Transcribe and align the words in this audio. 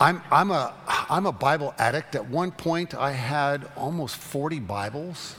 I'm, 0.00 0.22
I'm, 0.30 0.50
a, 0.50 0.74
I'm 0.88 1.26
a 1.26 1.32
Bible 1.32 1.72
addict. 1.78 2.16
At 2.16 2.28
one 2.28 2.50
point, 2.50 2.94
I 2.94 3.12
had 3.12 3.70
almost 3.76 4.16
40 4.16 4.58
Bibles, 4.58 5.36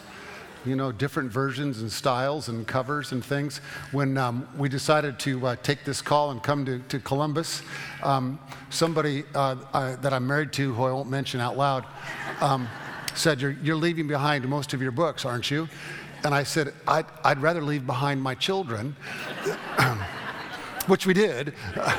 you 0.65 0.77
know, 0.77 0.93
different 0.93 1.29
versions 1.29 1.81
and 1.81 1.91
styles 1.91 2.47
and 2.47 2.65
covers 2.65 3.11
and 3.11 3.23
things. 3.23 3.59
When 3.91 4.17
um, 4.17 4.47
we 4.57 4.69
decided 4.69 5.19
to 5.19 5.45
uh, 5.45 5.55
take 5.57 5.83
this 5.83 6.01
call 6.01 6.31
and 6.31 6.41
come 6.41 6.65
to, 6.65 6.79
to 6.79 6.99
Columbus, 6.99 7.63
um, 8.01 8.39
somebody 8.69 9.25
uh, 9.35 9.57
I, 9.73 9.95
that 9.95 10.13
I'm 10.13 10.25
married 10.25 10.53
to, 10.53 10.73
who 10.73 10.83
I 10.85 10.91
won't 10.91 11.09
mention 11.09 11.41
out 11.41 11.57
loud, 11.57 11.85
um, 12.39 12.69
said, 13.13 13.41
you're, 13.41 13.57
you're 13.61 13.75
leaving 13.75 14.07
behind 14.07 14.47
most 14.47 14.73
of 14.73 14.81
your 14.81 14.91
books, 14.91 15.25
aren't 15.25 15.51
you? 15.51 15.67
And 16.23 16.33
I 16.33 16.43
said, 16.43 16.73
I'd, 16.87 17.05
I'd 17.25 17.41
rather 17.41 17.61
leave 17.61 17.85
behind 17.85 18.21
my 18.21 18.35
children, 18.35 18.95
which 20.87 21.05
we 21.05 21.13
did. 21.13 21.53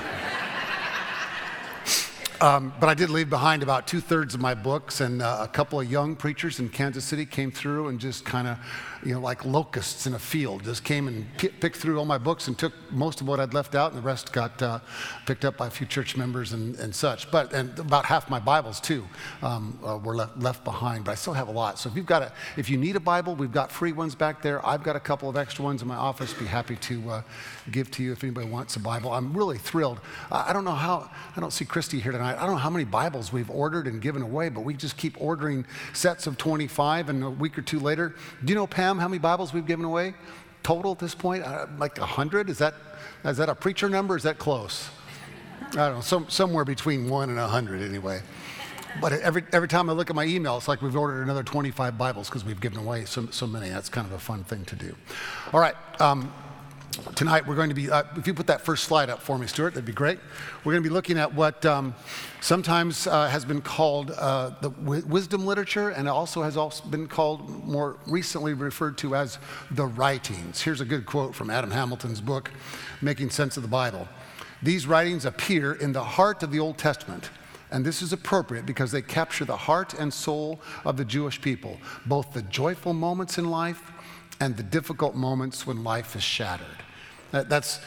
Um, 2.40 2.74
but 2.78 2.90
I 2.90 2.95
did 2.95 3.08
leave 3.08 3.30
behind 3.30 3.62
about 3.62 3.86
two 3.86 4.00
thirds 4.00 4.34
of 4.34 4.40
my 4.40 4.52
books, 4.52 5.00
and 5.00 5.22
uh, 5.22 5.38
a 5.40 5.48
couple 5.48 5.80
of 5.80 5.90
young 5.90 6.14
preachers 6.14 6.60
in 6.60 6.68
Kansas 6.68 7.02
City 7.02 7.24
came 7.24 7.50
through 7.50 7.88
and 7.88 7.98
just 7.98 8.27
kind 8.27 8.46
of, 8.46 8.58
you 9.06 9.15
know, 9.15 9.20
like 9.20 9.45
locusts 9.45 10.09
in 10.09 10.15
a 10.15 10.19
field, 10.19 10.65
just 10.65 10.83
came 10.83 11.06
and 11.06 11.24
p- 11.38 11.48
picked 11.48 11.77
through 11.77 11.97
all 11.97 12.05
my 12.05 12.19
books 12.19 12.48
and 12.48 12.59
took 12.59 12.73
most 12.91 13.20
of 13.20 13.28
what 13.28 13.38
I'd 13.38 13.55
left 13.55 13.77
out, 13.77 13.92
and 13.92 14.02
the 14.02 14.05
rest 14.05 14.33
got 14.33 14.60
uh, 14.60 14.80
picked 15.27 15.45
up 15.45 15.56
by 15.56 15.69
a 15.69 15.70
few 15.70 15.87
church 15.87 16.16
members 16.16 16.52
and, 16.52 16.74
and 16.77 16.92
such. 16.92 17.30
But 17.30 17.52
and 17.52 17.78
about 17.78 18.05
half 18.05 18.28
my 18.28 18.41
Bibles 18.41 18.80
too 18.80 19.06
um, 19.42 19.78
uh, 19.87 19.98
were 19.98 20.16
left, 20.16 20.38
left 20.38 20.64
behind, 20.64 21.05
but 21.05 21.12
I 21.12 21.14
still 21.14 21.34
have 21.34 21.47
a 21.47 21.52
lot. 21.52 21.78
So 21.78 21.88
if 21.88 21.95
you've 21.95 22.05
got 22.05 22.23
a, 22.23 22.33
if 22.56 22.69
you 22.69 22.78
need 22.78 22.97
a 22.97 23.00
Bible, 23.00 23.37
we've 23.37 23.52
got 23.52 23.70
free 23.70 23.92
ones 23.92 24.16
back 24.16 24.42
there. 24.42 24.64
I've 24.66 24.83
got 24.83 24.97
a 24.97 25.00
couple 25.00 25.28
of 25.28 25.36
extra 25.36 25.64
ones 25.64 25.83
in 25.83 25.88
my 25.88 25.95
office. 25.97 26.34
Be 26.34 26.45
happy 26.45 26.75
to 26.75 27.11
uh, 27.11 27.23
give 27.70 27.92
to 27.92 28.02
you 28.02 28.11
if 28.11 28.25
anybody 28.25 28.48
wants 28.48 28.75
a 28.75 28.80
Bible. 28.80 29.12
I'm 29.12 29.33
really 29.33 29.59
thrilled. 29.59 30.00
I 30.33 30.52
don't 30.52 30.64
know 30.64 30.73
how. 30.73 31.09
I 31.36 31.41
don't 31.41 31.52
see 31.52 31.64
Christy 31.64 32.00
here 32.00 32.11
tonight. 32.11 32.38
I 32.38 32.41
don't 32.41 32.52
know 32.52 32.56
how 32.56 32.70
many 32.70 32.84
Bibles 32.84 33.33
we've 33.33 33.50
ordered 33.50 33.86
and 33.86 34.02
given 34.02 34.23
away, 34.23 34.48
but 34.48 34.62
we 34.62 34.75
just 34.75 34.97
keep 34.97 35.20
ordering 35.20 35.64
sets 35.92 36.27
of 36.27 36.36
25, 36.36 37.08
and 37.08 37.23
a 37.23 37.30
week 37.30 37.56
or 37.56 37.62
two 37.62 37.78
later, 37.78 38.17
do 38.45 38.52
you 38.52 38.56
know, 38.56 38.67
Pam, 38.67 38.95
how 38.98 39.08
many 39.08 39.19
Bibles 39.19 39.52
we've 39.52 39.66
given 39.66 39.84
away 39.84 40.14
total 40.62 40.92
at 40.92 40.98
this 40.98 41.14
point? 41.14 41.44
Uh, 41.44 41.66
like 41.78 41.98
100? 41.98 42.50
Is 42.50 42.58
that, 42.58 42.75
is 43.25 43.36
that 43.36 43.48
a 43.48 43.55
preacher 43.55 43.89
number? 43.89 44.16
Is 44.16 44.25
that 44.25 44.39
close? 44.39 44.89
I 45.72 45.77
don't 45.77 45.94
know, 45.97 46.00
some, 46.00 46.28
somewhere 46.28 46.64
between 46.64 47.08
one 47.08 47.28
and 47.28 47.39
100 47.39 47.83
anyway. 47.83 48.22
But 49.00 49.12
every, 49.12 49.44
every 49.52 49.69
time 49.69 49.91
I 49.91 49.92
look 49.92 50.11
at 50.11 50.17
my 50.17 50.24
email, 50.24 50.56
it's 50.56 50.69
like 50.69 50.80
we've 50.80 50.97
ordered 50.97 51.22
another 51.22 51.42
25 51.42 51.98
Bibles 51.98 52.28
because 52.28 52.44
we've 52.44 52.61
given 52.61 52.78
away 52.78 53.05
so, 53.05 53.27
so 53.30 53.47
many. 53.47 53.69
That's 53.69 53.89
kind 53.89 54.06
of 54.06 54.12
a 54.12 54.19
fun 54.19 54.44
thing 54.44 54.64
to 54.67 54.77
do. 54.77 54.94
All 55.52 55.61
right. 55.61 55.74
Um, 56.00 56.33
tonight 57.14 57.47
we're 57.47 57.55
going 57.55 57.69
to 57.69 57.75
be, 57.75 57.91
uh, 57.91 58.02
if 58.16 58.27
you 58.27 58.34
put 58.34 58.47
that 58.47 58.61
first 58.61 58.84
slide 58.84 59.11
up 59.11 59.20
for 59.20 59.39
me, 59.39 59.47
Stuart, 59.47 59.75
that'd 59.75 59.84
be 59.84 59.92
great. 59.92 60.19
We're 60.64 60.72
going 60.72 60.83
to 60.83 60.89
be 60.89 60.92
looking 60.92 61.19
at 61.19 61.33
what 61.34 61.64
um, 61.64 61.94
sometimes 62.41 63.06
uh, 63.06 63.28
has 63.28 63.44
been 63.44 63.61
called 63.61 64.11
uh, 64.11 64.50
the 64.61 64.70
w- 64.70 65.05
wisdom 65.06 65.47
literature 65.47 65.91
and 65.91 66.08
also 66.08 66.42
has 66.42 66.56
also 66.56 66.84
been 66.89 67.06
called 67.06 67.64
more 67.64 67.97
recently 68.06 68.55
referred 68.55 68.98
to 68.98 69.14
as 69.14 69.39
the 69.70 69.86
writings. 69.86 70.61
Here's 70.61 70.80
a 70.80 70.84
good 70.84 71.06
quote 71.06 71.34
from 71.34 71.50
Adam 71.50 71.70
Hamilton's 71.70 72.20
book, 72.20 72.50
Making 73.00 73.30
Sense 73.30 73.56
of 73.56 73.62
the 73.62 73.69
Bible. 73.69 74.08
These 74.62 74.86
writings 74.86 75.24
appear 75.24 75.72
in 75.72 75.92
the 75.92 76.05
heart 76.05 76.42
of 76.42 76.50
the 76.50 76.61
Old 76.61 76.78
Testament. 76.78 77.30
And 77.70 77.84
this 77.84 78.00
is 78.00 78.12
appropriate 78.12 78.64
because 78.64 78.92
they 78.92 79.02
capture 79.02 79.44
the 79.44 79.56
heart 79.56 79.94
and 79.94 80.12
soul 80.14 80.61
of 80.84 80.97
the 80.97 81.05
Jewish 81.05 81.41
people, 81.41 81.78
both 82.06 82.33
the 82.33 82.42
joyful 82.42 82.94
moments 82.94 83.39
in 83.39 83.50
life 83.50 83.91
and 84.41 84.56
the 84.56 84.62
difficult 84.62 85.14
moments 85.14 85.67
when 85.67 85.83
life 85.83 86.14
is 86.14 86.22
shattered. 86.22 86.86
That, 87.32 87.48
that's 87.48 87.80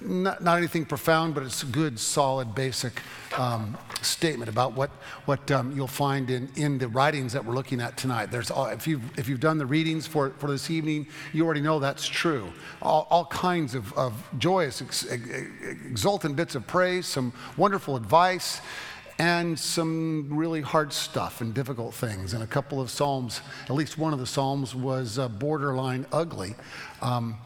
not, 0.00 0.42
not, 0.42 0.58
anything 0.58 0.84
profound, 0.84 1.34
but 1.34 1.42
it's 1.42 1.62
a 1.62 1.66
good, 1.66 1.98
solid, 1.98 2.54
basic 2.54 3.00
um, 3.36 3.76
statement 4.02 4.48
about 4.48 4.74
what, 4.74 4.90
what 5.24 5.50
um, 5.50 5.74
you'll 5.74 5.86
find 5.86 6.30
in, 6.30 6.50
in 6.56 6.78
the 6.78 6.88
writings 6.88 7.32
that 7.32 7.44
we're 7.44 7.54
looking 7.54 7.80
at 7.80 7.96
tonight. 7.96 8.26
There's 8.30 8.50
all, 8.50 8.66
if, 8.66 8.86
you've, 8.86 9.18
if 9.18 9.28
you've 9.28 9.40
done 9.40 9.58
the 9.58 9.66
readings 9.66 10.06
for, 10.06 10.30
for 10.38 10.50
this 10.50 10.70
evening, 10.70 11.06
you 11.32 11.44
already 11.44 11.62
know 11.62 11.78
that's 11.78 12.06
true. 12.06 12.52
All, 12.82 13.06
all 13.10 13.24
kinds 13.26 13.74
of, 13.74 13.92
of 13.94 14.12
joyous, 14.38 14.82
ex, 14.82 15.04
exultant 15.04 16.36
bits 16.36 16.54
of 16.54 16.66
praise, 16.66 17.06
some 17.06 17.32
wonderful 17.56 17.96
advice 17.96 18.60
and 19.18 19.58
some 19.58 20.28
really 20.30 20.60
hard 20.60 20.92
stuff 20.92 21.40
and 21.40 21.54
difficult 21.54 21.94
things. 21.94 22.34
And 22.34 22.42
a 22.42 22.46
couple 22.46 22.80
of 22.80 22.90
Psalms, 22.90 23.40
at 23.64 23.70
least 23.70 23.96
one 23.96 24.12
of 24.12 24.18
the 24.18 24.26
Psalms, 24.26 24.74
was 24.74 25.18
uh, 25.18 25.28
borderline 25.28 26.06
ugly, 26.12 26.54
um, 27.00 27.36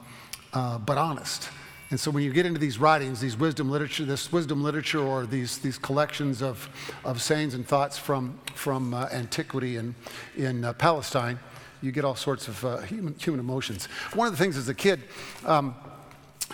uh, 0.59 0.77
but 0.77 0.99
honest. 0.99 1.51
And 1.91 2.01
so 2.01 2.11
when 2.11 2.25
you 2.25 2.33
get 2.33 2.45
into 2.45 2.59
these 2.59 2.79
writings, 2.79 3.21
these 3.21 3.37
wisdom 3.37 3.71
literature, 3.71 4.05
this 4.05 4.33
wisdom 4.33 4.61
literature 4.61 5.01
or 5.01 5.25
these, 5.25 5.59
these 5.59 5.79
collections 5.79 6.43
of, 6.43 6.69
of 7.05 7.23
sayings 7.23 7.55
and 7.55 7.65
thoughts 7.65 7.97
from, 7.97 8.37
from 8.55 8.93
uh, 8.93 9.07
antiquity 9.13 9.77
in, 9.77 9.95
in 10.37 10.65
uh, 10.65 10.73
Palestine, 10.73 11.39
you 11.81 11.93
get 11.93 12.05
all 12.05 12.17
sorts 12.17 12.49
of 12.49 12.65
uh, 12.65 12.79
human, 12.79 13.15
human 13.15 13.39
emotions. 13.39 13.87
One 14.15 14.27
of 14.27 14.33
the 14.33 14.37
things 14.37 14.57
as 14.57 14.69
a 14.69 14.75
kid, 14.75 15.01
um, 15.47 15.77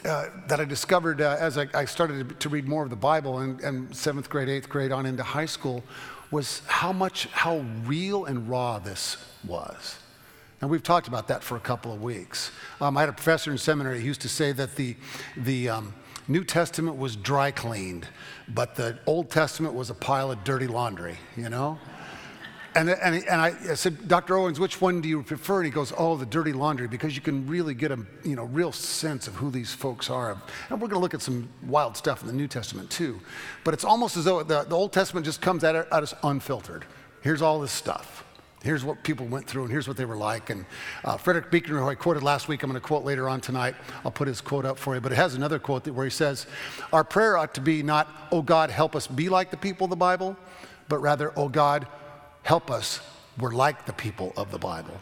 uh, 0.05 0.27
that 0.49 0.61
I 0.61 0.67
discovered 0.67 1.23
uh, 1.23 1.37
as 1.41 1.57
I, 1.57 1.67
I, 1.73 1.87
started 1.87 2.39
to 2.41 2.49
read 2.51 2.69
more 2.69 2.83
of 2.83 2.91
the 2.91 2.97
Bible 2.97 3.39
and, 3.39 3.59
in, 3.63 3.93
seventh 3.95 4.29
grade, 4.29 4.51
eighth 4.51 4.69
grade, 4.69 4.93
on 4.93 5.07
into 5.07 5.23
high 5.23 5.47
school, 5.47 5.83
was 6.31 6.61
how 6.67 6.93
much, 6.93 7.27
how 7.27 7.65
real 7.87 8.27
and 8.27 8.51
raw 8.51 8.79
this 8.79 9.17
was. 9.45 9.97
And 10.61 10.71
we've 10.71 10.83
talked 10.83 11.09
about 11.09 11.29
that 11.29 11.43
for 11.43 11.57
a 11.57 11.61
couple 11.61 11.93
of 11.93 12.03
weeks. 12.03 12.51
Um, 12.81 12.97
I 12.97 13.01
had 13.01 13.09
a 13.09 13.13
professor 13.13 13.51
in 13.51 13.59
seminary 13.59 14.01
who 14.01 14.07
used 14.07 14.23
to 14.23 14.29
say 14.29 14.53
that 14.53 14.77
the, 14.77 14.97
the 15.37 15.69
um, 15.69 15.95
New 16.27 16.45
Testament 16.45 16.97
was 16.97 17.17
dry 17.17 17.51
cleaned, 17.51 18.07
but 18.49 18.75
the 18.75 18.99
Old 19.07 19.31
Testament 19.31 19.75
was 19.75 19.91
a 19.91 19.95
pile 19.95 20.33
of 20.33 20.43
dirty 20.45 20.67
laundry, 20.67 21.19
you 21.37 21.51
know? 21.51 21.79
And, 22.77 22.91
and, 22.91 23.15
and 23.29 23.41
I, 23.41 23.75
said, 23.75 24.09
Dr. 24.09 24.37
Owens, 24.37 24.59
which 24.59 24.81
one 24.81 25.01
do 25.01 25.09
you 25.09 25.23
prefer? 25.23 25.59
And 25.59 25.67
he 25.67 25.71
goes, 25.71 25.93
oh, 25.97 26.17
the 26.17 26.27
dirty 26.27 26.53
laundry, 26.53 26.89
because 26.89 27.15
you 27.15 27.23
can 27.23 27.47
really 27.47 27.73
get 27.73 27.93
a 27.93 27.99
you 28.25 28.35
know, 28.35 28.45
real 28.45 28.73
sense 28.73 29.29
of 29.29 29.35
who 29.37 29.51
these 29.51 29.73
folks 29.73 30.11
are. 30.11 30.33
And 30.71 30.81
we're 30.81 30.89
going 30.89 30.99
to 30.99 30.99
look 30.99 31.15
at 31.15 31.23
some 31.23 31.49
wild 31.63 31.97
stuff 31.97 32.23
in 32.23 32.27
the 32.27 32.33
New 32.33 32.49
Testament 32.49 32.91
too. 32.91 33.21
But 33.63 33.75
it's 33.75 33.85
almost 33.85 34.17
as 34.17 34.25
though 34.25 34.43
the, 34.43 34.65
the 34.65 34.75
Old 34.75 34.93
Testament 34.93 35.25
just 35.25 35.41
comes 35.41 35.63
at, 35.63 35.77
at 35.77 35.93
us 35.93 36.15
unfiltered. 36.25 36.85
Here's 37.21 37.43
all 37.43 37.61
this 37.61 37.71
stuff. 37.71 38.24
Here's 38.65 38.83
what 38.83 39.03
people 39.03 39.27
went 39.27 39.47
through, 39.47 39.65
and 39.65 39.71
here's 39.71 39.87
what 39.87 39.99
they 39.99 40.07
were 40.07 40.17
like. 40.17 40.49
And 40.49 40.65
uh, 41.05 41.19
Frederick 41.19 41.51
Buechner, 41.51 41.79
who 41.79 41.87
I 41.87 41.95
quoted 41.95 42.23
last 42.23 42.49
week, 42.49 42.63
I'm 42.63 42.71
going 42.71 42.81
to 42.81 42.87
quote 42.87 43.05
later 43.05 43.29
on 43.29 43.43
tonight. 43.43 43.75
I'll 44.07 44.11
put 44.11 44.27
his 44.27 44.41
quote 44.41 44.65
up 44.65 44.79
for 44.79 44.95
you. 44.95 45.03
But 45.03 45.13
it 45.13 45.17
has 45.17 45.35
another 45.35 45.59
quote 45.59 45.87
where 45.87 46.07
he 46.07 46.11
says, 46.11 46.47
Our 46.91 47.05
prayer 47.05 47.37
ought 47.37 47.53
to 47.55 47.61
be 47.61 47.83
not, 47.83 48.09
Oh 48.33 48.41
God, 48.41 48.71
help 48.71 48.97
us 48.97 49.07
be 49.07 49.29
like 49.29 49.51
the 49.51 49.59
people 49.59 49.85
of 49.85 49.91
the 49.91 49.97
Bible, 49.97 50.35
but 50.89 50.99
rather, 50.99 51.31
Oh 51.37 51.51
God, 51.51 51.87
help 52.43 52.71
us, 52.71 53.01
we're 53.39 53.53
like 53.53 53.85
the 53.85 53.93
people 53.93 54.33
of 54.35 54.51
the 54.51 54.59
Bible. 54.59 54.99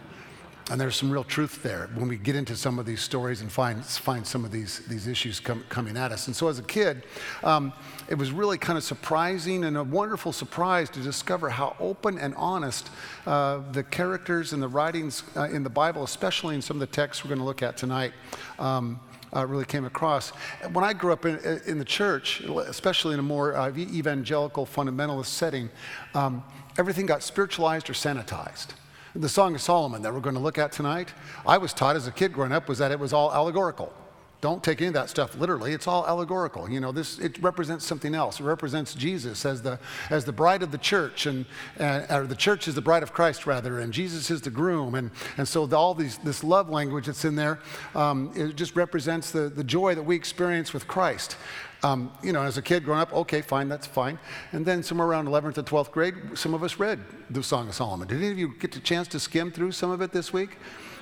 And 0.70 0.80
there's 0.80 0.96
some 0.96 1.10
real 1.10 1.24
truth 1.24 1.62
there 1.62 1.90
when 1.94 2.08
we 2.08 2.16
get 2.16 2.36
into 2.36 2.56
some 2.56 2.78
of 2.78 2.86
these 2.86 3.00
stories 3.00 3.40
and 3.40 3.50
find, 3.50 3.84
find 3.84 4.26
some 4.26 4.44
of 4.44 4.52
these, 4.52 4.78
these 4.86 5.06
issues 5.06 5.40
com- 5.40 5.64
coming 5.68 5.96
at 5.96 6.12
us. 6.12 6.28
And 6.28 6.36
so 6.36 6.48
as 6.48 6.58
a 6.58 6.62
kid, 6.62 7.02
um, 7.42 7.72
it 8.08 8.14
was 8.14 8.30
really 8.30 8.58
kind 8.58 8.76
of 8.76 8.84
surprising 8.84 9.64
and 9.64 9.76
a 9.76 9.82
wonderful 9.82 10.32
surprise 10.32 10.88
to 10.90 11.00
discover 11.00 11.50
how 11.50 11.76
open 11.80 12.16
and 12.18 12.34
honest 12.36 12.90
uh, 13.26 13.60
the 13.72 13.82
characters 13.82 14.52
and 14.52 14.62
the 14.62 14.68
writings 14.68 15.24
uh, 15.36 15.42
in 15.44 15.62
the 15.62 15.70
Bible, 15.70 16.04
especially 16.04 16.54
in 16.54 16.62
some 16.62 16.76
of 16.76 16.80
the 16.80 16.86
texts 16.86 17.24
we're 17.24 17.28
going 17.28 17.40
to 17.40 17.44
look 17.44 17.62
at 17.62 17.76
tonight, 17.76 18.12
um, 18.58 19.00
uh, 19.34 19.46
really 19.46 19.64
came 19.64 19.84
across. 19.84 20.30
When 20.72 20.84
I 20.84 20.92
grew 20.92 21.12
up 21.12 21.24
in, 21.24 21.38
in 21.66 21.78
the 21.78 21.84
church, 21.84 22.40
especially 22.40 23.14
in 23.14 23.20
a 23.20 23.22
more 23.22 23.56
uh, 23.56 23.70
evangelical 23.70 24.66
fundamentalist 24.66 25.26
setting, 25.26 25.70
um, 26.14 26.44
everything 26.78 27.06
got 27.06 27.22
spiritualized 27.22 27.90
or 27.90 27.94
sanitized. 27.94 28.68
The 29.14 29.28
Song 29.28 29.54
of 29.54 29.60
Solomon 29.60 30.00
that 30.02 30.14
we're 30.14 30.20
going 30.20 30.36
to 30.36 30.40
look 30.40 30.56
at 30.56 30.72
tonight, 30.72 31.12
I 31.46 31.58
was 31.58 31.74
taught 31.74 31.96
as 31.96 32.06
a 32.06 32.12
kid 32.12 32.32
growing 32.32 32.52
up 32.52 32.68
was 32.68 32.78
that 32.78 32.90
it 32.90 32.98
was 32.98 33.12
all 33.12 33.32
allegorical. 33.32 33.92
Don't 34.40 34.64
take 34.64 34.80
any 34.80 34.88
of 34.88 34.94
that 34.94 35.08
stuff 35.08 35.36
literally. 35.36 35.72
It's 35.72 35.86
all 35.86 36.04
allegorical. 36.04 36.68
You 36.68 36.80
know, 36.80 36.90
this 36.90 37.20
it 37.20 37.40
represents 37.40 37.84
something 37.84 38.12
else. 38.12 38.40
It 38.40 38.44
represents 38.44 38.92
Jesus 38.92 39.46
as 39.46 39.62
the 39.62 39.78
as 40.10 40.24
the 40.24 40.32
bride 40.32 40.64
of 40.64 40.72
the 40.72 40.78
church, 40.78 41.26
and, 41.26 41.46
and 41.76 42.10
or 42.10 42.26
the 42.26 42.34
church 42.34 42.66
is 42.66 42.74
the 42.74 42.80
bride 42.80 43.04
of 43.04 43.12
Christ 43.12 43.46
rather, 43.46 43.78
and 43.78 43.92
Jesus 43.92 44.32
is 44.32 44.40
the 44.40 44.50
groom, 44.50 44.96
and 44.96 45.12
and 45.36 45.46
so 45.46 45.64
the, 45.66 45.76
all 45.76 45.94
these 45.94 46.18
this 46.18 46.42
love 46.42 46.68
language 46.68 47.06
that's 47.06 47.24
in 47.24 47.36
there, 47.36 47.60
um, 47.94 48.32
it 48.34 48.56
just 48.56 48.74
represents 48.74 49.30
the 49.30 49.48
the 49.48 49.62
joy 49.62 49.94
that 49.94 50.02
we 50.02 50.16
experience 50.16 50.72
with 50.72 50.88
Christ. 50.88 51.36
Um, 51.84 52.12
you 52.22 52.32
know, 52.32 52.42
as 52.42 52.58
a 52.58 52.62
kid 52.62 52.84
growing 52.84 53.00
up, 53.00 53.12
okay, 53.12 53.42
fine, 53.42 53.68
that's 53.68 53.86
fine. 53.86 54.18
And 54.52 54.64
then 54.64 54.82
somewhere 54.84 55.08
around 55.08 55.26
11th 55.26 55.58
or 55.58 55.62
12th 55.64 55.90
grade, 55.90 56.14
some 56.34 56.54
of 56.54 56.62
us 56.62 56.78
read 56.78 57.00
the 57.28 57.42
Song 57.42 57.68
of 57.68 57.74
Solomon. 57.74 58.06
Did 58.06 58.18
any 58.18 58.30
of 58.30 58.38
you 58.38 58.54
get 58.58 58.76
a 58.76 58.80
chance 58.80 59.08
to 59.08 59.20
skim 59.20 59.50
through 59.50 59.72
some 59.72 59.90
of 59.90 60.00
it 60.00 60.12
this 60.12 60.32
week? 60.32 60.58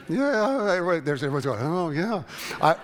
Yeah, 0.09 1.01
there's 1.05 1.23
everyone's 1.23 1.45
going, 1.45 1.61
oh, 1.63 1.91
yeah. 1.91 2.23
I, 2.63 2.77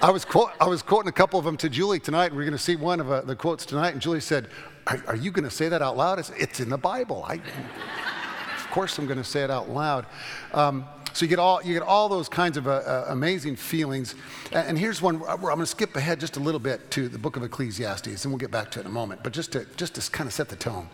I, 0.00 0.10
was 0.10 0.24
quote, 0.24 0.50
I 0.60 0.66
was 0.66 0.80
quoting 0.80 1.08
a 1.08 1.12
couple 1.12 1.38
of 1.38 1.44
them 1.44 1.56
to 1.58 1.68
Julie 1.68 1.98
tonight. 1.98 2.32
We're 2.32 2.42
going 2.42 2.52
to 2.52 2.58
see 2.58 2.76
one 2.76 3.00
of 3.00 3.10
uh, 3.10 3.20
the 3.22 3.36
quotes 3.36 3.66
tonight. 3.66 3.92
And 3.92 4.00
Julie 4.00 4.20
said, 4.20 4.48
Are, 4.86 5.02
are 5.08 5.16
you 5.16 5.30
going 5.30 5.44
to 5.44 5.54
say 5.54 5.68
that 5.68 5.82
out 5.82 5.96
loud? 5.96 6.24
It's 6.38 6.60
in 6.60 6.70
the 6.70 6.78
Bible. 6.78 7.24
I, 7.26 7.34
of 7.34 8.70
course, 8.70 8.96
I'm 8.96 9.06
going 9.06 9.18
to 9.18 9.24
say 9.24 9.42
it 9.42 9.50
out 9.50 9.68
loud. 9.68 10.06
Um, 10.54 10.86
so 11.12 11.24
you 11.24 11.28
get 11.28 11.38
all 11.38 11.62
you 11.62 11.74
get 11.74 11.82
all 11.82 12.08
those 12.08 12.28
kinds 12.28 12.56
of 12.56 12.66
uh, 12.66 12.70
uh, 12.70 13.04
amazing 13.08 13.56
feelings. 13.56 14.14
And, 14.52 14.78
here's 14.78 15.02
one. 15.02 15.22
I'm 15.28 15.40
going 15.40 15.58
to 15.58 15.66
skip 15.66 15.96
ahead 15.96 16.20
just 16.20 16.36
a 16.36 16.40
little 16.40 16.60
bit 16.60 16.90
to 16.92 17.08
the 17.08 17.18
book 17.18 17.36
of 17.36 17.42
Ecclesiastes, 17.42 18.24
and 18.24 18.32
we'll 18.32 18.38
get 18.38 18.50
back 18.50 18.70
to 18.72 18.78
it 18.78 18.82
in 18.82 18.86
a 18.86 18.94
moment. 18.94 19.22
But 19.22 19.32
just 19.32 19.52
to 19.52 19.66
just 19.76 19.94
to 19.96 20.10
kind 20.10 20.26
of 20.26 20.32
set 20.32 20.48
the 20.48 20.56
tone. 20.56 20.88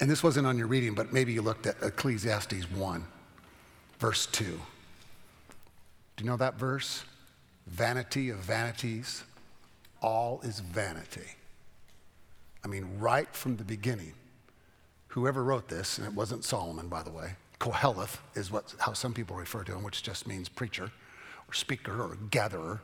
And 0.00 0.10
this 0.10 0.22
wasn't 0.22 0.46
on 0.46 0.58
your 0.58 0.66
reading, 0.66 0.94
but 0.94 1.12
maybe 1.12 1.32
you 1.32 1.42
looked 1.42 1.66
at 1.66 1.76
Ecclesiastes 1.80 2.70
1, 2.72 3.04
verse 3.98 4.26
2. 4.26 4.44
Do 4.44 6.24
you 6.24 6.28
know 6.28 6.36
that 6.36 6.54
verse? 6.54 7.04
Vanity 7.66 8.30
of 8.30 8.38
vanities, 8.38 9.24
all 10.02 10.40
is 10.42 10.58
vanity. 10.60 11.36
I 12.64 12.68
mean, 12.68 12.98
right 12.98 13.32
from 13.34 13.56
the 13.56 13.64
beginning, 13.64 14.14
whoever 15.08 15.44
wrote 15.44 15.68
this, 15.68 15.98
and 15.98 16.06
it 16.06 16.12
wasn't 16.12 16.44
Solomon, 16.44 16.88
by 16.88 17.02
the 17.02 17.10
way, 17.10 17.36
Koheleth 17.64 18.18
is 18.34 18.50
what, 18.50 18.74
how 18.78 18.92
some 18.92 19.14
people 19.14 19.36
refer 19.36 19.64
to 19.64 19.72
him, 19.72 19.82
which 19.82 20.02
just 20.02 20.26
means 20.26 20.50
preacher 20.50 20.90
or 21.48 21.54
speaker 21.54 22.02
or 22.02 22.18
gatherer. 22.30 22.82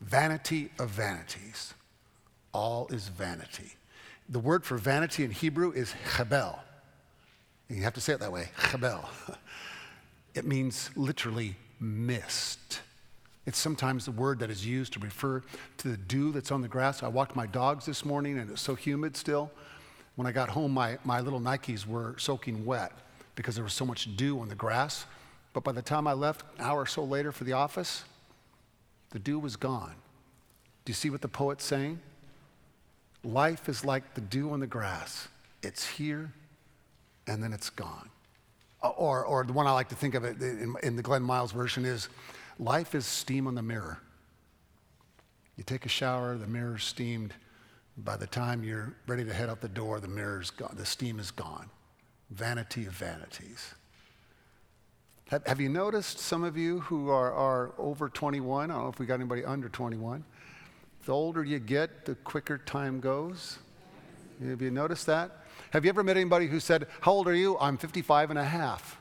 Vanity 0.00 0.70
of 0.78 0.88
vanities, 0.88 1.74
all 2.54 2.86
is 2.88 3.08
vanity. 3.08 3.74
The 4.30 4.38
word 4.38 4.64
for 4.64 4.78
vanity 4.78 5.22
in 5.22 5.30
Hebrew 5.30 5.70
is 5.72 5.94
chabel. 6.16 6.60
You 7.68 7.82
have 7.82 7.92
to 7.94 8.00
say 8.00 8.14
it 8.14 8.20
that 8.20 8.32
way, 8.32 8.48
chabel. 8.56 9.04
It 10.34 10.44
means 10.44 10.90
literally 10.96 11.54
mist. 11.78 12.80
It's 13.46 13.56
sometimes 13.56 14.04
the 14.04 14.10
word 14.10 14.40
that 14.40 14.50
is 14.50 14.66
used 14.66 14.94
to 14.94 14.98
refer 14.98 15.44
to 15.76 15.88
the 15.88 15.96
dew 15.96 16.32
that's 16.32 16.50
on 16.50 16.60
the 16.60 16.66
grass. 16.66 17.04
I 17.04 17.06
walked 17.06 17.36
my 17.36 17.46
dogs 17.46 17.86
this 17.86 18.04
morning 18.04 18.40
and 18.40 18.50
it's 18.50 18.60
so 18.60 18.74
humid 18.74 19.16
still. 19.16 19.52
When 20.16 20.26
I 20.26 20.32
got 20.32 20.48
home, 20.48 20.72
my, 20.72 20.98
my 21.04 21.20
little 21.20 21.38
Nikes 21.38 21.86
were 21.86 22.16
soaking 22.18 22.64
wet 22.64 22.90
because 23.34 23.54
there 23.54 23.64
was 23.64 23.72
so 23.72 23.84
much 23.84 24.16
dew 24.16 24.40
on 24.40 24.48
the 24.48 24.54
grass. 24.54 25.06
But 25.52 25.64
by 25.64 25.72
the 25.72 25.82
time 25.82 26.06
I 26.06 26.12
left, 26.12 26.42
an 26.58 26.64
hour 26.64 26.82
or 26.82 26.86
so 26.86 27.04
later 27.04 27.32
for 27.32 27.44
the 27.44 27.52
office, 27.52 28.04
the 29.10 29.18
dew 29.18 29.38
was 29.38 29.56
gone. 29.56 29.94
Do 30.84 30.90
you 30.90 30.94
see 30.94 31.10
what 31.10 31.22
the 31.22 31.28
poet's 31.28 31.64
saying? 31.64 32.00
Life 33.22 33.68
is 33.68 33.84
like 33.84 34.14
the 34.14 34.20
dew 34.20 34.50
on 34.50 34.60
the 34.60 34.66
grass. 34.66 35.28
It's 35.62 35.86
here 35.86 36.32
and 37.26 37.42
then 37.42 37.52
it's 37.52 37.70
gone. 37.70 38.10
Uh, 38.82 38.88
or, 38.90 39.24
or 39.24 39.44
the 39.44 39.52
one 39.52 39.66
I 39.66 39.72
like 39.72 39.88
to 39.88 39.94
think 39.94 40.14
of 40.14 40.24
it 40.24 40.40
in, 40.42 40.74
in 40.82 40.96
the 40.96 41.02
Glenn 41.02 41.22
Miles 41.22 41.52
version 41.52 41.84
is 41.84 42.08
Life 42.58 42.94
is 42.94 43.06
steam 43.06 43.46
on 43.46 43.54
the 43.54 43.62
mirror. 43.62 43.98
You 45.56 45.64
take 45.64 45.86
a 45.86 45.88
shower, 45.88 46.36
the 46.36 46.46
mirror's 46.46 46.84
steamed. 46.84 47.32
By 47.96 48.16
the 48.16 48.26
time 48.26 48.64
you're 48.64 48.94
ready 49.06 49.24
to 49.24 49.32
head 49.32 49.48
out 49.48 49.60
the 49.60 49.68
door, 49.68 50.00
the 50.00 50.08
mirror's 50.08 50.50
gone, 50.50 50.74
the 50.76 50.86
steam 50.86 51.18
is 51.18 51.30
gone. 51.30 51.68
Vanity 52.34 52.86
of 52.86 52.92
vanities. 52.92 53.74
Have, 55.28 55.46
have 55.46 55.60
you 55.60 55.68
noticed 55.68 56.18
some 56.18 56.42
of 56.42 56.56
you 56.56 56.80
who 56.80 57.08
are, 57.08 57.32
are 57.32 57.72
over 57.78 58.08
21? 58.08 58.70
I 58.70 58.74
don't 58.74 58.82
know 58.82 58.88
if 58.88 58.98
we 58.98 59.06
got 59.06 59.14
anybody 59.14 59.44
under 59.44 59.68
21. 59.68 60.24
The 61.06 61.12
older 61.12 61.44
you 61.44 61.60
get, 61.60 62.04
the 62.04 62.16
quicker 62.16 62.58
time 62.58 62.98
goes. 62.98 63.58
Have 64.44 64.60
you 64.60 64.72
noticed 64.72 65.06
that? 65.06 65.30
Have 65.70 65.84
you 65.84 65.90
ever 65.90 66.02
met 66.02 66.16
anybody 66.16 66.48
who 66.48 66.58
said, 66.58 66.88
How 67.00 67.12
old 67.12 67.28
are 67.28 67.34
you? 67.34 67.56
I'm 67.58 67.76
55 67.76 68.30
and 68.30 68.38
a 68.38 68.44
half. 68.44 68.98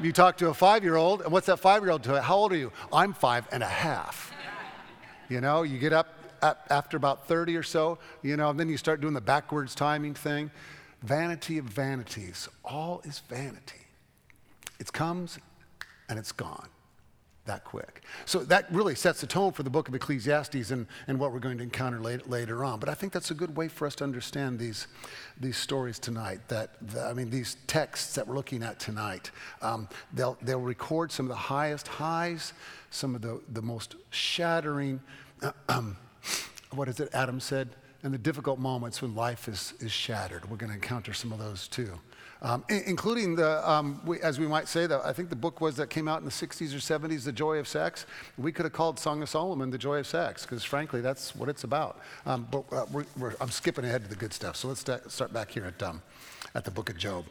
You 0.00 0.12
talk 0.12 0.36
to 0.38 0.48
a 0.48 0.54
five 0.54 0.82
year 0.82 0.96
old, 0.96 1.22
and 1.22 1.32
what's 1.32 1.46
that 1.46 1.58
five 1.58 1.82
year 1.82 1.90
old 1.90 2.02
to? 2.04 2.20
How 2.20 2.36
old 2.36 2.52
are 2.52 2.56
you? 2.56 2.72
I'm 2.92 3.12
five 3.12 3.46
and 3.52 3.62
a 3.62 3.68
half. 3.68 4.32
You 5.28 5.40
know, 5.40 5.62
you 5.62 5.78
get 5.78 5.92
up 5.92 6.08
after 6.70 6.96
about 6.96 7.26
30 7.26 7.56
or 7.56 7.62
so, 7.62 7.98
you 8.22 8.36
know, 8.36 8.50
and 8.50 8.60
then 8.60 8.68
you 8.68 8.76
start 8.76 9.00
doing 9.00 9.14
the 9.14 9.20
backwards 9.20 9.74
timing 9.74 10.14
thing. 10.14 10.50
Vanity 11.04 11.58
of 11.58 11.66
vanities. 11.66 12.48
All 12.64 13.02
is 13.04 13.20
vanity. 13.28 13.80
It 14.80 14.92
comes 14.92 15.38
and 16.08 16.18
it's 16.18 16.32
gone 16.32 16.68
that 17.46 17.64
quick. 17.64 18.02
So 18.24 18.38
that 18.44 18.72
really 18.72 18.94
sets 18.94 19.20
the 19.20 19.26
tone 19.26 19.52
for 19.52 19.62
the 19.62 19.70
book 19.70 19.88
of 19.88 19.94
Ecclesiastes 19.94 20.70
and, 20.70 20.86
and 21.06 21.18
what 21.18 21.32
we're 21.32 21.40
going 21.40 21.58
to 21.58 21.62
encounter 21.62 22.00
later, 22.00 22.22
later 22.26 22.64
on. 22.64 22.80
But 22.80 22.88
I 22.88 22.94
think 22.94 23.12
that's 23.12 23.30
a 23.30 23.34
good 23.34 23.54
way 23.54 23.68
for 23.68 23.86
us 23.86 23.94
to 23.96 24.04
understand 24.04 24.58
these, 24.58 24.86
these 25.38 25.56
stories 25.56 25.98
tonight. 25.98 26.40
That, 26.48 26.70
I 26.98 27.12
mean, 27.12 27.28
these 27.28 27.56
texts 27.66 28.14
that 28.14 28.26
we're 28.26 28.34
looking 28.34 28.62
at 28.62 28.80
tonight, 28.80 29.30
um, 29.60 29.88
they'll, 30.14 30.38
they'll 30.40 30.60
record 30.60 31.12
some 31.12 31.26
of 31.26 31.30
the 31.30 31.36
highest 31.36 31.86
highs, 31.86 32.54
some 32.90 33.14
of 33.14 33.20
the, 33.20 33.42
the 33.52 33.62
most 33.62 33.96
shattering, 34.10 35.00
um, 35.68 35.96
what 36.72 36.88
is 36.88 36.98
it 36.98 37.10
Adam 37.12 37.40
said? 37.40 37.68
And 38.04 38.14
the 38.14 38.18
difficult 38.18 38.60
moments 38.60 39.02
when 39.02 39.16
life 39.16 39.48
is, 39.48 39.74
is 39.80 39.90
shattered. 39.90 40.48
We're 40.48 40.56
going 40.56 40.70
to 40.70 40.76
encounter 40.76 41.12
some 41.12 41.32
of 41.32 41.40
those 41.40 41.66
too 41.66 41.98
um, 42.44 42.62
including 42.68 43.36
the, 43.36 43.68
um, 43.68 44.02
we, 44.04 44.20
as 44.20 44.38
we 44.38 44.46
might 44.46 44.68
say, 44.68 44.86
that 44.86 45.00
I 45.02 45.14
think 45.14 45.30
the 45.30 45.36
book 45.36 45.62
was 45.62 45.76
that 45.76 45.88
came 45.88 46.06
out 46.06 46.18
in 46.18 46.26
the 46.26 46.30
60s 46.30 46.74
or 46.74 46.78
70s, 46.78 47.24
The 47.24 47.32
Joy 47.32 47.56
of 47.56 47.66
Sex. 47.66 48.04
We 48.36 48.52
could 48.52 48.66
have 48.66 48.72
called 48.74 48.98
Song 48.98 49.22
of 49.22 49.30
Solomon 49.30 49.70
The 49.70 49.78
Joy 49.78 50.00
of 50.00 50.06
Sex, 50.06 50.42
because 50.42 50.62
frankly, 50.62 51.00
that's 51.00 51.34
what 51.34 51.48
it's 51.48 51.64
about. 51.64 52.00
Um, 52.26 52.46
but 52.50 52.64
uh, 52.70 52.84
we're, 52.92 53.06
we're, 53.16 53.34
I'm 53.40 53.48
skipping 53.48 53.86
ahead 53.86 54.02
to 54.02 54.10
the 54.10 54.16
good 54.16 54.34
stuff. 54.34 54.56
So 54.56 54.68
let's 54.68 54.80
start 54.80 55.32
back 55.32 55.52
here 55.52 55.64
at, 55.64 55.82
um, 55.82 56.02
at 56.54 56.66
the 56.66 56.70
book 56.70 56.90
of 56.90 56.98
Job. 56.98 57.24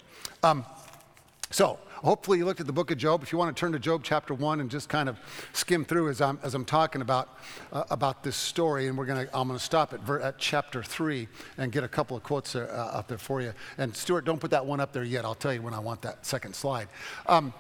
So, 1.53 1.77
hopefully, 1.97 2.39
you 2.39 2.45
looked 2.45 2.61
at 2.61 2.65
the 2.65 2.73
book 2.73 2.89
of 2.89 2.97
Job. 2.97 3.21
If 3.21 3.31
you 3.31 3.37
want 3.37 3.55
to 3.55 3.59
turn 3.59 3.73
to 3.73 3.79
Job 3.79 4.01
chapter 4.03 4.33
1 4.33 4.59
and 4.59 4.71
just 4.71 4.89
kind 4.89 5.07
of 5.07 5.19
skim 5.53 5.85
through 5.85 6.09
as 6.09 6.19
I'm, 6.19 6.39
as 6.41 6.55
I'm 6.55 6.65
talking 6.65 7.03
about, 7.03 7.37
uh, 7.71 7.83
about 7.91 8.23
this 8.23 8.35
story, 8.35 8.87
and 8.87 8.97
we're 8.97 9.05
gonna, 9.05 9.27
I'm 9.35 9.49
going 9.49 9.59
to 9.59 9.63
stop 9.63 9.93
at, 9.93 9.99
ver- 9.99 10.19
at 10.19 10.39
chapter 10.39 10.81
3 10.81 11.27
and 11.59 11.71
get 11.71 11.83
a 11.83 11.87
couple 11.87 12.17
of 12.17 12.23
quotes 12.23 12.53
there, 12.53 12.73
uh, 12.73 12.97
up 12.97 13.07
there 13.07 13.19
for 13.19 13.39
you. 13.39 13.53
And, 13.77 13.95
Stuart, 13.95 14.25
don't 14.25 14.39
put 14.39 14.49
that 14.49 14.65
one 14.65 14.79
up 14.79 14.93
there 14.93 15.03
yet. 15.03 15.25
I'll 15.25 15.35
tell 15.35 15.53
you 15.53 15.61
when 15.61 15.75
I 15.75 15.79
want 15.79 16.01
that 16.01 16.25
second 16.25 16.55
slide. 16.55 16.87
Um, 17.27 17.53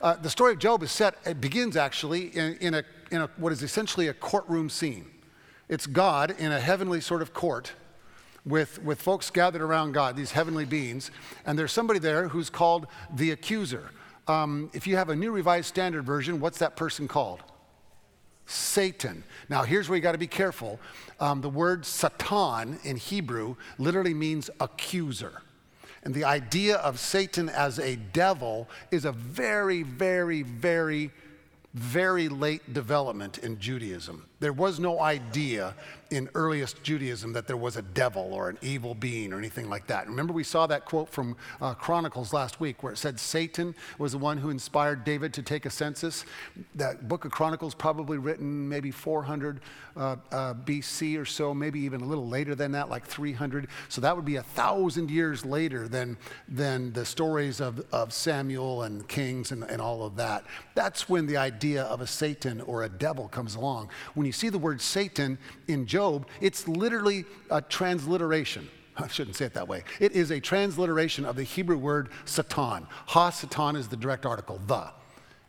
uh, 0.00 0.14
the 0.14 0.30
story 0.30 0.52
of 0.52 0.60
Job 0.60 0.84
is 0.84 0.92
set, 0.92 1.16
it 1.26 1.40
begins 1.40 1.76
actually 1.76 2.28
in, 2.28 2.56
in, 2.58 2.74
a, 2.74 2.84
in 3.10 3.22
a, 3.22 3.30
what 3.36 3.52
is 3.52 3.64
essentially 3.64 4.06
a 4.06 4.14
courtroom 4.14 4.70
scene. 4.70 5.10
It's 5.68 5.88
God 5.88 6.36
in 6.38 6.52
a 6.52 6.60
heavenly 6.60 7.00
sort 7.00 7.20
of 7.20 7.34
court 7.34 7.72
with, 8.44 8.82
with 8.82 9.00
folks 9.00 9.30
gathered 9.30 9.62
around 9.62 9.92
God, 9.92 10.16
these 10.16 10.32
heavenly 10.32 10.64
beings, 10.64 11.10
and 11.44 11.58
there's 11.58 11.72
somebody 11.72 11.98
there 11.98 12.28
who's 12.28 12.50
called 12.50 12.86
the 13.14 13.30
accuser. 13.30 13.90
Um, 14.26 14.70
if 14.72 14.86
you 14.86 14.96
have 14.96 15.08
a 15.08 15.16
New 15.16 15.32
Revised 15.32 15.66
Standard 15.66 16.04
Version, 16.04 16.40
what's 16.40 16.58
that 16.58 16.76
person 16.76 17.08
called? 17.08 17.42
Satan. 18.46 19.22
Now, 19.48 19.62
here's 19.62 19.88
where 19.88 19.96
you 19.96 20.02
got 20.02 20.12
to 20.12 20.18
be 20.18 20.26
careful. 20.26 20.80
Um, 21.20 21.40
the 21.40 21.48
word 21.48 21.86
Satan 21.86 22.78
in 22.82 22.96
Hebrew 22.96 23.56
literally 23.78 24.14
means 24.14 24.50
accuser. 24.58 25.42
And 26.02 26.14
the 26.14 26.24
idea 26.24 26.76
of 26.76 26.98
Satan 26.98 27.48
as 27.48 27.78
a 27.78 27.96
devil 27.96 28.68
is 28.90 29.04
a 29.04 29.12
very, 29.12 29.82
very, 29.82 30.42
very, 30.42 31.10
very 31.74 32.28
late 32.28 32.72
development 32.72 33.38
in 33.38 33.58
Judaism. 33.58 34.26
There 34.40 34.52
was 34.52 34.80
no 34.80 35.00
idea 35.00 35.74
in 36.10 36.28
earliest 36.34 36.82
Judaism 36.82 37.32
that 37.34 37.46
there 37.46 37.56
was 37.56 37.76
a 37.76 37.82
devil 37.82 38.34
or 38.34 38.48
an 38.48 38.58
evil 38.62 38.94
being 38.94 39.32
or 39.32 39.38
anything 39.38 39.70
like 39.70 39.86
that. 39.86 40.08
Remember, 40.08 40.32
we 40.32 40.42
saw 40.42 40.66
that 40.66 40.84
quote 40.84 41.08
from 41.08 41.36
uh, 41.60 41.74
Chronicles 41.74 42.32
last 42.32 42.58
week 42.58 42.82
where 42.82 42.92
it 42.92 42.96
said 42.96 43.20
Satan 43.20 43.74
was 43.98 44.12
the 44.12 44.18
one 44.18 44.38
who 44.38 44.50
inspired 44.50 45.04
David 45.04 45.32
to 45.34 45.42
take 45.42 45.66
a 45.66 45.70
census. 45.70 46.24
That 46.74 47.06
book 47.08 47.24
of 47.24 47.30
Chronicles 47.30 47.74
probably 47.74 48.18
written 48.18 48.68
maybe 48.68 48.90
400 48.90 49.60
uh, 49.96 50.16
uh, 50.32 50.54
BC 50.54 51.20
or 51.20 51.24
so, 51.24 51.54
maybe 51.54 51.80
even 51.80 52.00
a 52.00 52.04
little 52.04 52.26
later 52.26 52.54
than 52.54 52.72
that, 52.72 52.90
like 52.90 53.06
300. 53.06 53.68
So 53.88 54.00
that 54.00 54.16
would 54.16 54.24
be 54.24 54.36
a 54.36 54.42
thousand 54.42 55.10
years 55.10 55.44
later 55.44 55.86
than, 55.86 56.16
than 56.48 56.92
the 56.92 57.04
stories 57.04 57.60
of, 57.60 57.84
of 57.92 58.12
Samuel 58.12 58.82
and 58.82 59.06
Kings 59.06 59.52
and, 59.52 59.62
and 59.64 59.80
all 59.80 60.04
of 60.04 60.16
that. 60.16 60.44
That's 60.74 61.08
when 61.08 61.26
the 61.26 61.36
idea 61.36 61.84
of 61.84 62.00
a 62.00 62.06
Satan 62.06 62.60
or 62.62 62.82
a 62.82 62.88
devil 62.88 63.28
comes 63.28 63.54
along. 63.54 63.90
When 64.14 64.26
you 64.26 64.29
see 64.32 64.48
the 64.48 64.58
word 64.58 64.80
Satan 64.80 65.38
in 65.68 65.86
Job, 65.86 66.26
it's 66.40 66.68
literally 66.68 67.24
a 67.50 67.60
transliteration. 67.62 68.68
I 68.96 69.08
shouldn't 69.08 69.36
say 69.36 69.46
it 69.46 69.54
that 69.54 69.68
way. 69.68 69.84
It 69.98 70.12
is 70.12 70.30
a 70.30 70.40
transliteration 70.40 71.24
of 71.24 71.36
the 71.36 71.44
Hebrew 71.44 71.78
word 71.78 72.10
Satan. 72.24 72.86
Ha 73.06 73.30
Satan 73.30 73.76
is 73.76 73.88
the 73.88 73.96
direct 73.96 74.26
article, 74.26 74.60
the. 74.66 74.90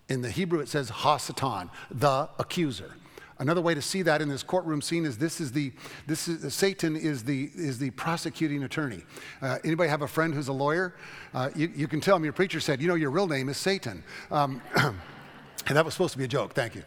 In 0.10 0.22
the 0.22 0.30
Hebrew, 0.30 0.60
it 0.60 0.68
says 0.68 0.90
Ha 0.90 1.18
Satan, 1.18 1.70
the 1.90 2.30
accuser. 2.40 2.96
Another 3.42 3.62
way 3.62 3.74
to 3.74 3.82
see 3.82 4.04
that 4.04 4.22
in 4.22 4.30
this 4.30 4.44
courtroom 4.44 4.84
scene 4.84 5.04
is 5.04 5.18
this 5.18 5.42
is 5.42 5.52
the 5.52 5.74
this 6.06 6.28
is 6.28 6.54
Satan 6.54 6.96
is 6.96 7.24
the 7.24 7.50
is 7.56 7.80
the 7.80 7.90
prosecuting 7.92 8.64
attorney. 8.64 9.02
Uh, 9.42 9.58
anybody 9.64 9.90
have 9.90 10.04
a 10.04 10.08
friend 10.08 10.32
who's 10.32 10.48
a 10.48 10.54
lawyer? 10.54 10.94
Uh, 11.34 11.50
you, 11.56 11.72
you, 11.76 11.88
can 11.88 12.00
tell 12.02 12.16
him 12.16 12.24
your 12.24 12.34
preacher 12.34 12.60
said, 12.60 12.80
you 12.80 12.88
know, 12.88 12.94
your 12.94 13.10
real 13.10 13.28
name 13.28 13.50
is 13.50 13.58
Satan. 13.58 14.04
Um, 14.30 14.62
and 14.76 15.76
that 15.76 15.84
was 15.84 15.96
supposed 15.96 16.12
to 16.12 16.20
be 16.20 16.26
a 16.26 16.28
joke. 16.28 16.54
Thank 16.54 16.76
you. 16.76 16.84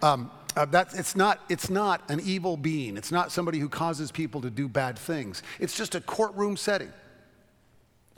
Um, 0.00 0.30
uh, 0.56 0.66
it's, 0.94 1.14
not, 1.14 1.40
it's 1.48 1.70
not 1.70 2.02
an 2.08 2.20
evil 2.20 2.56
being. 2.56 2.96
It's 2.96 3.12
not 3.12 3.30
somebody 3.30 3.58
who 3.58 3.68
causes 3.68 4.10
people 4.10 4.40
to 4.40 4.50
do 4.50 4.68
bad 4.68 4.98
things. 4.98 5.42
It's 5.58 5.76
just 5.76 5.94
a 5.94 6.00
courtroom 6.00 6.56
setting 6.56 6.92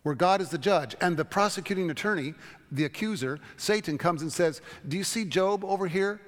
where 0.02 0.14
God 0.14 0.40
is 0.40 0.48
the 0.48 0.58
judge. 0.58 0.96
And 1.00 1.16
the 1.16 1.24
prosecuting 1.24 1.90
attorney, 1.90 2.34
the 2.70 2.84
accuser, 2.84 3.38
Satan, 3.56 3.98
comes 3.98 4.22
and 4.22 4.32
says, 4.32 4.60
Do 4.86 4.96
you 4.96 5.04
see 5.04 5.24
Job 5.24 5.64
over 5.64 5.86
here? 5.86 6.20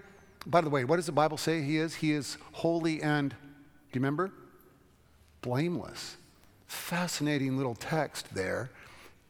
By 0.47 0.61
the 0.61 0.71
way, 0.71 0.85
what 0.85 0.97
does 0.97 1.07
the 1.07 1.13
Bible 1.13 1.39
say 1.39 1.63
he 1.63 1.79
is? 1.79 1.95
He 1.95 2.13
is 2.13 2.37
holy 2.53 3.03
and, 3.03 3.31
do 3.31 3.37
you 3.93 4.01
remember? 4.01 4.31
Blameless. 5.41 6.17
Fascinating 6.67 7.57
little 7.57 7.75
text 7.75 8.35
there 8.35 8.71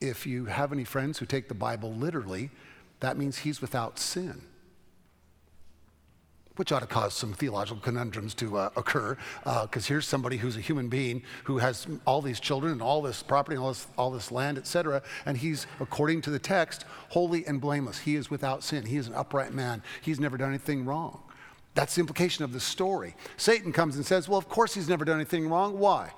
if 0.00 0.26
you 0.26 0.46
have 0.46 0.72
any 0.72 0.84
friends 0.84 1.18
who 1.18 1.26
take 1.26 1.48
the 1.48 1.54
Bible 1.54 1.92
literally, 1.92 2.50
that 3.00 3.16
means 3.16 3.38
he's 3.38 3.60
without 3.60 3.98
sin 3.98 4.42
which 6.56 6.72
ought 6.72 6.80
to 6.80 6.86
cause 6.86 7.14
some 7.14 7.32
theological 7.32 7.80
conundrums 7.80 8.34
to 8.34 8.56
uh, 8.56 8.70
occur, 8.76 9.16
because 9.42 9.86
uh, 9.86 9.88
here's 9.88 10.06
somebody 10.06 10.36
who's 10.36 10.56
a 10.56 10.60
human 10.60 10.88
being 10.88 11.22
who 11.44 11.58
has 11.58 11.86
all 12.06 12.22
these 12.22 12.40
children 12.40 12.72
and 12.72 12.82
all 12.82 13.02
this 13.02 13.22
property 13.22 13.56
and 13.56 13.62
all 13.62 13.70
this, 13.70 13.86
all 13.98 14.10
this 14.10 14.30
land, 14.30 14.58
etc., 14.58 15.02
and 15.26 15.36
he's, 15.36 15.66
according 15.80 16.20
to 16.22 16.30
the 16.30 16.38
text, 16.38 16.84
holy 17.10 17.46
and 17.46 17.60
blameless. 17.60 17.98
He 17.98 18.14
is 18.14 18.30
without 18.30 18.62
sin. 18.62 18.86
He 18.86 18.96
is 18.96 19.08
an 19.08 19.14
upright 19.14 19.52
man. 19.52 19.82
He's 20.02 20.20
never 20.20 20.36
done 20.36 20.50
anything 20.50 20.84
wrong. 20.84 21.20
That's 21.74 21.96
the 21.96 22.00
implication 22.00 22.44
of 22.44 22.52
the 22.52 22.60
story. 22.60 23.16
Satan 23.36 23.72
comes 23.72 23.96
and 23.96 24.06
says, 24.06 24.28
Well, 24.28 24.38
of 24.38 24.48
course 24.48 24.74
he's 24.74 24.88
never 24.88 25.04
done 25.04 25.16
anything 25.16 25.48
wrong. 25.48 25.78
Why? 25.78 26.12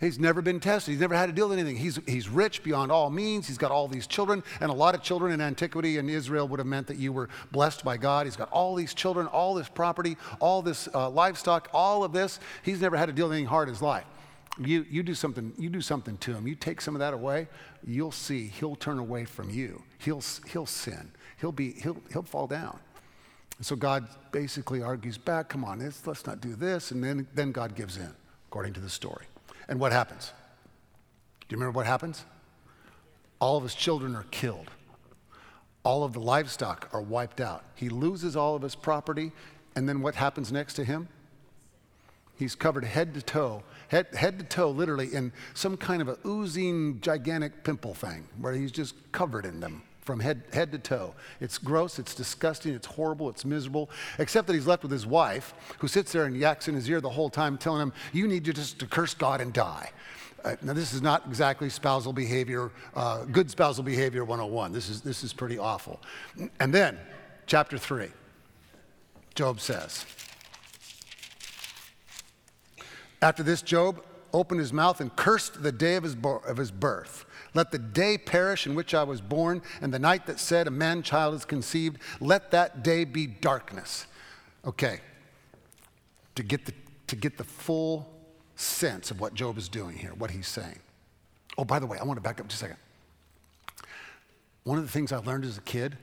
He's 0.00 0.18
never 0.18 0.40
been 0.40 0.60
tested. 0.60 0.92
He's 0.92 1.00
never 1.00 1.14
had 1.14 1.26
to 1.26 1.32
deal 1.32 1.48
with 1.48 1.58
anything. 1.58 1.76
He's, 1.76 2.00
he's 2.06 2.26
rich 2.28 2.62
beyond 2.62 2.90
all 2.90 3.10
means. 3.10 3.46
He's 3.46 3.58
got 3.58 3.70
all 3.70 3.86
these 3.86 4.06
children, 4.06 4.42
and 4.60 4.70
a 4.70 4.74
lot 4.74 4.94
of 4.94 5.02
children 5.02 5.30
in 5.30 5.42
antiquity 5.42 5.98
in 5.98 6.08
Israel 6.08 6.48
would 6.48 6.58
have 6.58 6.66
meant 6.66 6.86
that 6.86 6.96
you 6.96 7.12
were 7.12 7.28
blessed 7.52 7.84
by 7.84 7.98
God. 7.98 8.26
He's 8.26 8.36
got 8.36 8.50
all 8.50 8.74
these 8.74 8.94
children, 8.94 9.26
all 9.26 9.54
this 9.54 9.68
property, 9.68 10.16
all 10.40 10.62
this 10.62 10.88
uh, 10.94 11.10
livestock, 11.10 11.68
all 11.74 12.02
of 12.02 12.12
this. 12.12 12.40
He's 12.62 12.80
never 12.80 12.96
had 12.96 13.06
to 13.06 13.12
deal 13.12 13.28
with 13.28 13.34
anything 13.34 13.48
hard 13.48 13.68
in 13.68 13.74
his 13.74 13.82
life. 13.82 14.06
You, 14.58 14.86
you, 14.90 15.02
do 15.02 15.14
something, 15.14 15.52
you 15.58 15.68
do 15.68 15.82
something 15.82 16.16
to 16.18 16.32
him, 16.32 16.46
you 16.46 16.54
take 16.54 16.80
some 16.80 16.94
of 16.94 16.98
that 17.00 17.14
away, 17.14 17.48
you'll 17.86 18.10
see 18.12 18.46
he'll 18.46 18.76
turn 18.76 18.98
away 18.98 19.24
from 19.24 19.50
you. 19.50 19.82
He'll, 19.98 20.22
he'll 20.50 20.66
sin. 20.66 21.12
He'll, 21.40 21.52
be, 21.52 21.72
he'll, 21.72 22.00
he'll 22.12 22.22
fall 22.22 22.46
down. 22.46 22.78
And 23.58 23.66
so 23.66 23.76
God 23.76 24.08
basically 24.32 24.82
argues 24.82 25.18
back, 25.18 25.50
come 25.50 25.64
on, 25.64 25.80
let's, 25.80 26.06
let's 26.06 26.26
not 26.26 26.40
do 26.40 26.54
this. 26.54 26.90
And 26.90 27.04
then, 27.04 27.26
then 27.34 27.52
God 27.52 27.74
gives 27.74 27.98
in, 27.98 28.10
according 28.48 28.72
to 28.74 28.80
the 28.80 28.88
story. 28.88 29.26
And 29.70 29.78
what 29.78 29.92
happens? 29.92 30.32
Do 31.40 31.54
you 31.54 31.56
remember 31.56 31.76
what 31.76 31.86
happens? 31.86 32.24
All 33.40 33.56
of 33.56 33.62
his 33.62 33.74
children 33.74 34.14
are 34.14 34.26
killed. 34.30 34.70
All 35.84 36.04
of 36.04 36.12
the 36.12 36.20
livestock 36.20 36.90
are 36.92 37.00
wiped 37.00 37.40
out. 37.40 37.64
He 37.76 37.88
loses 37.88 38.36
all 38.36 38.56
of 38.56 38.62
his 38.62 38.74
property. 38.74 39.32
And 39.74 39.88
then 39.88 40.02
what 40.02 40.16
happens 40.16 40.52
next 40.52 40.74
to 40.74 40.84
him? 40.84 41.08
He's 42.36 42.54
covered 42.54 42.84
head 42.84 43.14
to 43.14 43.22
toe, 43.22 43.62
head, 43.88 44.08
head 44.14 44.38
to 44.38 44.44
toe, 44.44 44.70
literally, 44.70 45.14
in 45.14 45.32
some 45.54 45.76
kind 45.76 46.02
of 46.02 46.08
a 46.08 46.18
oozing, 46.26 47.00
gigantic 47.00 47.64
pimple 47.64 47.94
thing 47.94 48.26
where 48.38 48.52
he's 48.52 48.72
just 48.72 48.94
covered 49.12 49.44
in 49.44 49.60
them 49.60 49.82
from 50.10 50.18
head, 50.18 50.42
head 50.52 50.72
to 50.72 50.78
toe. 50.78 51.14
It's 51.40 51.56
gross, 51.56 52.00
it's 52.00 52.16
disgusting, 52.16 52.74
it's 52.74 52.88
horrible, 52.88 53.28
it's 53.28 53.44
miserable, 53.44 53.90
except 54.18 54.48
that 54.48 54.54
he's 54.54 54.66
left 54.66 54.82
with 54.82 54.90
his 54.90 55.06
wife, 55.06 55.54
who 55.78 55.86
sits 55.86 56.10
there 56.10 56.24
and 56.24 56.36
yaks 56.36 56.66
in 56.66 56.74
his 56.74 56.90
ear 56.90 57.00
the 57.00 57.08
whole 57.08 57.30
time, 57.30 57.56
telling 57.56 57.80
him, 57.80 57.92
You 58.12 58.26
need 58.26 58.44
to 58.46 58.52
just 58.52 58.80
to 58.80 58.86
curse 58.86 59.14
God 59.14 59.40
and 59.40 59.52
die. 59.52 59.92
Uh, 60.44 60.56
now, 60.62 60.72
this 60.72 60.92
is 60.92 61.00
not 61.00 61.24
exactly 61.28 61.68
spousal 61.68 62.12
behavior, 62.12 62.72
uh, 62.96 63.24
good 63.26 63.48
spousal 63.52 63.84
behavior 63.84 64.24
101. 64.24 64.72
This 64.72 64.88
is, 64.88 65.00
this 65.00 65.22
is 65.22 65.32
pretty 65.32 65.58
awful. 65.58 66.00
And 66.58 66.74
then, 66.74 66.98
chapter 67.46 67.78
3, 67.78 68.08
Job 69.36 69.60
says, 69.60 70.06
After 73.22 73.44
this, 73.44 73.62
Job 73.62 74.02
opened 74.32 74.58
his 74.58 74.72
mouth 74.72 75.00
and 75.00 75.14
cursed 75.14 75.62
the 75.62 75.70
day 75.70 75.94
of 75.94 76.02
his, 76.02 76.16
bo- 76.16 76.38
of 76.38 76.56
his 76.56 76.72
birth. 76.72 77.26
Let 77.54 77.72
the 77.72 77.78
day 77.78 78.16
perish 78.16 78.66
in 78.66 78.74
which 78.74 78.94
I 78.94 79.02
was 79.02 79.20
born, 79.20 79.62
and 79.80 79.92
the 79.92 79.98
night 79.98 80.26
that 80.26 80.38
said 80.38 80.66
a 80.66 80.70
man 80.70 81.02
child 81.02 81.34
is 81.34 81.44
conceived, 81.44 81.98
let 82.20 82.50
that 82.52 82.82
day 82.82 83.04
be 83.04 83.26
darkness. 83.26 84.06
Okay, 84.64 85.00
to 86.34 86.42
get 86.42 86.66
the, 86.66 86.74
to 87.08 87.16
get 87.16 87.36
the 87.38 87.44
full 87.44 88.08
sense 88.56 89.10
of 89.10 89.20
what 89.20 89.34
Job 89.34 89.58
is 89.58 89.68
doing 89.68 89.96
here, 89.96 90.12
what 90.16 90.30
he's 90.30 90.46
saying. 90.46 90.78
Oh, 91.58 91.64
by 91.64 91.78
the 91.78 91.86
way, 91.86 91.98
I 91.98 92.04
want 92.04 92.18
to 92.18 92.22
back 92.22 92.40
up 92.40 92.48
just 92.48 92.62
a 92.62 92.66
second. 92.66 92.76
One 94.64 94.78
of 94.78 94.84
the 94.84 94.90
things 94.90 95.12
I 95.12 95.18
learned 95.18 95.44
as 95.44 95.58
a 95.58 95.62
kid, 95.62 95.96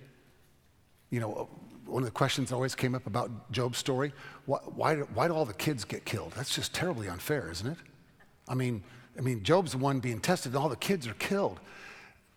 you 1.09 1.19
know, 1.19 1.49
one 1.85 2.03
of 2.03 2.07
the 2.07 2.13
questions 2.13 2.49
that 2.49 2.55
always 2.55 2.75
came 2.75 2.95
up 2.95 3.07
about 3.07 3.51
Job's 3.51 3.77
story 3.77 4.11
why, 4.45 4.57
why, 4.57 4.95
why 4.95 5.27
do 5.27 5.33
all 5.33 5.45
the 5.45 5.53
kids 5.53 5.85
get 5.85 6.03
killed? 6.03 6.33
That's 6.35 6.53
just 6.53 6.73
terribly 6.73 7.07
unfair, 7.07 7.49
isn't 7.51 7.67
it? 7.67 7.77
I 8.47 8.55
mean, 8.55 8.83
I 9.17 9.21
mean, 9.21 9.43
Job's 9.43 9.71
the 9.71 9.77
one 9.77 9.99
being 9.99 10.19
tested, 10.19 10.53
and 10.53 10.61
all 10.61 10.69
the 10.69 10.75
kids 10.75 11.07
are 11.07 11.13
killed. 11.15 11.59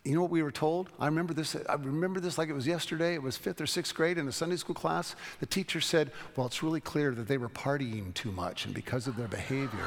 You 0.04 0.14
know 0.14 0.22
what 0.22 0.30
we 0.30 0.42
were 0.42 0.50
told? 0.50 0.88
I 0.98 1.06
remember 1.06 1.34
this. 1.34 1.54
I 1.68 1.74
remember 1.74 2.20
this 2.20 2.38
like 2.38 2.48
it 2.48 2.54
was 2.54 2.66
yesterday. 2.66 3.14
It 3.14 3.22
was 3.22 3.36
fifth 3.36 3.60
or 3.60 3.66
sixth 3.66 3.94
grade 3.94 4.16
in 4.16 4.26
a 4.26 4.32
Sunday 4.32 4.56
school 4.56 4.74
class. 4.74 5.14
The 5.40 5.46
teacher 5.46 5.80
said, 5.82 6.10
"Well, 6.36 6.46
it's 6.46 6.62
really 6.62 6.80
clear 6.80 7.14
that 7.14 7.28
they 7.28 7.36
were 7.36 7.50
partying 7.50 8.14
too 8.14 8.32
much, 8.32 8.64
and 8.64 8.74
because 8.74 9.06
of 9.06 9.16
their 9.16 9.28
behavior." 9.28 9.86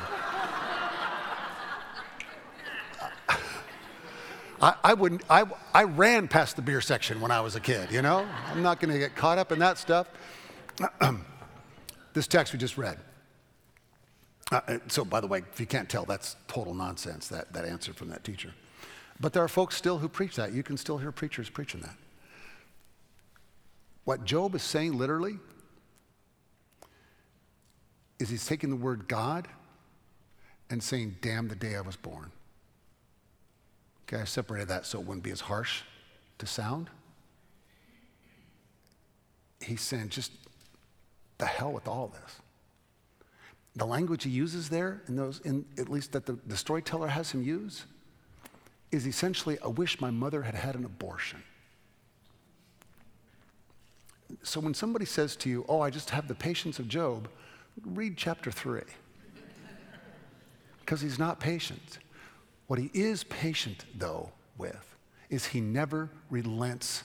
I, 4.62 4.94
wouldn't. 4.94 5.24
I, 5.30 5.46
I 5.74 5.84
ran 5.84 6.30
past 6.30 6.56
the 6.56 6.62
beer 6.62 6.80
section 6.80 7.20
when 7.20 7.32
I 7.32 7.42
was 7.42 7.56
a 7.56 7.60
kid. 7.60 7.92
You 7.92 8.02
know, 8.02 8.26
I'm 8.50 8.64
not 8.64 8.80
going 8.80 8.94
to 8.94 9.00
get 9.00 9.14
caught 9.14 9.38
up 9.38 9.52
in 9.52 9.60
that 9.60 9.78
stuff. 9.78 10.08
this 12.14 12.28
text 12.28 12.54
we 12.54 12.60
just 12.60 12.78
read. 12.78 12.98
Uh, 14.52 14.78
so, 14.88 15.06
by 15.06 15.20
the 15.20 15.28
way, 15.28 15.42
if 15.52 15.60
you 15.60 15.66
can't 15.66 15.90
tell, 15.90 16.06
that's 16.06 16.36
total 16.48 16.74
nonsense, 16.74 17.28
that, 17.30 17.54
that 17.54 17.66
answer 17.66 17.94
from 17.94 18.10
that 18.10 18.24
teacher. 18.24 18.54
But 19.20 19.34
there 19.34 19.44
are 19.44 19.48
folks 19.48 19.76
still 19.76 20.00
who 20.00 20.10
preach 20.10 20.36
that. 20.36 20.54
You 20.54 20.64
can 20.64 20.78
still 20.78 20.98
hear 20.98 21.12
preachers 21.12 21.50
preaching 21.50 21.82
that. 21.82 21.96
What 24.04 24.26
Job 24.26 24.54
is 24.54 24.64
saying 24.64 24.98
literally 24.98 25.40
is 28.20 28.30
he's 28.30 28.46
taking 28.46 28.70
the 28.70 28.76
word 28.76 29.08
God 29.08 29.48
and 30.70 30.84
saying, 30.84 31.18
Damn 31.22 31.48
the 31.48 31.56
day 31.56 31.76
I 31.76 31.82
was 31.82 31.96
born. 31.96 32.32
Okay, 34.08 34.22
I 34.22 34.26
separated 34.26 34.68
that 34.68 34.86
so 34.86 35.00
it 35.00 35.06
wouldn't 35.06 35.24
be 35.24 35.32
as 35.32 35.42
harsh 35.42 35.84
to 36.40 36.46
sound. 36.46 36.90
He's 39.62 39.82
saying, 39.82 40.10
Just 40.10 40.32
the 41.38 41.46
hell 41.46 41.72
with 41.72 41.88
all 41.88 42.08
this 42.08 42.43
the 43.76 43.86
language 43.86 44.24
he 44.24 44.30
uses 44.30 44.70
there, 44.70 45.02
in 45.08 45.16
those, 45.16 45.40
in, 45.42 45.66
at 45.78 45.90
least 45.90 46.12
that 46.12 46.26
the, 46.26 46.38
the 46.46 46.58
storyteller 46.58 47.08
has 47.08 47.32
him 47.32 47.42
use, 47.42 47.86
is 48.92 49.08
essentially, 49.08 49.58
I 49.64 49.68
wish 49.68 50.00
my 50.00 50.12
mother 50.12 50.44
had 50.44 50.54
had 50.54 50.76
an 50.76 50.86
abortion. 50.86 51.42
So 54.44 54.60
when 54.60 54.74
somebody 54.74 55.06
says 55.06 55.36
to 55.38 55.50
you, 55.50 55.66
Oh, 55.68 55.80
I 55.82 55.90
just 55.90 56.12
have 56.12 56.28
the 56.28 56.36
patience 56.36 56.80
of 56.80 56.88
Job, 56.88 57.28
read 57.84 58.18
chapter 58.18 58.52
3. 58.52 58.82
Because 60.80 61.02
he's 61.02 61.18
not 61.18 61.40
patient. 61.40 62.00
What 62.68 62.78
he 62.78 62.92
is 62.94 63.24
patient, 63.24 63.86
though, 63.96 64.32
with 64.58 64.96
is 65.30 65.48
he 65.48 65.62
never 65.62 66.10
relents 66.30 67.04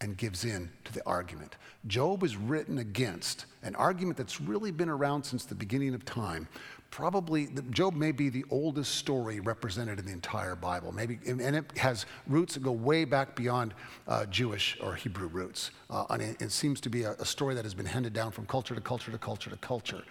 and 0.00 0.16
gives 0.16 0.44
in 0.44 0.70
to 0.84 0.92
the 0.92 1.04
argument. 1.06 1.56
Job 1.86 2.22
is 2.22 2.36
written 2.36 2.78
against 2.78 3.46
an 3.62 3.74
argument 3.76 4.16
that's 4.16 4.40
really 4.40 4.70
been 4.70 4.88
around 4.88 5.22
since 5.22 5.44
the 5.44 5.54
beginning 5.54 5.94
of 5.94 6.04
time. 6.04 6.48
Probably, 6.90 7.48
Job 7.70 7.94
may 7.94 8.10
be 8.10 8.30
the 8.30 8.44
oldest 8.50 8.96
story 8.96 9.38
represented 9.38 10.00
in 10.00 10.06
the 10.06 10.12
entire 10.12 10.56
Bible. 10.56 10.90
Maybe, 10.90 11.20
and 11.26 11.40
it 11.40 11.78
has 11.78 12.04
roots 12.26 12.54
that 12.54 12.64
go 12.64 12.72
way 12.72 13.04
back 13.04 13.36
beyond 13.36 13.74
uh, 14.08 14.26
Jewish 14.26 14.76
or 14.82 14.94
Hebrew 14.96 15.28
roots. 15.28 15.70
Uh, 15.88 16.06
and 16.10 16.20
it, 16.20 16.42
it, 16.42 16.50
seems 16.50 16.80
to 16.80 16.90
be 16.90 17.04
a, 17.04 17.12
a 17.12 17.24
story 17.24 17.54
that 17.54 17.64
has 17.64 17.74
been 17.74 17.86
handed 17.86 18.12
down 18.12 18.32
from 18.32 18.46
culture 18.46 18.74
to 18.74 18.80
culture 18.80 19.12
to 19.12 19.18
culture 19.18 19.50
to 19.50 19.56
culture. 19.58 20.02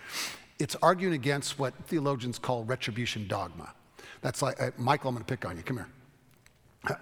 It's 0.57 0.75
arguing 0.81 1.15
against 1.15 1.59
what 1.59 1.73
theologians 1.87 2.39
call 2.39 2.63
retribution 2.63 3.27
dogma. 3.27 3.73
That's 4.21 4.41
like, 4.41 4.61
uh, 4.61 4.71
Michael, 4.77 5.09
I'm 5.09 5.15
going 5.15 5.25
to 5.25 5.29
pick 5.29 5.45
on 5.45 5.57
you. 5.57 5.63
Come 5.63 5.77
here. 5.77 5.87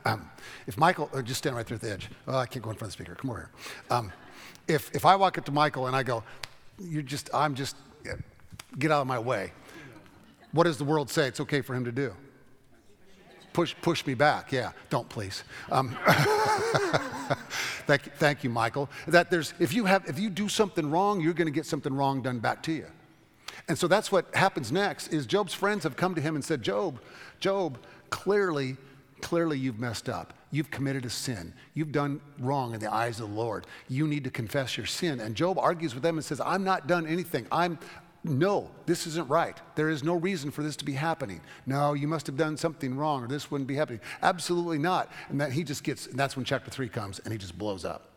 Um, 0.05 0.29
if 0.65 0.77
Michael, 0.77 1.09
uh, 1.13 1.21
just 1.21 1.39
stand 1.39 1.55
right 1.55 1.65
there 1.65 1.75
at 1.75 1.81
the 1.81 1.91
edge. 1.91 2.09
Oh, 2.27 2.37
I 2.37 2.45
can't 2.45 2.63
go 2.63 2.71
in 2.71 2.77
front 2.77 2.93
of 2.93 2.97
the 2.97 3.03
speaker. 3.03 3.15
Come 3.15 3.29
over 3.29 3.39
here. 3.39 3.49
Um, 3.91 4.11
if, 4.67 4.93
if 4.95 5.05
I 5.05 5.15
walk 5.15 5.37
up 5.37 5.45
to 5.45 5.51
Michael 5.51 5.87
and 5.87 5.95
I 5.95 6.03
go, 6.03 6.23
you're 6.79 7.03
just, 7.03 7.29
I'm 7.33 7.55
just, 7.55 7.75
get 8.79 8.91
out 8.91 9.01
of 9.01 9.07
my 9.07 9.19
way. 9.19 9.51
What 10.51 10.63
does 10.63 10.77
the 10.77 10.83
world 10.83 11.09
say 11.09 11.27
it's 11.27 11.39
okay 11.41 11.61
for 11.61 11.75
him 11.75 11.85
to 11.85 11.91
do? 11.91 12.13
Push, 13.53 13.75
push 13.81 14.05
me 14.05 14.13
back. 14.13 14.51
Yeah, 14.51 14.71
don't 14.89 15.09
please. 15.09 15.43
Um, 15.71 15.97
thank, 17.87 18.03
thank 18.15 18.43
you, 18.43 18.49
Michael. 18.49 18.89
That 19.07 19.31
there's, 19.31 19.53
if 19.59 19.73
you 19.73 19.85
have, 19.85 20.07
if 20.07 20.19
you 20.19 20.29
do 20.29 20.47
something 20.47 20.89
wrong, 20.91 21.21
you're 21.21 21.33
going 21.33 21.47
to 21.47 21.53
get 21.53 21.65
something 21.65 21.93
wrong 21.93 22.21
done 22.21 22.39
back 22.39 22.61
to 22.63 22.71
you. 22.71 22.85
And 23.67 23.77
so 23.77 23.87
that's 23.87 24.11
what 24.11 24.33
happens 24.35 24.71
next. 24.71 25.07
Is 25.07 25.25
Job's 25.25 25.53
friends 25.53 25.83
have 25.83 25.95
come 25.95 26.15
to 26.15 26.21
him 26.21 26.35
and 26.35 26.45
said, 26.45 26.61
Job, 26.61 26.99
Job, 27.39 27.79
clearly 28.09 28.77
Clearly, 29.21 29.57
you've 29.57 29.79
messed 29.79 30.09
up. 30.09 30.33
You've 30.51 30.71
committed 30.71 31.05
a 31.05 31.09
sin. 31.09 31.53
You've 31.73 31.91
done 31.91 32.21
wrong 32.39 32.73
in 32.73 32.79
the 32.79 32.93
eyes 32.93 33.19
of 33.19 33.29
the 33.29 33.35
Lord. 33.35 33.67
You 33.89 34.07
need 34.07 34.23
to 34.23 34.29
confess 34.29 34.77
your 34.77 34.85
sin. 34.85 35.19
And 35.19 35.35
Job 35.35 35.57
argues 35.57 35.93
with 35.93 36.03
them 36.03 36.17
and 36.17 36.23
says, 36.23 36.39
I'm 36.39 36.63
not 36.63 36.87
done 36.87 37.05
anything. 37.05 37.47
I'm, 37.51 37.79
no, 38.23 38.69
this 38.85 39.07
isn't 39.07 39.27
right. 39.27 39.57
There 39.75 39.89
is 39.89 40.03
no 40.03 40.15
reason 40.15 40.51
for 40.51 40.63
this 40.63 40.75
to 40.77 40.85
be 40.85 40.93
happening. 40.93 41.41
No, 41.65 41.93
you 41.93 42.07
must 42.07 42.27
have 42.27 42.37
done 42.37 42.55
something 42.57 42.95
wrong 42.95 43.23
or 43.23 43.27
this 43.27 43.51
wouldn't 43.51 43.67
be 43.67 43.75
happening. 43.75 43.99
Absolutely 44.21 44.77
not. 44.77 45.11
And 45.29 45.41
then 45.41 45.51
he 45.51 45.63
just 45.63 45.83
gets, 45.83 46.07
and 46.07 46.17
that's 46.17 46.35
when 46.35 46.45
chapter 46.45 46.71
three 46.71 46.89
comes 46.89 47.19
and 47.19 47.31
he 47.31 47.37
just 47.37 47.57
blows 47.57 47.83
up. 47.83 48.09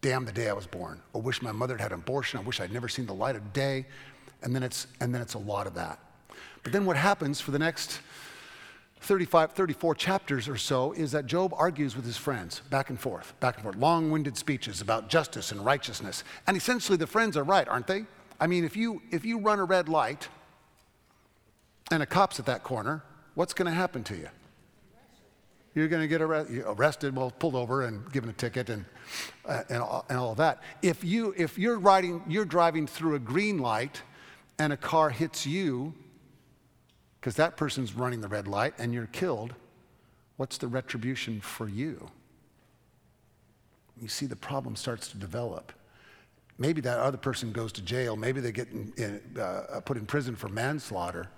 Damn 0.00 0.24
the 0.24 0.32
day 0.32 0.48
I 0.48 0.52
was 0.52 0.66
born. 0.66 1.00
I 1.14 1.18
wish 1.18 1.42
my 1.42 1.52
mother 1.52 1.74
had 1.74 1.82
had 1.82 1.92
an 1.92 1.98
abortion. 2.00 2.38
I 2.38 2.42
wish 2.42 2.60
I'd 2.60 2.72
never 2.72 2.88
seen 2.88 3.06
the 3.06 3.14
light 3.14 3.36
of 3.36 3.52
day. 3.52 3.86
And 4.42 4.54
then 4.54 4.62
it's, 4.62 4.86
and 5.00 5.14
then 5.14 5.22
it's 5.22 5.34
a 5.34 5.38
lot 5.38 5.66
of 5.66 5.74
that. 5.74 5.98
But 6.62 6.72
then 6.72 6.86
what 6.86 6.96
happens 6.96 7.40
for 7.40 7.50
the 7.50 7.58
next 7.58 8.00
35, 9.04 9.52
34 9.52 9.94
chapters 9.94 10.48
or 10.48 10.56
so 10.56 10.92
is 10.92 11.12
that 11.12 11.26
Job 11.26 11.52
argues 11.56 11.94
with 11.94 12.04
his 12.04 12.16
friends 12.16 12.60
back 12.70 12.88
and 12.88 12.98
forth, 12.98 13.38
back 13.38 13.56
and 13.56 13.62
forth, 13.62 13.76
long 13.76 14.10
winded 14.10 14.36
speeches 14.36 14.80
about 14.80 15.08
justice 15.08 15.52
and 15.52 15.64
righteousness. 15.64 16.24
And 16.46 16.56
essentially, 16.56 16.96
the 16.96 17.06
friends 17.06 17.36
are 17.36 17.44
right, 17.44 17.68
aren't 17.68 17.86
they? 17.86 18.06
I 18.40 18.46
mean, 18.46 18.64
if 18.64 18.76
you, 18.76 19.02
if 19.10 19.24
you 19.24 19.38
run 19.38 19.58
a 19.58 19.64
red 19.64 19.88
light 19.88 20.28
and 21.90 22.02
a 22.02 22.06
cop's 22.06 22.40
at 22.40 22.46
that 22.46 22.62
corner, 22.62 23.04
what's 23.34 23.52
going 23.52 23.66
to 23.66 23.76
happen 23.76 24.02
to 24.04 24.16
you? 24.16 24.28
You're 25.74 25.88
going 25.88 26.02
to 26.02 26.08
get 26.08 26.22
arrested, 26.22 27.16
well, 27.16 27.30
pulled 27.30 27.56
over 27.56 27.82
and 27.82 28.10
given 28.12 28.30
a 28.30 28.32
ticket 28.32 28.70
and, 28.70 28.84
uh, 29.44 29.64
and, 29.68 29.82
all, 29.82 30.06
and 30.08 30.18
all 30.18 30.30
of 30.30 30.36
that. 30.38 30.62
If, 30.82 31.02
you, 31.04 31.34
if 31.36 31.58
you're, 31.58 31.78
riding, 31.78 32.22
you're 32.28 32.44
driving 32.44 32.86
through 32.86 33.16
a 33.16 33.18
green 33.18 33.58
light 33.58 34.00
and 34.58 34.72
a 34.72 34.76
car 34.76 35.10
hits 35.10 35.46
you, 35.46 35.92
because 37.24 37.36
that 37.36 37.56
person's 37.56 37.94
running 37.94 38.20
the 38.20 38.28
red 38.28 38.46
light 38.46 38.74
and 38.76 38.92
you're 38.92 39.06
killed, 39.06 39.54
what's 40.36 40.58
the 40.58 40.68
retribution 40.68 41.40
for 41.40 41.66
you? 41.66 42.10
You 43.98 44.08
see, 44.08 44.26
the 44.26 44.36
problem 44.36 44.76
starts 44.76 45.08
to 45.08 45.16
develop. 45.16 45.72
Maybe 46.58 46.82
that 46.82 46.98
other 46.98 47.16
person 47.16 47.50
goes 47.50 47.72
to 47.72 47.80
jail. 47.80 48.14
Maybe 48.14 48.42
they 48.42 48.52
get 48.52 48.68
in, 48.68 48.92
in, 48.98 49.40
uh, 49.40 49.80
put 49.86 49.96
in 49.96 50.04
prison 50.04 50.36
for 50.36 50.50
manslaughter. 50.50 51.30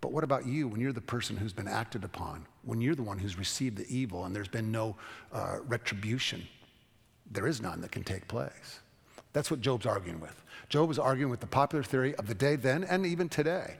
But 0.00 0.10
what 0.10 0.24
about 0.24 0.46
you 0.46 0.68
when 0.68 0.80
you're 0.80 0.94
the 0.94 1.02
person 1.02 1.36
who's 1.36 1.52
been 1.52 1.68
acted 1.68 2.02
upon? 2.02 2.46
When 2.62 2.80
you're 2.80 2.94
the 2.94 3.02
one 3.02 3.18
who's 3.18 3.36
received 3.36 3.76
the 3.76 3.94
evil 3.94 4.24
and 4.24 4.34
there's 4.34 4.48
been 4.48 4.72
no 4.72 4.96
uh, 5.34 5.58
retribution? 5.68 6.48
There 7.30 7.46
is 7.46 7.60
none 7.60 7.82
that 7.82 7.92
can 7.92 8.04
take 8.04 8.26
place. 8.26 8.80
That's 9.34 9.50
what 9.50 9.60
Job's 9.60 9.84
arguing 9.84 10.18
with. 10.18 10.42
Job 10.70 10.90
is 10.90 10.98
arguing 10.98 11.30
with 11.30 11.40
the 11.40 11.46
popular 11.46 11.82
theory 11.82 12.14
of 12.14 12.26
the 12.26 12.34
day 12.34 12.56
then 12.56 12.84
and 12.84 13.04
even 13.04 13.28
today 13.28 13.76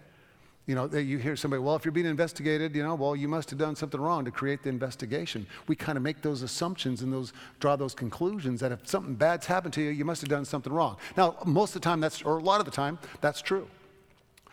you 0.70 0.76
know, 0.76 0.86
you 0.86 1.18
hear 1.18 1.34
somebody, 1.34 1.60
well, 1.60 1.74
if 1.74 1.84
you're 1.84 1.90
being 1.90 2.06
investigated, 2.06 2.76
you 2.76 2.84
know, 2.84 2.94
well, 2.94 3.16
you 3.16 3.26
must 3.26 3.50
have 3.50 3.58
done 3.58 3.74
something 3.74 4.00
wrong 4.00 4.24
to 4.24 4.30
create 4.30 4.62
the 4.62 4.68
investigation. 4.68 5.44
We 5.66 5.74
kind 5.74 5.98
of 5.98 6.04
make 6.04 6.22
those 6.22 6.42
assumptions 6.42 7.02
and 7.02 7.12
those 7.12 7.32
draw 7.58 7.74
those 7.74 7.92
conclusions 7.92 8.60
that 8.60 8.70
if 8.70 8.86
something 8.86 9.16
bad's 9.16 9.46
happened 9.46 9.74
to 9.74 9.82
you, 9.82 9.90
you 9.90 10.04
must 10.04 10.20
have 10.20 10.30
done 10.30 10.44
something 10.44 10.72
wrong. 10.72 10.96
Now, 11.16 11.34
most 11.44 11.74
of 11.74 11.82
the 11.82 11.84
time, 11.84 11.98
that's, 11.98 12.22
or 12.22 12.38
a 12.38 12.42
lot 12.42 12.60
of 12.60 12.66
the 12.66 12.70
time, 12.70 13.00
that's 13.20 13.42
true. 13.42 13.66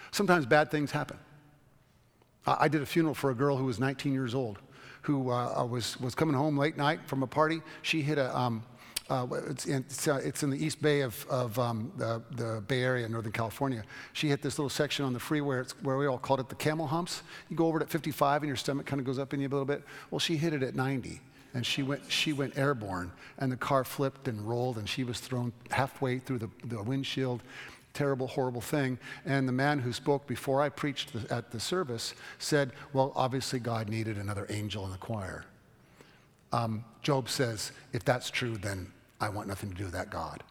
Sometimes 0.09 0.47
bad 0.47 0.71
things 0.71 0.89
happen. 0.89 1.19
I 2.47 2.67
did 2.67 2.81
a 2.81 2.87
funeral 2.87 3.13
for 3.13 3.29
a 3.29 3.35
girl 3.35 3.55
who 3.55 3.65
was 3.65 3.79
19 3.79 4.11
years 4.11 4.33
old, 4.33 4.57
who 5.03 5.29
uh, 5.29 5.67
was, 5.69 5.99
was 5.99 6.15
coming 6.15 6.33
home 6.33 6.57
late 6.57 6.77
night 6.77 7.01
from 7.05 7.21
a 7.21 7.27
party. 7.27 7.61
She 7.83 8.01
hit 8.01 8.17
a, 8.17 8.35
um, 8.35 8.63
uh, 9.09 9.25
it's, 9.49 9.65
in, 9.65 9.77
it's, 9.77 10.07
uh, 10.07 10.19
it's, 10.23 10.43
in, 10.43 10.49
the 10.49 10.63
East 10.63 10.81
Bay 10.81 11.01
of, 11.01 11.25
of 11.29 11.57
um, 11.57 11.91
the, 11.97 12.21
the, 12.31 12.61
Bay 12.67 12.83
Area, 12.83 13.07
Northern 13.07 13.31
California. 13.31 13.83
She 14.13 14.27
hit 14.27 14.41
this 14.41 14.59
little 14.59 14.69
section 14.69 15.05
on 15.05 15.13
the 15.13 15.19
freeway 15.19 15.63
where, 15.81 15.97
we 15.97 16.07
all 16.07 16.17
called 16.17 16.39
it 16.39 16.49
the 16.49 16.55
camel 16.55 16.87
humps. 16.87 17.21
You 17.49 17.55
go 17.55 17.67
over 17.67 17.79
it 17.79 17.83
at 17.83 17.89
55 17.89 18.41
and 18.41 18.47
your 18.47 18.57
stomach 18.57 18.85
kind 18.85 18.99
of 18.99 19.05
goes 19.05 19.19
up 19.19 19.33
in 19.33 19.39
you 19.39 19.47
a 19.47 19.49
little 19.49 19.65
bit. 19.65 19.83
Well, 20.11 20.19
she 20.19 20.35
hit 20.35 20.53
it 20.53 20.61
at 20.61 20.75
90 20.75 21.21
and 21.53 21.65
she 21.65 21.83
went, 21.83 22.01
she 22.11 22.33
went 22.33 22.57
airborne 22.57 23.11
and 23.37 23.51
the 23.51 23.57
car 23.57 23.83
flipped 23.83 24.27
and 24.27 24.47
rolled 24.47 24.77
and 24.77 24.87
she 24.89 25.03
was 25.03 25.19
thrown 25.19 25.53
halfway 25.71 26.19
through 26.19 26.39
the, 26.39 26.49
the 26.65 26.81
windshield. 26.83 27.41
Terrible, 27.93 28.27
horrible 28.27 28.61
thing. 28.61 28.99
And 29.25 29.47
the 29.47 29.53
man 29.53 29.79
who 29.79 29.93
spoke 29.93 30.27
before 30.27 30.61
I 30.61 30.69
preached 30.69 31.13
the, 31.13 31.33
at 31.33 31.51
the 31.51 31.59
service 31.59 32.13
said, 32.37 32.73
Well, 32.93 33.11
obviously, 33.15 33.59
God 33.59 33.89
needed 33.89 34.17
another 34.17 34.45
angel 34.49 34.85
in 34.85 34.91
the 34.91 34.99
choir. 34.99 35.45
Um, 36.51 36.85
Job 37.01 37.27
says, 37.27 37.71
If 37.93 38.05
that's 38.05 38.29
true, 38.29 38.57
then 38.57 38.91
I 39.19 39.29
want 39.29 39.47
nothing 39.47 39.69
to 39.69 39.75
do 39.75 39.85
with 39.85 39.93
that 39.93 40.09
God. 40.09 40.43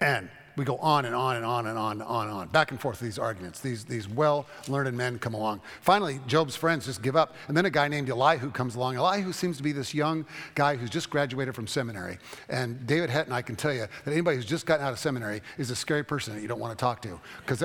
And 0.00 0.30
we 0.56 0.64
go 0.64 0.76
on 0.78 1.04
and 1.04 1.14
on 1.14 1.36
and 1.36 1.44
on 1.44 1.66
and 1.66 1.78
on 1.78 1.92
and 1.92 2.02
on 2.02 2.28
and 2.28 2.36
on, 2.36 2.48
back 2.48 2.70
and 2.70 2.80
forth 2.80 3.00
with 3.00 3.08
these 3.08 3.18
arguments. 3.18 3.60
These, 3.60 3.84
these 3.84 4.08
well 4.08 4.46
learned 4.68 4.96
men 4.96 5.18
come 5.18 5.34
along. 5.34 5.60
Finally, 5.80 6.20
Job's 6.26 6.56
friends 6.56 6.86
just 6.86 7.02
give 7.02 7.16
up. 7.16 7.34
And 7.48 7.56
then 7.56 7.64
a 7.64 7.70
guy 7.70 7.88
named 7.88 8.10
Elihu 8.10 8.50
comes 8.50 8.74
along. 8.74 8.96
Elihu 8.96 9.32
seems 9.32 9.56
to 9.58 9.62
be 9.62 9.72
this 9.72 9.94
young 9.94 10.26
guy 10.54 10.76
who's 10.76 10.90
just 10.90 11.08
graduated 11.08 11.54
from 11.54 11.66
seminary. 11.66 12.18
And 12.48 12.86
David 12.86 13.10
Hetton, 13.10 13.32
I 13.32 13.42
can 13.42 13.56
tell 13.56 13.72
you 13.72 13.86
that 14.04 14.12
anybody 14.12 14.36
who's 14.36 14.44
just 14.44 14.66
gotten 14.66 14.84
out 14.84 14.92
of 14.92 14.98
seminary 14.98 15.40
is 15.56 15.70
a 15.70 15.76
scary 15.76 16.04
person 16.04 16.34
that 16.34 16.42
you 16.42 16.48
don't 16.48 16.60
want 16.60 16.76
to 16.76 16.82
talk 16.82 17.00
to 17.02 17.20
because 17.38 17.62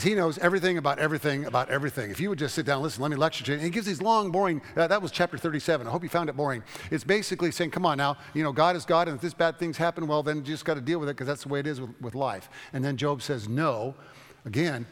he 0.00 0.14
knows 0.14 0.38
everything 0.38 0.78
about 0.78 0.98
everything 0.98 1.44
about 1.44 1.68
everything. 1.68 2.10
If 2.10 2.18
you 2.18 2.30
would 2.30 2.38
just 2.38 2.54
sit 2.54 2.64
down 2.64 2.76
and 2.76 2.84
listen, 2.84 3.02
let 3.02 3.10
me 3.10 3.16
lecture 3.18 3.44
to 3.44 3.50
you. 3.50 3.56
And 3.56 3.64
he 3.64 3.68
gives 3.68 3.86
these 3.86 4.00
long, 4.00 4.30
boring, 4.30 4.62
uh, 4.74 4.86
that 4.86 5.02
was 5.02 5.10
chapter 5.10 5.36
37. 5.36 5.86
I 5.86 5.90
hope 5.90 6.02
you 6.02 6.08
found 6.08 6.30
it 6.30 6.36
boring. 6.36 6.62
It's 6.90 7.04
basically 7.04 7.50
saying, 7.50 7.72
come 7.72 7.84
on 7.84 7.98
now, 7.98 8.16
you 8.32 8.42
know, 8.42 8.52
God 8.52 8.74
is 8.74 8.86
God, 8.86 9.08
and 9.08 9.16
if 9.16 9.20
this 9.20 9.34
bad 9.34 9.58
things 9.58 9.76
happen, 9.76 10.06
well, 10.06 10.22
then 10.22 10.38
you 10.38 10.42
just 10.44 10.64
got 10.64 10.74
to 10.74 10.80
deal 10.80 10.98
with 10.98 11.10
it 11.10 11.12
because 11.12 11.26
that's 11.26 11.42
the 11.42 11.50
way 11.50 11.60
it 11.60 11.66
is 11.66 11.78
with, 11.78 11.90
with 12.00 12.14
life. 12.14 12.48
And 12.72 12.82
then 12.82 12.96
Job 12.96 13.20
says, 13.20 13.48
No, 13.48 13.94
again. 14.46 14.86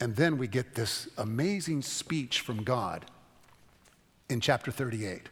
And 0.00 0.16
then 0.16 0.38
we 0.38 0.48
get 0.48 0.74
this 0.74 1.08
amazing 1.18 1.82
speech 1.82 2.40
from 2.40 2.64
God 2.64 3.04
in 4.30 4.40
chapter 4.40 4.70
38. 4.70 5.28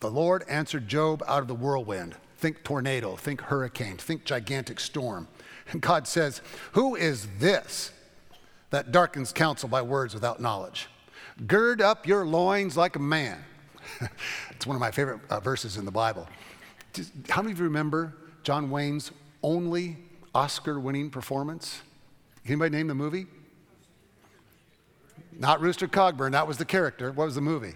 The 0.00 0.10
Lord 0.10 0.44
answered 0.48 0.88
Job 0.88 1.22
out 1.26 1.42
of 1.42 1.48
the 1.48 1.54
whirlwind. 1.54 2.14
Think 2.38 2.64
tornado, 2.64 3.16
think 3.16 3.42
hurricane, 3.42 3.98
think 3.98 4.24
gigantic 4.24 4.80
storm. 4.80 5.28
And 5.70 5.80
God 5.80 6.06
says, 6.06 6.40
Who 6.72 6.96
is 6.96 7.26
this 7.38 7.92
that 8.70 8.92
darkens 8.92 9.32
counsel 9.32 9.68
by 9.68 9.82
words 9.82 10.14
without 10.14 10.40
knowledge? 10.40 10.88
Gird 11.46 11.80
up 11.80 12.06
your 12.06 12.26
loins 12.26 12.76
like 12.76 12.96
a 12.96 13.00
man. 13.00 13.42
it's 14.50 14.66
one 14.66 14.76
of 14.76 14.80
my 14.80 14.90
favorite 14.90 15.20
uh, 15.30 15.40
verses 15.40 15.76
in 15.76 15.84
the 15.84 15.90
Bible. 15.90 16.28
How 17.28 17.42
many 17.42 17.52
of 17.52 17.58
you 17.58 17.64
remember 17.64 18.14
John 18.42 18.70
Wayne's 18.70 19.10
only 19.42 19.96
Oscar 20.34 20.78
winning 20.78 21.10
performance? 21.10 21.80
Anybody 22.44 22.76
name 22.76 22.88
the 22.88 22.94
movie? 22.94 23.26
Not 25.38 25.60
Rooster 25.60 25.88
Cogburn, 25.88 26.32
that 26.32 26.46
was 26.46 26.58
the 26.58 26.64
character. 26.64 27.12
What 27.12 27.24
was 27.24 27.34
the 27.34 27.40
movie? 27.40 27.74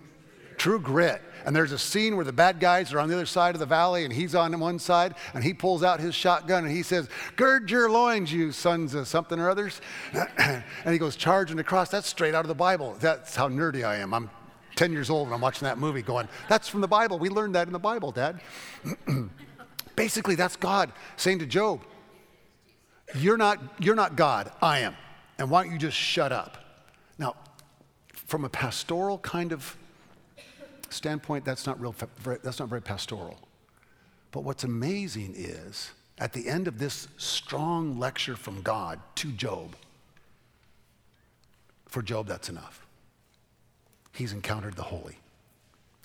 True 0.65 0.81
Grit. 0.81 1.21
And 1.45 1.55
there's 1.55 1.73
a 1.73 1.79
scene 1.79 2.17
where 2.17 2.25
the 2.25 2.33
bad 2.33 2.59
guys 2.59 2.91
are 2.95 2.99
on 2.99 3.11
the 3.11 3.15
other 3.15 3.27
side 3.27 3.55
of 3.55 3.59
the 3.59 3.67
valley 3.67 4.05
and 4.05 4.11
he's 4.11 4.35
on 4.35 4.59
one 4.59 4.79
side 4.79 5.15
and 5.35 5.45
he 5.45 5.53
pulls 5.53 5.83
out 5.83 6.01
his 6.01 6.15
shotgun 6.15 6.65
and 6.65 6.75
he 6.75 6.83
says, 6.83 7.07
Gird 7.37 7.71
your 7.71 7.91
loins, 7.91 8.33
you 8.33 8.51
sons 8.51 8.95
of 8.95 9.07
something 9.07 9.39
or 9.39 9.51
others. 9.51 9.83
and 10.39 10.65
he 10.87 10.97
goes 10.97 11.17
charging 11.17 11.59
across. 11.59 11.91
That's 11.91 12.09
straight 12.09 12.35
out 12.35 12.47
of 12.47 12.49
the 12.49 12.55
Bible. 12.55 12.97
That's 12.99 13.37
how 13.37 13.51
nerdy 13.51 13.85
I 13.85 13.97
am. 13.97 14.15
I'm 14.15 14.31
10 14.77 14.91
years 14.91 15.11
old 15.11 15.27
and 15.27 15.35
I'm 15.35 15.43
watching 15.43 15.67
that 15.67 15.77
movie 15.77 16.01
going, 16.01 16.31
That's 16.49 16.67
from 16.67 16.81
the 16.81 16.89
Bible. 16.89 17.19
We 17.19 17.29
learned 17.29 17.57
that 17.57 17.67
in 17.67 17.73
the 17.75 17.79
Bible, 17.79 18.11
Dad. 18.11 18.41
Basically, 19.97 20.35
that's 20.35 20.57
God 20.57 20.95
saying 21.19 21.41
to 21.41 21.47
Job, 21.47 21.83
You're 23.15 23.37
not, 23.37 23.59
you're 23.81 23.97
not 23.97 24.17
God, 24.17 24.51
I 24.63 24.79
am. 24.79 24.97
And 25.37 25.51
why 25.51 25.65
don't 25.65 25.75
you 25.75 25.79
just 25.79 25.99
shut 25.99 26.33
up? 26.33 26.57
Now, 27.19 27.37
from 28.15 28.47
a 28.47 28.49
pastoral 28.49 29.19
kind 29.19 29.53
of 29.53 29.77
standpoint, 30.95 31.45
that's 31.45 31.67
not, 31.67 31.81
real, 31.81 31.95
that's 32.43 32.59
not 32.59 32.69
very 32.69 32.83
pastoral. 32.83 33.39
But 34.31 34.45
what's 34.45 34.65
amazing 34.65 35.35
is, 35.37 35.91
at 36.19 36.33
the 36.33 36.49
end 36.49 36.69
of 36.69 36.79
this 36.79 37.09
strong 37.17 37.99
lecture 37.99 38.37
from 38.37 38.63
God 38.63 39.01
to 39.17 39.31
Job, 39.33 39.77
for 41.87 42.03
Job, 42.03 42.27
that's 42.27 42.49
enough. 42.49 42.87
He's 44.13 44.33
encountered 44.33 44.75
the 44.75 44.83
holy, 44.83 45.19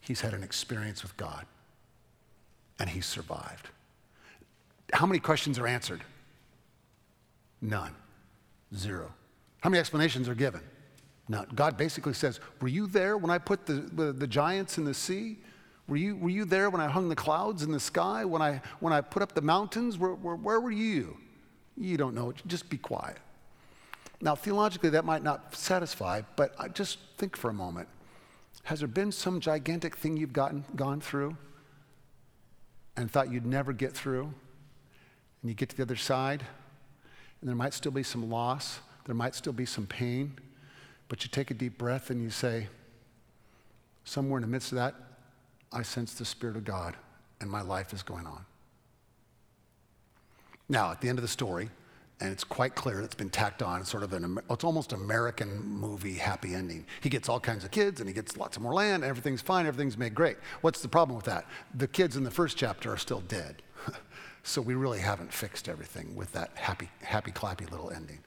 he's 0.02 0.22
had 0.22 0.34
an 0.34 0.44
experience 0.44 1.04
with 1.04 1.16
God, 1.18 1.46
and 2.80 2.90
he's 2.90 3.06
survived. 3.06 3.70
How 4.94 5.06
many 5.06 5.20
questions 5.20 5.60
are 5.60 5.68
answered? 5.68 6.02
None. 7.62 7.94
Zero. 8.76 9.14
How 9.62 9.70
many 9.70 9.80
explanations 9.80 10.30
are 10.30 10.36
given? 10.36 10.62
None. 11.30 11.48
God 11.56 11.78
basically 11.78 12.14
says, 12.14 12.42
Were 12.60 12.68
you 12.68 12.88
there 12.88 13.18
when 13.18 13.32
I 13.32 13.38
put 13.38 13.66
the, 13.66 13.74
the, 13.74 14.12
the, 14.12 14.28
giants 14.28 14.78
in 14.78 14.84
the 14.84 14.94
sea? 14.94 15.38
Were 15.88 15.96
you, 15.96 16.18
were 16.18 16.30
you 16.30 16.44
there 16.44 16.70
when 16.70 16.82
I 16.82 16.90
hung 16.90 17.08
the 17.08 17.16
clouds 17.16 17.64
in 17.64 17.72
the 17.72 17.80
sky? 17.80 18.26
When 18.26 18.42
I, 18.42 18.62
when 18.82 18.92
I 18.92 19.00
put 19.00 19.22
up 19.22 19.34
the 19.34 19.42
mountains? 19.42 19.98
Where, 19.98 20.14
where, 20.14 20.36
where 20.36 20.60
were 20.60 20.72
you? 20.72 21.18
You 21.78 21.96
don't 21.96 22.14
know. 22.14 22.34
Just 22.48 22.70
be 22.70 22.78
quiet. 22.78 23.18
Now, 24.20 24.36
theologically, 24.36 24.90
that 24.90 25.06
might 25.06 25.24
not 25.24 25.56
satisfy, 25.56 26.24
but 26.36 26.54
I 26.60 26.68
just 26.68 27.00
think 27.18 27.38
for 27.38 27.50
a 27.50 27.54
moment. 27.54 27.88
Has 28.64 28.80
there 28.80 28.88
been 28.88 29.12
some 29.12 29.40
gigantic 29.40 29.96
thing 29.96 30.18
you've 30.18 30.34
gotten, 30.34 30.66
gone 30.76 31.00
through 31.00 31.38
and 32.98 33.10
thought 33.10 33.32
you'd 33.32 33.46
never 33.46 33.72
get 33.72 33.94
through? 33.94 34.34
and 35.42 35.50
you 35.50 35.56
get 35.56 35.70
to 35.70 35.78
the 35.78 35.84
other 35.84 35.96
side, 35.96 36.46
and 37.40 37.48
there 37.48 37.56
might 37.56 37.74
still 37.74 37.92
be 37.92 38.04
some 38.04 38.30
loss, 38.30 38.80
there 39.06 39.16
might 39.16 39.36
still 39.36 39.54
be 39.54 39.66
some 39.66 39.88
pain, 39.88 40.38
but 41.10 41.24
you 41.24 41.30
take 41.30 41.52
a 41.52 41.54
deep 41.54 41.78
breath 41.78 42.12
and 42.12 42.22
you 42.24 42.30
say, 42.30 42.68
somewhere 44.06 44.38
in 44.38 44.44
the 44.44 44.48
midst 44.48 44.72
of 44.72 44.78
that, 44.78 44.96
I 45.72 45.82
sense 45.82 46.14
the 46.14 46.26
Spirit 46.26 46.56
of 46.56 46.64
God, 46.64 46.96
and 47.42 47.50
my 47.50 47.62
life 47.62 47.94
is 47.94 48.02
going 48.02 48.26
on. 48.26 48.46
Now, 50.70 50.92
at 50.92 51.02
the 51.02 51.10
end 51.10 51.18
of 51.18 51.24
the 51.24 51.28
story, 51.28 51.70
and 52.22 52.32
it's 52.32 52.44
quite 52.44 52.76
clear 52.76 53.00
it's 53.02 53.16
been 53.16 53.30
tacked 53.30 53.64
on 53.64 53.86
sort 53.86 54.04
of 54.04 54.14
an 54.14 54.40
it's 54.50 54.64
almost 54.64 54.92
American 54.92 55.64
movie 55.64 56.14
happy 56.14 56.54
ending. 56.54 56.86
He 57.02 57.10
gets 57.10 57.30
all 57.30 57.40
kinds 57.40 57.64
of 57.64 57.72
kids 57.72 58.02
and 58.02 58.10
he 58.10 58.14
gets 58.14 58.36
lots 58.36 58.58
of 58.58 58.64
more 58.64 58.74
land, 58.74 59.04
and 59.04 59.10
everything's 59.10 59.42
fine, 59.42 59.66
everything's 59.66 59.98
made 59.98 60.14
great. 60.14 60.38
What's 60.62 60.82
the 60.82 60.90
problem 60.90 61.16
with 61.16 61.26
that? 61.26 61.46
The 61.76 61.88
kids 61.88 62.18
in 62.18 62.24
the 62.24 62.32
first 62.32 62.58
chapter 62.58 62.92
are 62.92 62.98
still 62.98 63.22
dead. 63.22 63.62
So 64.50 64.64
we 64.64 64.74
really 64.74 65.00
haven't 65.00 65.32
fixed 65.32 65.70
everything 65.70 66.16
with 66.16 66.32
that 66.32 66.50
happy, 66.56 66.90
happy, 67.04 67.32
clappy 67.32 67.70
little 67.70 67.92
ending. 67.92 68.18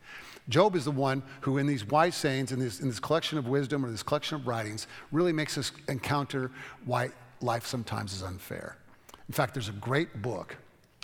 Job 0.49 0.77
is 0.77 0.85
the 0.85 0.93
one 0.93 1.21
who, 1.41 1.59
in 1.59 1.67
these 1.67 1.85
wise 1.85 2.15
sayings, 2.15 2.53
in 2.53 2.61
this, 2.61 2.79
in 2.79 2.87
this 2.87 3.01
collection 3.01 3.39
of 3.39 3.49
wisdom 3.49 3.85
or 3.85 3.91
this 3.91 4.05
collection 4.05 4.37
of 4.37 4.47
writings, 4.47 4.87
really 5.11 5.33
makes 5.33 5.59
us 5.59 5.73
encounter 5.89 6.53
why 6.85 7.11
life 7.41 7.67
sometimes 7.67 8.13
is 8.13 8.23
unfair. 8.23 8.77
In 9.27 9.35
fact, 9.35 9.53
there's 9.53 9.69
a 9.69 9.73
great 9.73 10.23
book, 10.23 10.57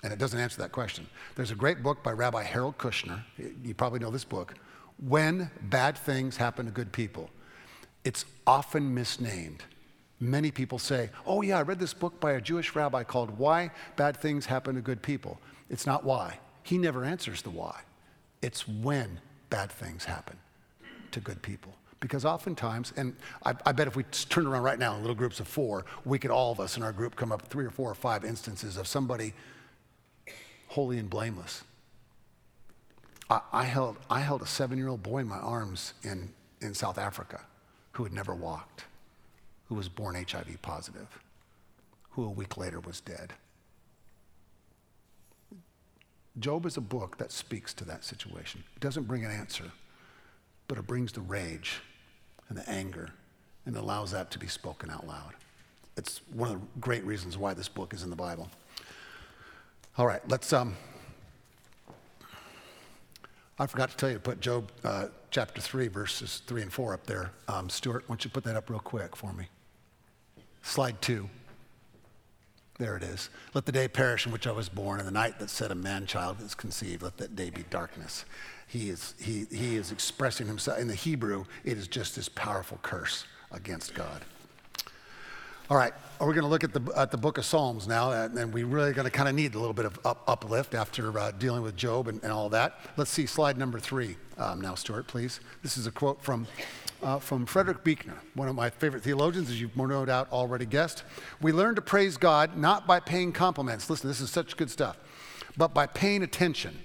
and 0.05 0.13
it 0.13 0.21
doesn't 0.21 0.39
answer 0.39 0.63
that 0.63 0.71
question. 0.71 1.05
There's 1.35 1.51
a 1.51 1.57
great 1.57 1.83
book 1.83 2.05
by 2.05 2.13
Rabbi 2.13 2.45
Harold 2.45 2.79
Kushner. 2.79 3.21
You 3.65 3.75
probably 3.75 3.99
know 3.99 4.13
this 4.13 4.25
book 4.25 4.55
When 5.05 5.51
Bad 5.63 5.99
Things 5.99 6.37
Happen 6.37 6.67
to 6.67 6.73
Good 6.73 6.93
People. 6.93 7.29
It's 8.05 8.25
often 8.47 8.95
misnamed. 8.95 9.65
Many 10.21 10.51
people 10.51 10.79
say, 10.79 11.11
Oh, 11.27 11.43
yeah, 11.43 11.59
I 11.59 11.63
read 11.63 11.79
this 11.79 11.95
book 11.95 12.19
by 12.21 12.33
a 12.33 12.41
Jewish 12.41 12.75
rabbi 12.75 13.05
called 13.05 13.39
Why 13.39 13.71
Bad 13.97 14.17
Things 14.17 14.47
Happen 14.47 14.75
to 14.75 14.81
Good 14.81 15.03
People. 15.03 15.41
It's 15.71 15.87
not 15.87 16.05
why. 16.05 16.39
He 16.63 16.79
never 16.79 17.05
answers 17.05 17.43
the 17.43 17.51
why. 17.51 17.81
It's 18.43 18.67
when 18.67 19.21
bad 19.51 19.71
things 19.71 20.05
happen 20.05 20.37
to 21.13 21.21
good 21.21 21.43
people. 21.43 21.75
Because 22.01 22.25
oftentimes, 22.25 22.93
and 22.97 23.17
I, 23.45 23.55
I, 23.67 23.73
bet 23.73 23.89
if 23.89 23.97
we 23.97 24.05
turn 24.05 24.47
around 24.47 24.63
right 24.63 24.79
now 24.79 24.95
in 24.95 25.01
little 25.01 25.17
groups 25.17 25.41
of 25.41 25.49
four, 25.49 25.85
we 26.05 26.19
could 26.19 26.31
all 26.31 26.53
of 26.53 26.61
us 26.61 26.77
in 26.77 26.83
our 26.83 26.93
group 26.93 27.17
come 27.17 27.33
up 27.33 27.43
with 27.43 27.51
three 27.51 27.65
or 27.65 27.71
four 27.71 27.91
or 27.91 27.95
five 27.95 28.25
instances 28.25 28.77
of 28.77 28.87
somebody 28.87 29.35
holy 30.69 30.99
and 30.99 31.11
blameless. 31.11 31.65
I, 33.29 33.41
I 33.53 33.65
held, 33.65 33.97
I 34.09 34.21
held 34.21 34.43
a 34.43 34.47
seven 34.47 34.79
year 34.79 34.89
old 34.89 35.03
boy 35.03 35.19
in 35.19 35.27
my 35.27 35.39
arms 35.39 35.95
in, 36.03 36.33
in 36.61 36.73
South 36.75 36.99
Africa 36.99 37.41
who 37.93 38.05
had 38.05 38.13
never 38.13 38.35
walked, 38.35 38.85
who 39.69 39.75
was 39.75 39.89
born 39.89 40.15
HIV 40.15 40.61
positive, 40.63 41.19
who 42.11 42.25
a 42.25 42.31
week 42.31 42.57
later 42.57 42.81
was 42.81 43.01
dead. 43.01 43.35
Job 46.39 46.67
is 46.67 46.77
a 46.77 46.81
book 46.81 47.19
that 47.19 47.33
speaks 47.33 47.75
to 47.75 47.85
that 47.85 48.05
situation. 48.05 48.63
It 48.77 48.81
doesn't 48.81 49.05
bring 49.05 49.25
an 49.25 49.31
answer, 49.31 49.65
but 50.69 50.79
it 50.79 50.87
brings 50.87 51.13
the 51.13 51.21
rage 51.21 51.81
and 52.49 52.57
the 52.57 52.69
anger 52.69 53.11
and 53.67 53.77
allows 53.77 54.13
that 54.13 54.31
to 54.31 54.39
be 54.39 54.47
spoken 54.47 54.91
out 54.91 55.07
loud. 55.07 55.35
It's 55.97 56.21
one 56.33 56.49
of 56.51 56.61
the 56.61 56.67
great 56.81 57.05
reasons 57.05 57.37
why 57.37 57.55
this 57.55 57.69
book 57.69 57.93
is 57.93 58.05
in 58.05 58.11
the 58.11 58.17
Bible. 58.17 58.49
All 59.99 60.07
right, 60.07 60.23
let's. 60.29 60.53
Um, 60.53 60.77
I 63.59 63.67
forgot 63.67 63.91
to 63.91 63.97
tell 63.97 64.09
you 64.09 64.15
to 64.15 64.21
put 64.21 64.41
Job 64.41 64.71
uh, 64.85 65.07
chapter 65.33 65.61
3, 65.61 65.89
verses 65.89 66.43
3 66.47 66.63
and 66.63 66.73
4 66.73 66.95
up 66.95 67.05
there. 67.07 67.33
Um, 67.49 67.69
Stuart, 67.69 68.05
why 68.07 68.13
don't 68.15 68.25
you 68.25 68.31
put 68.31 68.45
that 68.45 68.55
up 68.55 68.71
real 68.71 68.79
quick 68.79 69.17
for 69.17 69.33
me? 69.33 69.49
Slide 70.69 71.01
2. 71.01 71.27
There 72.79 72.95
it 72.95 73.03
is. 73.03 73.31
Let 73.55 73.65
the 73.65 73.73
day 73.73 73.89
perish 73.89 74.27
in 74.27 74.33
which 74.33 74.47
I 74.47 74.53
was 74.53 74.69
born, 74.69 74.99
and 74.99 75.09
the 75.09 75.13
night 75.13 75.39
that 75.39 75.49
said 75.49 75.71
a 75.71 75.75
man 75.75 76.05
child 76.05 76.43
is 76.43 76.55
conceived, 76.55 77.03
let 77.03 77.17
that 77.17 77.35
day 77.35 77.49
be 77.49 77.65
darkness. 77.71 78.27
He 78.67 78.91
is, 78.91 79.15
he, 79.19 79.47
he 79.51 79.77
is 79.77 79.91
expressing 79.93 80.47
himself. 80.47 80.79
In 80.79 80.87
the 80.87 80.95
Hebrew, 80.95 81.47
it 81.65 81.79
is 81.79 81.89
just 81.89 82.17
this 82.17 82.29
powerful 82.29 82.79
curse 82.83 83.25
against 83.51 83.95
God. 83.95 84.23
All 85.71 85.77
right, 85.79 85.95
we're 86.21 86.35
going 86.35 86.43
to 86.43 86.49
look 86.49 86.65
at 86.65 86.75
the, 86.75 86.93
at 86.95 87.11
the 87.11 87.17
book 87.17 87.39
of 87.39 87.47
Psalms 87.47 87.89
now, 87.89 88.13
and 88.13 88.53
we 88.53 88.63
really 88.63 88.93
going 88.93 89.07
to 89.07 89.11
kind 89.11 89.29
of 89.29 89.35
need 89.35 89.55
a 89.55 89.59
little 89.59 89.73
bit 89.73 89.87
of 89.87 89.99
up, 90.05 90.23
uplift 90.27 90.75
after 90.75 91.19
uh, 91.19 91.31
dealing 91.31 91.63
with 91.63 91.77
Job 91.77 92.09
and, 92.09 92.23
and, 92.23 92.31
all 92.31 92.51
that. 92.51 92.79
Let's 92.99 93.11
see 93.11 93.25
slide 93.25 93.57
number 93.57 93.81
three 93.81 94.17
um, 94.37 94.61
now, 94.61 94.75
Stuart, 94.75 95.07
please. 95.07 95.41
This 95.63 95.79
is 95.79 95.87
a 95.87 95.91
quote 95.91 96.23
from, 96.23 96.47
uh, 97.03 97.19
from 97.19 97.47
Frederick 97.47 97.85
Buechner, 97.85 98.17
one 98.35 98.49
of 98.49 98.55
my 98.55 98.71
favorite 98.71 99.03
theologians, 99.03 99.51
as 99.51 99.61
you've 99.61 99.77
no 99.77 100.05
doubt 100.05 100.31
already 100.33 100.67
guessed. 100.67 101.05
We 101.41 101.53
learn 101.53 101.75
to 101.77 101.83
praise 101.83 102.17
God 102.17 102.57
not 102.57 102.87
by 102.87 103.01
paying 103.01 103.33
compliments. 103.33 103.89
Listen, 103.89 104.09
this 104.09 104.21
is 104.21 104.31
such 104.31 104.57
good 104.57 104.71
stuff, 104.71 104.99
but 105.57 105.75
by 105.75 105.87
paying 105.87 106.23
attention 106.23 106.79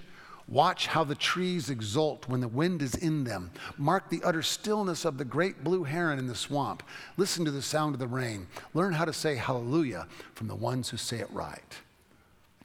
Watch 0.47 0.87
how 0.87 1.03
the 1.03 1.15
trees 1.15 1.69
exult 1.69 2.27
when 2.27 2.41
the 2.41 2.47
wind 2.47 2.81
is 2.81 2.95
in 2.95 3.23
them. 3.23 3.51
Mark 3.77 4.09
the 4.09 4.21
utter 4.23 4.41
stillness 4.41 5.05
of 5.05 5.17
the 5.17 5.25
great 5.25 5.63
blue 5.63 5.83
heron 5.83 6.19
in 6.19 6.27
the 6.27 6.35
swamp. 6.35 6.83
Listen 7.15 7.45
to 7.45 7.51
the 7.51 7.61
sound 7.61 7.95
of 7.95 7.99
the 7.99 8.07
rain. 8.07 8.47
Learn 8.73 8.93
how 8.93 9.05
to 9.05 9.13
say 9.13 9.35
hallelujah 9.35 10.07
from 10.35 10.47
the 10.47 10.55
ones 10.55 10.89
who 10.89 10.97
say 10.97 11.19
it 11.19 11.31
right. 11.31 11.79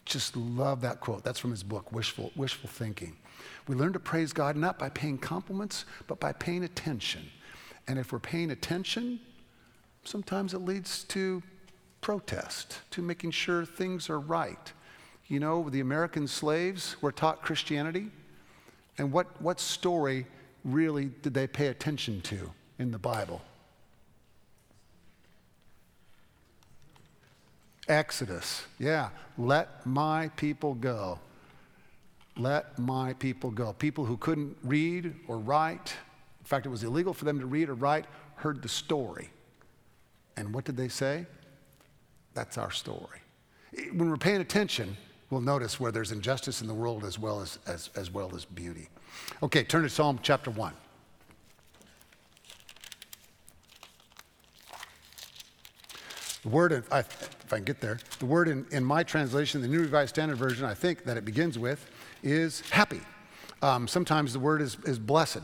Just 0.04 0.36
love 0.36 0.80
that 0.80 1.00
quote. 1.00 1.22
That's 1.22 1.38
from 1.38 1.50
his 1.50 1.62
book, 1.62 1.92
Wishful, 1.92 2.32
Wishful 2.34 2.68
Thinking. 2.68 3.16
We 3.68 3.76
learn 3.76 3.92
to 3.92 4.00
praise 4.00 4.32
God 4.32 4.56
not 4.56 4.78
by 4.78 4.88
paying 4.88 5.18
compliments, 5.18 5.84
but 6.08 6.18
by 6.18 6.32
paying 6.32 6.64
attention. 6.64 7.30
And 7.88 7.98
if 7.98 8.12
we're 8.12 8.18
paying 8.18 8.50
attention, 8.50 9.18
sometimes 10.04 10.54
it 10.54 10.58
leads 10.58 11.04
to 11.04 11.42
protest, 12.00 12.80
to 12.92 13.02
making 13.02 13.32
sure 13.32 13.64
things 13.64 14.08
are 14.08 14.20
right. 14.20 14.72
You 15.26 15.40
know, 15.40 15.68
the 15.68 15.80
American 15.80 16.28
slaves 16.28 16.96
were 17.00 17.12
taught 17.12 17.42
Christianity. 17.42 18.08
And 18.98 19.10
what, 19.10 19.40
what 19.40 19.58
story 19.58 20.26
really 20.64 21.06
did 21.22 21.34
they 21.34 21.46
pay 21.46 21.68
attention 21.68 22.20
to 22.22 22.52
in 22.78 22.90
the 22.90 22.98
Bible? 22.98 23.40
Exodus. 27.88 28.66
Yeah. 28.78 29.08
Let 29.38 29.86
my 29.86 30.28
people 30.36 30.74
go. 30.74 31.18
Let 32.36 32.78
my 32.78 33.14
people 33.14 33.50
go. 33.50 33.72
People 33.72 34.04
who 34.04 34.16
couldn't 34.18 34.56
read 34.62 35.14
or 35.26 35.38
write, 35.38 35.94
fact, 36.48 36.66
it 36.66 36.70
was 36.70 36.82
illegal 36.82 37.12
for 37.12 37.24
them 37.24 37.38
to 37.40 37.46
read 37.46 37.68
or 37.68 37.74
write, 37.74 38.06
heard 38.36 38.62
the 38.62 38.68
story. 38.68 39.30
And 40.36 40.54
what 40.54 40.64
did 40.64 40.76
they 40.76 40.88
say? 40.88 41.26
That's 42.34 42.56
our 42.56 42.70
story. 42.70 43.20
When 43.92 44.08
we're 44.08 44.16
paying 44.16 44.40
attention, 44.40 44.96
we'll 45.30 45.40
notice 45.40 45.78
where 45.78 45.92
there's 45.92 46.12
injustice 46.12 46.62
in 46.62 46.68
the 46.68 46.74
world 46.74 47.04
as 47.04 47.18
well 47.18 47.40
as, 47.40 47.58
as, 47.66 47.90
as 47.96 48.10
well 48.10 48.34
as 48.34 48.44
beauty. 48.44 48.88
Okay, 49.42 49.64
turn 49.64 49.82
to 49.82 49.90
Psalm 49.90 50.20
chapter 50.22 50.50
1. 50.50 50.72
The 56.44 56.48
word, 56.48 56.72
if 56.72 56.90
I, 56.92 57.00
if 57.00 57.52
I 57.52 57.56
can 57.56 57.64
get 57.64 57.80
there, 57.80 57.98
the 58.20 58.26
word 58.26 58.48
in, 58.48 58.64
in 58.70 58.84
my 58.84 59.02
translation, 59.02 59.60
the 59.60 59.68
New 59.68 59.80
Revised 59.80 60.10
Standard 60.10 60.38
Version, 60.38 60.64
I 60.64 60.74
think 60.74 61.04
that 61.04 61.16
it 61.16 61.24
begins 61.24 61.58
with 61.58 61.90
is 62.22 62.60
happy. 62.70 63.00
Um, 63.62 63.88
sometimes 63.88 64.32
the 64.32 64.38
word 64.38 64.62
is, 64.62 64.76
is 64.84 64.98
blessed. 64.98 65.42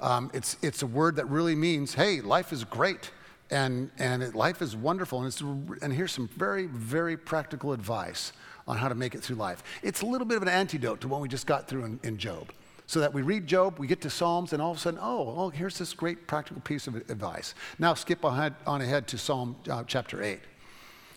Um, 0.00 0.30
it's, 0.34 0.56
it's 0.62 0.82
a 0.82 0.86
word 0.86 1.16
that 1.16 1.26
really 1.26 1.54
means, 1.54 1.94
hey, 1.94 2.20
life 2.20 2.52
is 2.52 2.64
great 2.64 3.10
and, 3.50 3.90
and 3.98 4.22
it, 4.22 4.34
life 4.34 4.62
is 4.62 4.76
wonderful. 4.76 5.20
And, 5.20 5.28
it's, 5.28 5.40
and 5.82 5.92
here's 5.92 6.12
some 6.12 6.28
very, 6.28 6.66
very 6.66 7.16
practical 7.16 7.72
advice 7.72 8.32
on 8.66 8.76
how 8.76 8.88
to 8.88 8.94
make 8.94 9.14
it 9.14 9.22
through 9.22 9.36
life. 9.36 9.62
It's 9.82 10.02
a 10.02 10.06
little 10.06 10.26
bit 10.26 10.36
of 10.36 10.42
an 10.42 10.48
antidote 10.48 11.00
to 11.02 11.08
what 11.08 11.20
we 11.20 11.28
just 11.28 11.46
got 11.46 11.68
through 11.68 11.84
in, 11.84 12.00
in 12.02 12.18
Job. 12.18 12.50
So 12.86 13.00
that 13.00 13.14
we 13.14 13.22
read 13.22 13.46
Job, 13.46 13.78
we 13.78 13.86
get 13.86 14.02
to 14.02 14.10
Psalms, 14.10 14.52
and 14.52 14.60
all 14.60 14.72
of 14.72 14.76
a 14.76 14.80
sudden, 14.80 15.00
oh, 15.02 15.34
oh 15.36 15.48
here's 15.48 15.78
this 15.78 15.94
great 15.94 16.26
practical 16.26 16.60
piece 16.62 16.86
of 16.86 16.96
advice. 16.96 17.54
Now 17.78 17.94
skip 17.94 18.24
ahead, 18.24 18.54
on 18.66 18.82
ahead 18.82 19.06
to 19.08 19.18
Psalm 19.18 19.56
uh, 19.70 19.84
chapter 19.86 20.22
8. 20.22 20.40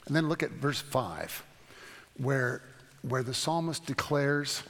And 0.05 0.15
then 0.15 0.29
look 0.29 0.43
at 0.43 0.51
verse 0.51 0.79
5, 0.79 1.43
where, 2.17 2.61
where 3.01 3.23
the 3.23 3.33
psalmist 3.33 3.85
declares 3.85 4.63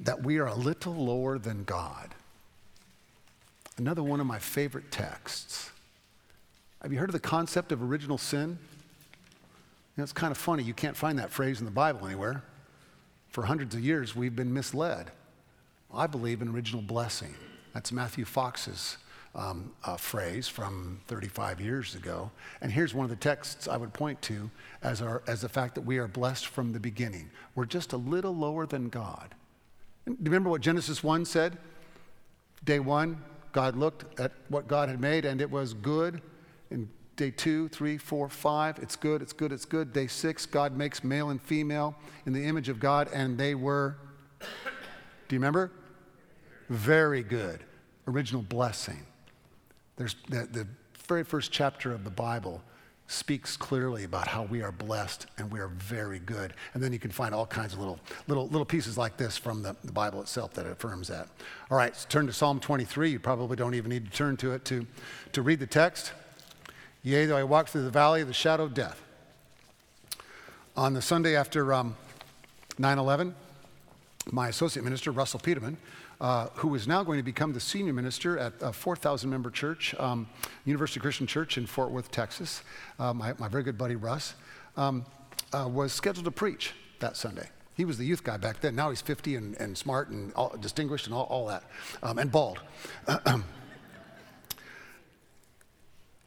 that 0.00 0.22
we 0.22 0.38
are 0.38 0.46
a 0.46 0.54
little 0.54 0.94
lower 0.94 1.38
than 1.38 1.64
God. 1.64 2.14
Another 3.76 4.02
one 4.02 4.20
of 4.20 4.26
my 4.26 4.38
favorite 4.38 4.90
texts. 4.90 5.70
Have 6.82 6.92
you 6.92 6.98
heard 6.98 7.08
of 7.08 7.14
the 7.14 7.20
concept 7.20 7.72
of 7.72 7.82
original 7.82 8.18
sin? 8.18 8.58
know, 10.00 10.04
it's 10.04 10.12
kind 10.12 10.30
of 10.30 10.38
funny. 10.38 10.62
You 10.62 10.74
can't 10.74 10.96
find 10.96 11.18
that 11.18 11.30
phrase 11.30 11.60
in 11.60 11.64
the 11.64 11.70
Bible 11.70 12.06
anywhere. 12.06 12.42
For 13.28 13.44
hundreds 13.44 13.74
of 13.74 13.80
years, 13.80 14.16
we've 14.16 14.34
been 14.34 14.52
misled. 14.52 15.12
I 15.94 16.06
believe 16.06 16.42
in 16.42 16.48
original 16.48 16.82
blessing. 16.82 17.34
That's 17.74 17.92
Matthew 17.92 18.24
Fox's 18.24 18.96
um, 19.34 19.72
uh, 19.84 19.96
phrase 19.96 20.48
from 20.48 21.00
35 21.06 21.60
years 21.60 21.94
ago. 21.94 22.30
And 22.60 22.72
here's 22.72 22.94
one 22.94 23.04
of 23.04 23.10
the 23.10 23.16
texts 23.16 23.68
I 23.68 23.76
would 23.76 23.92
point 23.92 24.20
to 24.22 24.50
as, 24.82 25.00
our, 25.00 25.22
as 25.28 25.42
the 25.42 25.48
fact 25.48 25.76
that 25.76 25.82
we 25.82 25.98
are 25.98 26.08
blessed 26.08 26.46
from 26.46 26.72
the 26.72 26.80
beginning. 26.80 27.30
We're 27.54 27.66
just 27.66 27.92
a 27.92 27.96
little 27.96 28.34
lower 28.34 28.66
than 28.66 28.88
God. 28.88 29.34
And 30.06 30.16
remember 30.20 30.50
what 30.50 30.60
Genesis 30.60 31.02
1 31.02 31.24
said? 31.24 31.58
Day 32.64 32.80
one, 32.80 33.22
God 33.52 33.76
looked 33.76 34.18
at 34.20 34.32
what 34.48 34.68
God 34.68 34.88
had 34.88 35.00
made 35.00 35.24
and 35.24 35.40
it 35.40 35.50
was 35.50 35.74
good. 35.74 36.20
And 36.70 36.88
Day 37.20 37.30
two, 37.30 37.68
three, 37.68 37.98
four, 37.98 38.30
five, 38.30 38.78
it's 38.78 38.96
good, 38.96 39.20
it's 39.20 39.34
good, 39.34 39.52
it's 39.52 39.66
good. 39.66 39.92
Day 39.92 40.06
six, 40.06 40.46
God 40.46 40.74
makes 40.74 41.04
male 41.04 41.28
and 41.28 41.38
female 41.42 41.94
in 42.24 42.32
the 42.32 42.42
image 42.42 42.70
of 42.70 42.80
God, 42.80 43.10
and 43.12 43.36
they 43.36 43.54
were, 43.54 43.98
do 44.40 44.46
you 45.36 45.38
remember? 45.38 45.70
Very 46.70 47.22
good. 47.22 47.62
Original 48.08 48.40
blessing. 48.40 49.04
There's 49.98 50.16
the, 50.30 50.48
the 50.50 50.66
very 51.06 51.22
first 51.22 51.52
chapter 51.52 51.92
of 51.92 52.04
the 52.04 52.10
Bible 52.10 52.62
speaks 53.10 53.56
clearly 53.56 54.04
about 54.04 54.28
how 54.28 54.44
we 54.44 54.62
are 54.62 54.70
blessed 54.70 55.26
and 55.36 55.50
we 55.50 55.58
are 55.58 55.68
very 55.68 56.20
good. 56.20 56.54
And 56.74 56.82
then 56.82 56.92
you 56.92 56.98
can 56.98 57.10
find 57.10 57.34
all 57.34 57.44
kinds 57.44 57.72
of 57.72 57.80
little, 57.80 57.98
little, 58.28 58.46
little 58.46 58.64
pieces 58.64 58.96
like 58.96 59.16
this 59.16 59.36
from 59.36 59.62
the, 59.62 59.74
the 59.82 59.90
Bible 59.90 60.20
itself 60.20 60.54
that 60.54 60.66
affirms 60.66 61.08
that. 61.08 61.26
All 61.70 61.76
right, 61.76 61.94
so 61.96 62.06
turn 62.08 62.26
to 62.28 62.32
Psalm 62.32 62.60
23. 62.60 63.10
You 63.10 63.18
probably 63.18 63.56
don't 63.56 63.74
even 63.74 63.90
need 63.90 64.04
to 64.04 64.16
turn 64.16 64.36
to 64.38 64.52
it 64.52 64.64
to, 64.66 64.86
to 65.32 65.42
read 65.42 65.58
the 65.58 65.66
text. 65.66 66.12
Yea, 67.02 67.26
though 67.26 67.36
I 67.36 67.42
walk 67.42 67.68
through 67.68 67.82
the 67.82 67.90
valley 67.90 68.20
of 68.20 68.28
the 68.28 68.34
shadow 68.34 68.62
of 68.62 68.74
death. 68.74 69.02
On 70.76 70.94
the 70.94 71.02
Sunday 71.02 71.34
after, 71.34 71.74
um, 71.74 71.96
9 72.78 72.98
11, 72.98 73.34
my 74.30 74.48
associate 74.48 74.84
minister, 74.84 75.10
Russell 75.10 75.40
Peterman, 75.40 75.78
uh, 76.20 76.48
who 76.54 76.74
is 76.74 76.86
now 76.86 77.02
going 77.02 77.18
to 77.18 77.22
become 77.22 77.52
the 77.52 77.60
senior 77.60 77.92
minister 77.92 78.38
at 78.38 78.52
a 78.60 78.72
4,000 78.72 79.30
member 79.30 79.50
church, 79.50 79.94
um, 79.98 80.28
University 80.64 81.00
Christian 81.00 81.26
Church 81.26 81.56
in 81.56 81.66
Fort 81.66 81.90
Worth, 81.90 82.10
Texas, 82.10 82.62
uh, 82.98 83.12
my, 83.14 83.32
my, 83.38 83.48
very 83.48 83.62
good 83.62 83.78
buddy 83.78 83.96
Russ, 83.96 84.34
um, 84.76 85.06
uh, 85.52 85.68
was 85.68 85.92
scheduled 85.92 86.24
to 86.26 86.30
preach 86.30 86.74
that 86.98 87.16
Sunday. 87.16 87.48
He 87.74 87.84
was 87.84 87.96
the 87.96 88.04
youth 88.04 88.22
guy 88.22 88.36
back 88.36 88.60
then. 88.60 88.76
Now 88.76 88.90
he's 88.90 89.00
50 89.00 89.36
and, 89.36 89.56
and 89.58 89.78
smart 89.78 90.10
and 90.10 90.34
all, 90.34 90.54
distinguished 90.60 91.06
and 91.06 91.14
all, 91.14 91.24
all 91.24 91.46
that, 91.46 91.64
um, 92.02 92.18
and 92.18 92.30
bald. 92.30 92.60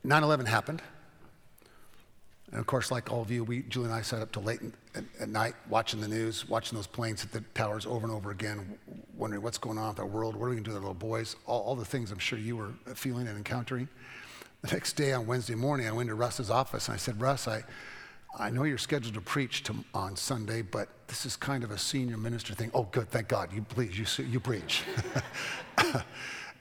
9 0.05 0.23
11 0.23 0.45
happened. 0.47 0.81
And 2.53 2.59
of 2.59 2.67
course, 2.67 2.91
like 2.91 3.11
all 3.11 3.23
of 3.23 3.31
you, 3.31 3.43
we, 3.43 3.63
Julie 3.63 3.85
and 3.85 3.93
I 3.95 4.03
sat 4.03 4.21
up 4.21 4.31
till 4.31 4.43
late 4.43 4.61
at, 4.93 5.03
at, 5.19 5.27
night 5.27 5.55
watching 5.69 5.99
the 5.99 6.07
news, 6.07 6.47
watching 6.47 6.75
those 6.75 6.85
planes 6.85 7.23
hit 7.23 7.31
the 7.31 7.41
towers 7.55 7.87
over 7.87 8.05
and 8.05 8.15
over 8.15 8.29
again, 8.29 8.77
wondering 9.17 9.41
what's 9.41 9.57
going 9.57 9.79
on 9.79 9.89
with 9.89 9.99
our 9.99 10.05
world, 10.05 10.35
what 10.35 10.45
are 10.45 10.49
we 10.49 10.55
going 10.57 10.63
to 10.65 10.69
do 10.69 10.75
our 10.75 10.79
little 10.79 10.93
boys, 10.93 11.35
all, 11.47 11.61
all 11.61 11.75
the 11.75 11.83
things 11.83 12.11
I'm 12.11 12.19
sure 12.19 12.37
you 12.37 12.55
were 12.55 12.69
feeling 12.93 13.27
and 13.27 13.37
encountering. 13.37 13.89
The 14.61 14.67
next 14.67 14.93
day 14.93 15.13
on 15.13 15.25
Wednesday 15.25 15.55
morning, 15.55 15.87
I 15.87 15.91
went 15.93 16.09
to 16.09 16.15
Russ's 16.15 16.51
office 16.51 16.89
and 16.89 16.93
I 16.93 16.97
said, 16.97 17.19
Russ, 17.19 17.47
I, 17.47 17.63
I 18.37 18.51
know 18.51 18.65
you're 18.65 18.77
scheduled 18.77 19.15
to 19.15 19.21
preach 19.21 19.63
to, 19.63 19.73
on 19.95 20.15
Sunday, 20.15 20.61
but 20.61 20.89
this 21.07 21.25
is 21.25 21.35
kind 21.35 21.63
of 21.63 21.71
a 21.71 21.77
senior 21.79 22.17
minister 22.17 22.53
thing. 22.53 22.69
Oh, 22.75 22.87
good, 22.91 23.09
thank 23.09 23.29
God. 23.29 23.51
You 23.51 23.63
please, 23.63 23.97
you, 23.97 24.25
you 24.25 24.39
preach. 24.39 24.83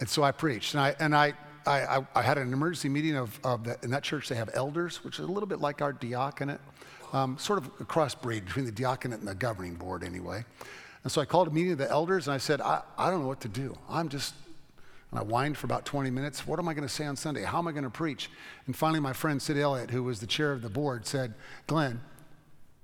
and 0.00 0.08
so 0.08 0.22
I 0.22 0.32
preached. 0.32 0.72
And 0.72 0.80
I, 0.80 0.96
and 1.00 1.14
I 1.14 1.34
I, 1.66 1.98
I, 1.98 2.06
I, 2.14 2.22
had 2.22 2.38
an 2.38 2.52
emergency 2.52 2.88
meeting 2.88 3.16
of, 3.16 3.38
of 3.44 3.64
the, 3.64 3.78
in 3.82 3.90
that 3.90 4.02
church. 4.02 4.28
They 4.28 4.34
have 4.34 4.50
elders, 4.54 5.04
which 5.04 5.18
is 5.18 5.24
a 5.24 5.30
little 5.30 5.46
bit 5.46 5.60
like 5.60 5.82
our 5.82 5.92
diaconate, 5.92 6.60
um, 7.12 7.38
sort 7.38 7.58
of 7.58 7.66
a 7.80 7.84
crossbreed 7.84 8.44
between 8.44 8.64
the 8.64 8.72
diaconate 8.72 9.20
and 9.20 9.28
the 9.28 9.34
governing 9.34 9.74
board, 9.74 10.02
anyway. 10.02 10.44
And 11.02 11.12
so 11.12 11.20
I 11.20 11.24
called 11.24 11.48
a 11.48 11.50
meeting 11.50 11.72
of 11.72 11.78
the 11.78 11.90
elders 11.90 12.26
and 12.26 12.34
I 12.34 12.38
said, 12.38 12.60
I, 12.60 12.82
I 12.96 13.10
don't 13.10 13.22
know 13.22 13.28
what 13.28 13.40
to 13.40 13.48
do. 13.48 13.76
I'm 13.88 14.08
just, 14.08 14.34
and 15.10 15.20
I 15.20 15.22
whined 15.22 15.56
for 15.58 15.66
about 15.66 15.84
20 15.84 16.10
minutes. 16.10 16.46
What 16.46 16.58
am 16.58 16.68
I 16.68 16.74
going 16.74 16.86
to 16.86 16.92
say 16.92 17.06
on 17.06 17.16
Sunday? 17.16 17.42
How 17.42 17.58
am 17.58 17.68
I 17.68 17.72
going 17.72 17.84
to 17.84 17.90
preach? 17.90 18.30
And 18.66 18.76
finally, 18.76 19.00
my 19.00 19.12
friend 19.12 19.42
Sid 19.42 19.58
Elliott, 19.58 19.90
who 19.90 20.02
was 20.02 20.20
the 20.20 20.26
chair 20.26 20.52
of 20.52 20.62
the 20.62 20.70
board, 20.70 21.06
said, 21.06 21.34
Glenn, 21.66 22.00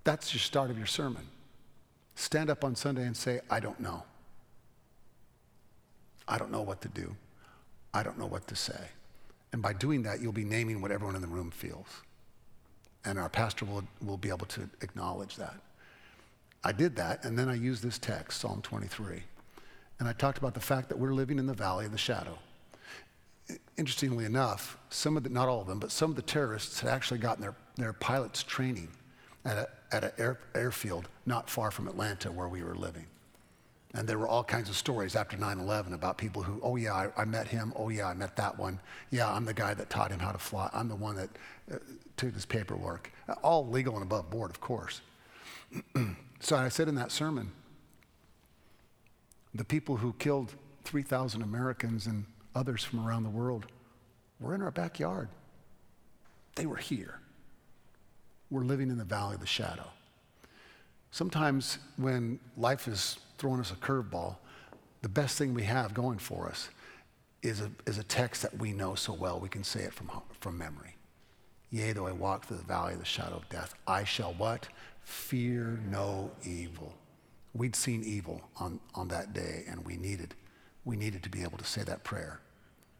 that's 0.04 0.34
your 0.34 0.40
start 0.40 0.70
of 0.70 0.76
your 0.76 0.86
sermon. 0.86 1.26
Stand 2.14 2.50
up 2.50 2.64
on 2.64 2.74
Sunday 2.74 3.06
and 3.06 3.16
say, 3.16 3.40
I 3.48 3.60
don't 3.60 3.78
know. 3.78 4.02
I 6.26 6.36
don't 6.36 6.50
know 6.50 6.62
what 6.62 6.82
to 6.82 6.88
do. 6.88 7.14
I 7.94 8.02
don't 8.02 8.18
know 8.18 8.26
what 8.26 8.46
to 8.48 8.56
say. 8.56 8.88
And 9.52 9.62
by 9.62 9.72
doing 9.72 10.02
that, 10.02 10.20
you'll 10.20 10.32
be 10.32 10.44
naming 10.44 10.80
what 10.80 10.90
everyone 10.90 11.16
in 11.16 11.22
the 11.22 11.28
room 11.28 11.50
feels. 11.50 11.86
And 13.04 13.18
our 13.18 13.28
pastor 13.28 13.64
will, 13.64 13.84
will 14.04 14.18
be 14.18 14.28
able 14.28 14.46
to 14.46 14.68
acknowledge 14.82 15.36
that. 15.36 15.54
I 16.64 16.72
did 16.72 16.96
that, 16.96 17.24
and 17.24 17.38
then 17.38 17.48
I 17.48 17.54
used 17.54 17.82
this 17.82 17.98
text, 17.98 18.40
Psalm 18.40 18.60
23. 18.62 19.22
And 20.00 20.08
I 20.08 20.12
talked 20.12 20.38
about 20.38 20.54
the 20.54 20.60
fact 20.60 20.88
that 20.88 20.98
we're 20.98 21.14
living 21.14 21.38
in 21.38 21.46
the 21.46 21.54
valley 21.54 21.86
of 21.86 21.92
the 21.92 21.98
shadow. 21.98 22.38
Interestingly 23.76 24.24
enough, 24.24 24.76
some 24.90 25.16
of 25.16 25.22
the, 25.22 25.30
not 25.30 25.48
all 25.48 25.60
of 25.60 25.66
them, 25.66 25.78
but 25.78 25.90
some 25.90 26.10
of 26.10 26.16
the 26.16 26.22
terrorists 26.22 26.80
had 26.80 26.90
actually 26.90 27.18
gotten 27.18 27.40
their, 27.40 27.54
their 27.76 27.92
pilots 27.92 28.42
training 28.42 28.88
at, 29.44 29.56
a, 29.56 29.68
at 29.92 30.04
an 30.04 30.12
air, 30.18 30.38
airfield 30.54 31.08
not 31.24 31.48
far 31.48 31.70
from 31.70 31.88
Atlanta 31.88 32.30
where 32.30 32.48
we 32.48 32.62
were 32.62 32.74
living. 32.74 33.06
And 33.98 34.08
there 34.08 34.16
were 34.16 34.28
all 34.28 34.44
kinds 34.44 34.70
of 34.70 34.76
stories 34.76 35.16
after 35.16 35.36
9 35.36 35.58
11 35.58 35.92
about 35.92 36.18
people 36.18 36.40
who, 36.40 36.60
oh, 36.62 36.76
yeah, 36.76 36.94
I, 36.94 37.22
I, 37.22 37.24
met 37.24 37.48
him. 37.48 37.72
Oh, 37.74 37.88
yeah, 37.88 38.06
I 38.06 38.14
met 38.14 38.36
that 38.36 38.56
one. 38.56 38.78
Yeah, 39.10 39.28
I'm 39.28 39.44
the 39.44 39.52
guy 39.52 39.74
that 39.74 39.90
taught 39.90 40.12
him 40.12 40.20
how 40.20 40.30
to 40.30 40.38
fly. 40.38 40.70
I'm 40.72 40.86
the 40.88 40.94
one 40.94 41.16
that 41.16 41.30
uh, 41.72 41.78
took 42.16 42.32
his 42.32 42.46
paperwork. 42.46 43.10
All 43.42 43.66
legal 43.66 43.94
and 43.94 44.04
above 44.04 44.30
board, 44.30 44.50
of 44.50 44.60
course. 44.60 45.00
so 46.38 46.54
I 46.54 46.68
said 46.68 46.86
in 46.86 46.94
that 46.94 47.10
sermon 47.10 47.50
the 49.52 49.64
people 49.64 49.96
who 49.96 50.12
killed 50.20 50.54
3,000 50.84 51.42
Americans 51.42 52.06
and 52.06 52.24
others 52.54 52.84
from 52.84 53.04
around 53.04 53.24
the 53.24 53.30
world 53.30 53.66
were 54.38 54.54
in 54.54 54.62
our 54.62 54.70
backyard. 54.70 55.28
They 56.54 56.66
were 56.66 56.76
here. 56.76 57.18
We're 58.48 58.62
living 58.62 58.90
in 58.90 58.98
the 58.98 59.04
valley 59.04 59.34
of 59.34 59.40
the 59.40 59.46
shadow. 59.48 59.88
Sometimes 61.10 61.78
when 61.96 62.38
life 62.56 62.86
is 62.86 63.18
throwing 63.38 63.60
us 63.60 63.70
a 63.70 63.76
curveball, 63.76 64.36
the 65.02 65.08
best 65.08 65.38
thing 65.38 65.54
we 65.54 65.62
have 65.62 65.94
going 65.94 66.18
for 66.18 66.48
us 66.48 66.68
is 67.42 67.60
a, 67.60 67.70
is 67.86 67.98
a 67.98 68.02
text 68.02 68.42
that 68.42 68.58
we 68.58 68.72
know 68.72 68.94
so 68.94 69.12
well 69.12 69.38
we 69.38 69.48
can 69.48 69.62
say 69.64 69.80
it 69.80 69.94
from, 69.94 70.10
from 70.40 70.58
memory. 70.58 70.96
Yea, 71.70 71.92
though 71.92 72.06
I 72.06 72.12
walk 72.12 72.46
through 72.46 72.56
the 72.56 72.64
valley 72.64 72.94
of 72.94 72.98
the 72.98 73.04
shadow 73.04 73.36
of 73.36 73.48
death, 73.48 73.74
I 73.86 74.04
shall 74.04 74.32
what? 74.34 74.68
Fear 75.02 75.80
no 75.90 76.30
evil. 76.42 76.94
We'd 77.54 77.76
seen 77.76 78.02
evil 78.02 78.42
on, 78.58 78.80
on 78.94 79.08
that 79.08 79.32
day, 79.32 79.64
and 79.68 79.84
we 79.84 79.96
needed, 79.96 80.34
we 80.84 80.96
needed 80.96 81.22
to 81.22 81.28
be 81.28 81.42
able 81.42 81.58
to 81.58 81.64
say 81.64 81.82
that 81.82 82.04
prayer, 82.04 82.40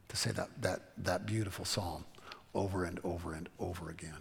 to 0.09 0.16
say 0.16 0.31
that, 0.33 0.48
that, 0.61 0.81
that 0.98 1.27
beautiful 1.27 1.64
psalm 1.64 2.05
over 2.55 2.85
and 2.85 3.01
over 3.05 3.35
and 3.35 3.48
over 3.59 3.90
again. 3.90 4.16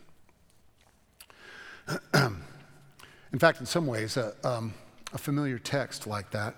in 3.33 3.39
fact, 3.39 3.59
in 3.59 3.65
some 3.65 3.85
ways, 3.85 4.17
uh, 4.17 4.33
um, 4.43 4.73
a 5.13 5.17
familiar 5.17 5.57
text 5.57 6.07
like 6.07 6.31
that 6.31 6.55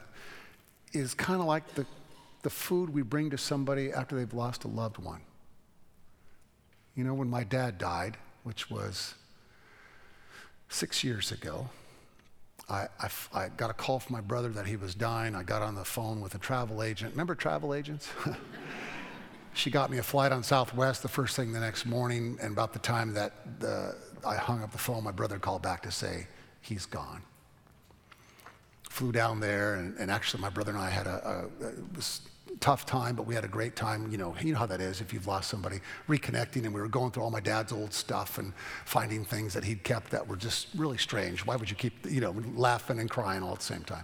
is 0.93 1.13
kind 1.13 1.39
of 1.39 1.47
like 1.47 1.75
the, 1.75 1.85
the 2.41 2.49
food 2.49 2.89
we 2.89 3.01
bring 3.01 3.29
to 3.29 3.37
somebody 3.37 3.91
after 3.91 4.15
they've 4.15 4.33
lost 4.33 4.63
a 4.63 4.67
loved 4.67 4.97
one. 4.97 5.21
You 6.95 7.03
know, 7.03 7.13
when 7.13 7.29
my 7.29 7.43
dad 7.43 7.77
died, 7.77 8.17
which 8.43 8.69
was 8.69 9.13
six 10.67 11.03
years 11.03 11.31
ago, 11.31 11.69
I, 12.67 12.87
I, 12.99 13.09
I, 13.33 13.49
got 13.49 13.69
a 13.69 13.73
call 13.73 13.99
from 13.99 14.13
my 14.13 14.21
brother 14.21 14.49
that 14.49 14.67
he 14.67 14.75
was 14.75 14.93
dying. 14.93 15.33
I 15.35 15.43
got 15.43 15.61
on 15.61 15.75
the 15.75 15.85
phone 15.85 16.21
with 16.21 16.35
a 16.35 16.37
travel 16.37 16.83
agent. 16.83 17.11
Remember 17.11 17.33
travel 17.33 17.73
agents? 17.73 18.09
she 19.53 19.71
got 19.71 19.89
me 19.89 19.97
a 19.97 20.03
flight 20.03 20.31
on 20.31 20.43
Southwest 20.43 21.01
the 21.01 21.07
first 21.07 21.35
thing 21.35 21.51
the 21.51 21.59
next 21.59 21.85
morning, 21.85 22.37
and 22.41 22.51
about 22.51 22.73
the 22.73 22.79
time 22.79 23.13
that 23.13 23.59
the, 23.59 23.95
I 24.25 24.35
hung 24.35 24.61
up 24.61 24.71
the 24.71 24.77
phone, 24.77 25.03
my 25.03 25.11
brother 25.11 25.39
called 25.39 25.61
back 25.61 25.81
to 25.83 25.91
say, 25.91 26.27
he's 26.61 26.85
gone 26.85 27.23
flew 28.99 29.13
down 29.13 29.39
there, 29.39 29.75
and, 29.75 29.97
and 29.97 30.11
actually 30.11 30.41
my 30.41 30.49
brother 30.49 30.71
and 30.71 30.79
I 30.79 30.89
had 30.89 31.07
a, 31.07 31.47
a, 31.63 31.67
a 31.69 32.57
tough 32.59 32.85
time, 32.85 33.15
but 33.15 33.25
we 33.25 33.33
had 33.33 33.45
a 33.45 33.47
great 33.47 33.77
time. 33.77 34.11
You 34.11 34.17
know, 34.17 34.35
you 34.41 34.51
know 34.51 34.59
how 34.59 34.65
that 34.65 34.81
is 34.81 34.99
if 34.99 35.13
you've 35.13 35.25
lost 35.25 35.49
somebody, 35.49 35.79
reconnecting, 36.09 36.65
and 36.65 36.73
we 36.73 36.81
were 36.81 36.89
going 36.89 37.11
through 37.11 37.23
all 37.23 37.31
my 37.31 37.39
dad's 37.39 37.71
old 37.71 37.93
stuff 37.93 38.39
and 38.39 38.51
finding 38.83 39.23
things 39.23 39.53
that 39.53 39.63
he'd 39.63 39.85
kept 39.85 40.11
that 40.11 40.27
were 40.27 40.35
just 40.35 40.67
really 40.75 40.97
strange. 40.97 41.45
Why 41.45 41.55
would 41.55 41.69
you 41.69 41.77
keep, 41.77 41.93
you 42.09 42.19
know, 42.19 42.35
laughing 42.55 42.99
and 42.99 43.09
crying 43.09 43.41
all 43.41 43.53
at 43.53 43.59
the 43.59 43.65
same 43.65 43.85
time? 43.85 44.03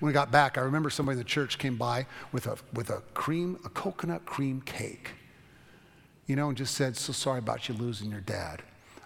When 0.00 0.06
we 0.06 0.14
got 0.14 0.30
back, 0.30 0.56
I 0.56 0.62
remember 0.62 0.88
somebody 0.88 1.16
in 1.16 1.18
the 1.18 1.24
church 1.24 1.58
came 1.58 1.76
by 1.76 2.06
with 2.32 2.46
a, 2.46 2.56
with 2.72 2.88
a 2.88 3.02
cream, 3.12 3.58
a 3.66 3.68
coconut 3.68 4.24
cream 4.24 4.62
cake, 4.62 5.10
you 6.26 6.34
know, 6.34 6.48
and 6.48 6.56
just 6.56 6.74
said, 6.74 6.96
So 6.96 7.12
sorry 7.12 7.40
about 7.40 7.68
you 7.68 7.74
losing 7.74 8.10
your 8.10 8.22
dad. 8.22 8.62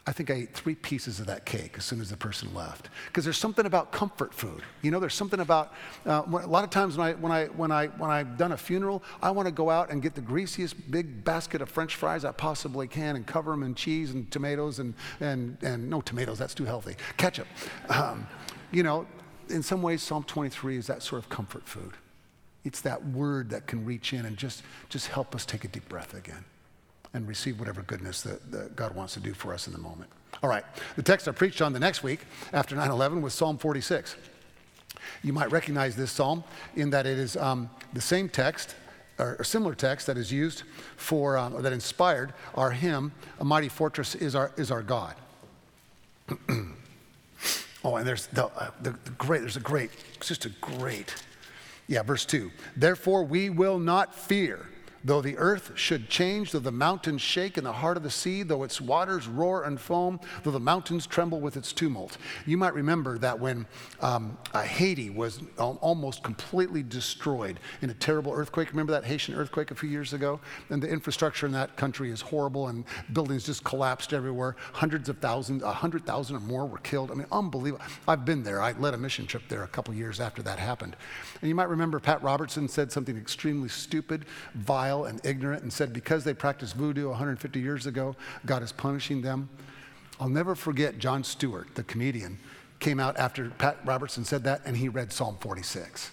I 0.09 0.13
think 0.13 0.31
I 0.31 0.35
ate 0.35 0.55
three 0.55 0.75
pieces 0.75 1.21
of 1.21 1.27
that 1.27 1.45
cake 1.45 1.75
as 1.77 1.85
soon 1.85 2.01
as 2.01 2.09
the 2.09 2.17
person 2.17 2.55
left. 2.55 2.89
Because 3.09 3.25
there's 3.25 3.37
something 3.37 3.67
about 3.67 3.93
comfort 3.93 4.33
food. 4.33 4.63
You 4.81 4.91
know, 4.91 5.01
there's 5.01 5.13
something 5.13 5.41
about, 5.41 5.75
uh, 6.07 6.23
a 6.27 6.47
lot 6.47 6.65
of 6.65 6.71
times 6.71 6.97
when, 6.97 7.09
I, 7.09 7.13
when, 7.13 7.31
I, 7.31 7.45
when, 7.49 7.71
I, 7.71 7.89
when 7.89 8.11
I've 8.11 8.39
done 8.39 8.53
a 8.53 8.57
funeral, 8.57 9.03
I 9.21 9.31
want 9.31 9.49
to 9.49 9.53
go 9.53 9.69
out 9.69 9.91
and 9.91 10.01
get 10.01 10.15
the 10.15 10.23
greasiest 10.23 10.91
big 10.91 11.25
basket 11.25 11.61
of 11.61 11.69
french 11.69 11.95
fries 11.95 12.25
I 12.25 12.33
possibly 12.33 12.89
can 12.89 13.17
and 13.17 13.27
cover 13.27 13.51
them 13.51 13.63
in 13.63 13.75
cheese 13.75 14.13
and 14.13 14.31
tomatoes 14.31 14.79
and, 14.79 14.95
and, 15.21 15.59
and 15.61 15.91
no 15.91 16.01
tomatoes, 16.01 16.39
that's 16.39 16.55
too 16.55 16.65
healthy, 16.65 16.97
ketchup. 17.19 17.47
Um, 17.91 18.27
you 18.73 18.85
know, 18.85 19.07
in 19.51 19.63
some 19.63 19.83
ways, 19.83 20.03
Psalm 20.03 20.25
23 20.25 20.79
is 20.79 20.87
that 20.87 21.03
sort 21.03 21.23
of 21.23 21.29
comfort 21.29 21.69
food. 21.69 21.93
It's 22.65 22.81
that 22.81 23.05
word 23.09 23.51
that 23.51 23.67
can 23.67 23.85
reach 23.85 24.15
in 24.15 24.25
and 24.25 24.39
just, 24.39 24.63
just 24.89 25.09
help 25.09 25.35
us 25.35 25.45
take 25.45 25.65
a 25.65 25.69
deep 25.69 25.87
breath 25.87 26.15
again 26.15 26.47
and 27.19 27.29
receive 27.29 27.59
whatever 27.59 27.83
goodness 27.83 28.23
that, 28.23 28.51
that, 28.53 28.77
God 28.77 28.95
wants 28.95 29.15
to 29.15 29.21
do 29.21 29.35
for 29.35 29.53
us 29.53 29.67
in 29.67 29.73
the 29.73 29.79
moment. 29.79 30.09
All 30.41 30.49
right, 30.49 30.65
the 30.95 31.03
text 31.03 31.27
I 31.27 31.33
preached 31.33 31.61
on 31.61 31.73
the 31.73 31.81
next 31.81 32.05
week 32.05 32.21
after 32.53 32.77
9 32.77 32.91
11 32.91 33.21
was 33.21 33.35
Psalm 33.35 33.59
46. 33.59 34.17
You 35.25 35.33
might 35.33 35.51
recognize 35.51 35.97
this 35.97 36.13
psalm 36.13 36.45
in 36.77 36.91
that 36.91 37.07
it 37.07 37.19
is 37.19 37.37
um, 37.37 37.71
the 37.93 38.01
same 38.01 38.29
text 38.29 38.77
or 39.19 39.35
a 39.41 39.45
similar 39.45 39.75
text 39.75 40.07
that 40.07 40.17
is 40.17 40.31
used 40.31 40.63
for, 40.97 41.37
um, 41.37 41.61
that 41.61 41.73
inspired 41.73 42.35
our 42.55 42.71
hymn, 42.71 43.11
A 43.41 43.45
Mighty 43.45 43.69
Fortress 43.69 44.15
is 44.15 44.37
Our, 44.37 44.53
is 44.57 44.71
our 44.71 44.83
God. 44.83 45.17
oh, 47.85 47.97
and 47.97 48.07
there's 48.07 48.29
the, 48.29 48.47
uh, 48.47 48.71
the, 48.81 48.91
the 48.91 49.11
great, 49.19 49.41
there's 49.41 49.57
a 49.57 49.61
great, 49.61 49.91
just 50.21 50.45
a 50.45 50.51
great, 50.61 51.17
yeah, 51.89 52.05
verse 52.05 52.25
2. 52.25 52.53
Therefore 52.77 53.25
we 53.25 53.51
will 53.51 53.81
not 53.81 54.15
fear 54.15 54.69
Though 55.09 55.23
the 55.23 55.39
earth 55.39 55.73
should 55.75 56.11
change, 56.11 56.53
though 56.53 56.59
the 56.59 56.71
mountains 56.71 57.23
shake 57.23 57.57
in 57.57 57.65
the 57.65 57.73
heart 57.73 57.97
of 57.97 58.03
the 58.03 58.11
sea, 58.11 58.43
though 58.43 58.63
its 58.63 58.79
waters 58.79 59.27
roar 59.27 59.65
and 59.65 59.81
foam, 59.81 60.21
though 60.43 60.51
the 60.51 60.61
mountains 60.61 61.07
tremble 61.07 61.41
with 61.41 61.57
its 61.57 61.73
tumult. 61.73 62.19
You 62.45 62.59
might 62.59 62.75
remember 62.75 63.17
that 63.17 63.41
when 63.41 63.67
um, 64.03 64.37
uh, 64.53 64.61
Haiti 64.61 65.09
was 65.09 65.41
almost 65.57 66.23
completely 66.23 66.83
destroyed 66.83 67.59
in 67.81 67.89
a 67.89 67.95
terrible 67.95 68.35
earthquake. 68.35 68.69
Remember 68.69 68.93
that 68.93 69.07
Haitian 69.07 69.35
earthquake 69.35 69.71
a 69.71 69.75
few 69.75 69.89
years 69.89 70.13
ago? 70.13 70.41
And 70.69 70.83
the 70.83 70.91
infrastructure 70.91 71.47
in 71.47 71.53
that 71.53 71.75
country 71.79 72.11
is 72.11 72.21
horrible, 72.21 72.69
and 72.69 72.85
buildings 73.15 73.47
just 73.47 73.65
collapsed 73.65 74.13
everywhere. 74.13 74.57
Hundreds 74.75 75.09
of 75.09 75.17
thousands, 75.21 75.63
a 75.63 75.73
hundred 75.73 76.05
thousand 76.05 76.37
or 76.37 76.41
more 76.41 76.67
were 76.67 76.81
killed. 76.81 77.11
I 77.11 77.15
mean, 77.15 77.29
unbelievable. 77.33 77.83
I've 78.07 78.27
been 78.27 78.43
there. 78.43 78.61
I 78.61 78.73
led 78.73 78.93
a 78.93 78.99
mission 78.99 79.27
trip 79.27 79.45
there 79.49 79.63
a 79.63 79.69
couple 79.69 79.95
years 79.95 80.21
after 80.21 80.43
that 80.43 80.59
happened. 80.59 80.97
And 81.41 81.49
you 81.49 81.55
might 81.55 81.71
remember 81.71 81.99
Pat 81.99 82.23
Robertson 82.23 82.69
said 82.69 82.93
something 82.93 83.17
extremely 83.17 83.71
stupid, 83.71 84.27
vile 84.55 84.98
vile 84.99 85.11
and 85.11 85.25
ignorant 85.25 85.63
and 85.63 85.73
said 85.73 85.93
because 85.93 86.25
they 86.25 86.35
practiced 86.35 86.75
voodoo 86.75 87.09
150 87.09 87.61
years 87.61 87.87
ago, 87.87 88.17
God 88.47 88.63
is 88.63 88.73
punishing 88.73 89.23
them. 89.23 89.49
I'll 90.21 90.29
never 90.29 90.55
forget 90.55 90.99
Jon 90.99 91.23
Stewart, 91.23 91.69
the 91.75 91.85
comedian, 91.85 92.39
came 92.81 93.01
out 93.01 93.17
after 93.19 93.51
Pat 93.51 93.79
Robertson 93.85 94.25
said 94.25 94.45
that 94.45 94.63
and 94.65 94.77
he 94.77 94.89
read 94.89 95.13
Psalm 95.13 95.37
46. 95.41 96.11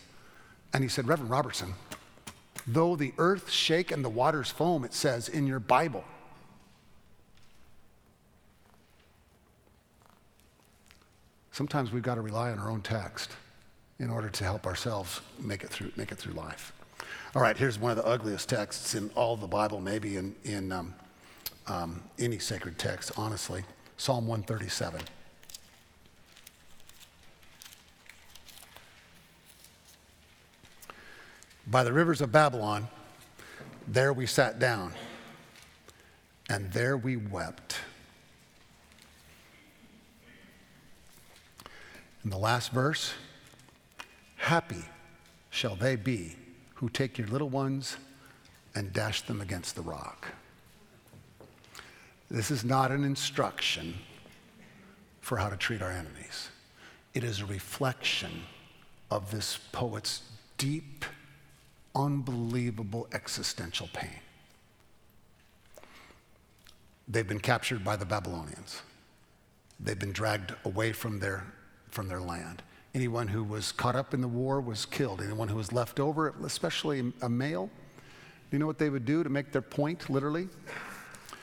And 0.74 0.84
he 0.84 0.89
said, 0.89 1.08
Reverend 1.08 1.32
Robertson, 1.32 1.74
though 2.67 2.95
the 2.95 3.13
earth 3.17 3.50
shake 3.50 3.91
and 3.91 4.04
the 4.04 4.10
waters 4.10 4.52
foam, 4.52 4.84
it 4.84 4.93
says 4.93 5.30
in 5.30 5.48
your 5.48 5.60
Bible. 5.60 6.04
Sometimes 11.52 11.91
we've 11.91 12.04
got 12.04 12.15
to 12.15 12.21
rely 12.21 12.52
on 12.52 12.60
our 12.60 12.69
own 12.69 12.82
text 12.82 13.32
in 14.00 14.10
order 14.10 14.28
to 14.28 14.43
help 14.43 14.67
ourselves 14.67 15.21
make 15.39 15.63
it 15.63 15.69
through, 15.69 15.89
make 15.95 16.12
it 16.12 16.17
through 16.17 16.34
life. 16.34 16.74
All 17.36 17.42
right, 17.42 17.58
here's 17.58 17.78
one 17.78 17.92
of 17.92 17.98
the 17.98 18.06
ugliest 18.06 18.48
texts 18.48 18.96
in 18.96 19.10
all 19.16 19.36
the 19.36 19.48
Bible, 19.48 19.82
maybe 19.82 20.18
in, 20.18 20.36
in 20.44 20.72
um, 20.72 20.94
um, 21.68 22.04
any 22.18 22.40
sacred 22.40 22.78
text, 22.78 23.12
honestly 23.18 23.64
Psalm 23.98 24.28
137. 24.28 25.02
By 31.68 31.84
the 31.84 31.94
rivers 31.94 32.22
of 32.22 32.32
Babylon, 32.32 32.88
there 33.88 34.14
we 34.14 34.28
sat 34.28 34.60
down, 34.60 34.94
and 36.50 36.72
there 36.72 36.96
we 36.96 37.16
wept. 37.16 37.80
In 42.24 42.30
the 42.30 42.38
last 42.38 42.72
verse, 42.72 43.14
happy 44.38 44.84
shall 45.50 45.76
they 45.76 45.96
be 45.96 46.36
who 46.86 46.89
take 46.89 47.17
your 47.17 47.26
little 47.30 47.50
ones 47.50 47.98
and 48.76 48.93
dash 48.93 49.24
them 49.24 49.41
against 49.41 49.76
the 49.76 49.82
rock. 49.82 50.28
This 52.30 52.52
is 52.52 52.63
not 52.63 52.91
an 52.91 53.04
instruction 53.04 53.95
for 55.19 55.38
how 55.38 55.50
to 55.50 55.58
treat 55.58 55.82
our 55.82 55.89
enemies. 55.89 56.50
It 57.15 57.24
is 57.24 57.41
a 57.41 57.45
reflection 57.48 58.43
of 59.10 59.32
this 59.32 59.58
poet's 59.71 60.21
deep, 60.60 61.06
unbelievable 61.95 63.08
existential 63.13 63.89
pain. 63.91 64.19
They've 67.08 67.28
been 67.28 67.39
captured 67.39 67.84
by 67.84 67.95
the 67.95 68.06
Babylonians. 68.06 68.84
They've 69.80 69.98
been 69.98 70.13
dragged 70.13 70.54
away 70.63 70.91
from 70.91 71.19
their, 71.19 71.48
from 71.89 72.10
their 72.10 72.21
land. 72.21 72.62
Anyone 72.96 73.28
who 73.28 73.44
was 73.44 73.74
caught 73.74 73.98
up 73.98 74.14
in 74.14 74.22
the 74.22 74.28
war 74.28 74.62
was 74.62 74.86
killed. 74.86 75.22
Anyone 75.22 75.50
who 75.50 75.58
was 75.58 75.74
left 75.74 76.00
over, 76.00 76.34
especially 76.46 77.12
a 77.22 77.28
male, 77.28 77.70
you 78.52 78.58
know 78.58 78.66
what 78.66 78.78
they 78.78 78.90
would 78.90 79.04
do 79.04 79.22
to 79.22 79.30
make 79.30 79.52
their 79.52 79.62
point, 79.62 80.10
literally? 80.10 80.48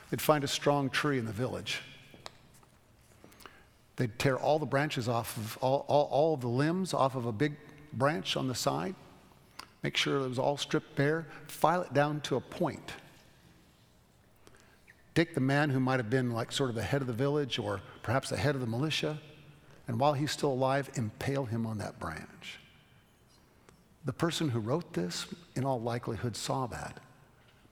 They'd 0.08 0.22
find 0.22 0.44
a 0.44 0.48
strong 0.48 0.88
tree 0.88 1.18
in 1.18 1.26
the 1.26 1.32
village. 1.32 1.82
They'd 3.96 4.18
tear 4.18 4.38
all 4.38 4.58
the 4.58 4.64
branches 4.64 5.10
off 5.10 5.36
of, 5.36 5.58
all, 5.60 5.84
all, 5.88 6.08
all 6.10 6.34
of 6.34 6.40
the 6.40 6.48
limbs 6.48 6.94
off 6.94 7.16
of 7.16 7.26
a 7.26 7.32
big 7.32 7.54
branch 7.92 8.34
on 8.34 8.48
the 8.48 8.54
side, 8.54 8.94
make 9.82 9.94
sure 9.94 10.20
it 10.24 10.28
was 10.28 10.38
all 10.38 10.56
stripped 10.56 10.96
bare, 10.96 11.26
file 11.48 11.82
it 11.82 11.92
down 11.92 12.22
to 12.22 12.36
a 12.36 12.40
point. 12.40 12.92
Take 15.14 15.34
the 15.34 15.40
man 15.42 15.68
who 15.68 15.80
might 15.80 16.00
have 16.00 16.08
been 16.08 16.30
like 16.30 16.50
sort 16.50 16.70
of 16.70 16.76
the 16.76 16.82
head 16.82 17.02
of 17.02 17.08
the 17.08 17.12
village 17.12 17.58
or 17.58 17.82
perhaps 18.02 18.30
the 18.30 18.38
head 18.38 18.54
of 18.54 18.62
the 18.62 18.66
militia 18.66 19.18
and 19.92 20.00
while 20.00 20.14
he's 20.14 20.30
still 20.30 20.54
alive, 20.54 20.88
impale 20.94 21.44
him 21.44 21.66
on 21.66 21.76
that 21.76 21.98
branch. 21.98 22.58
The 24.06 24.12
person 24.14 24.48
who 24.48 24.58
wrote 24.58 24.94
this, 24.94 25.26
in 25.54 25.66
all 25.66 25.82
likelihood, 25.82 26.34
saw 26.34 26.66
that 26.68 26.98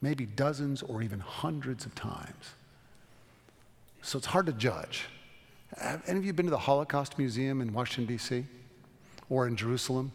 maybe 0.03 0.27
dozens 0.27 0.83
or 0.83 1.01
even 1.01 1.19
hundreds 1.19 1.87
of 1.87 1.95
times. 1.95 2.51
So 4.03 4.19
it's 4.19 4.27
hard 4.27 4.45
to 4.47 4.53
judge. 4.53 5.07
Have 5.79 6.03
any 6.07 6.19
of 6.19 6.27
you 6.27 6.35
been 6.35 6.45
to 6.45 6.51
the 6.51 6.59
Holocaust 6.59 7.17
Museum 7.17 7.63
in 7.63 7.73
Washington, 7.73 8.05
D.C. 8.05 8.45
or 9.31 9.47
in 9.47 9.57
Jerusalem? 9.57 10.13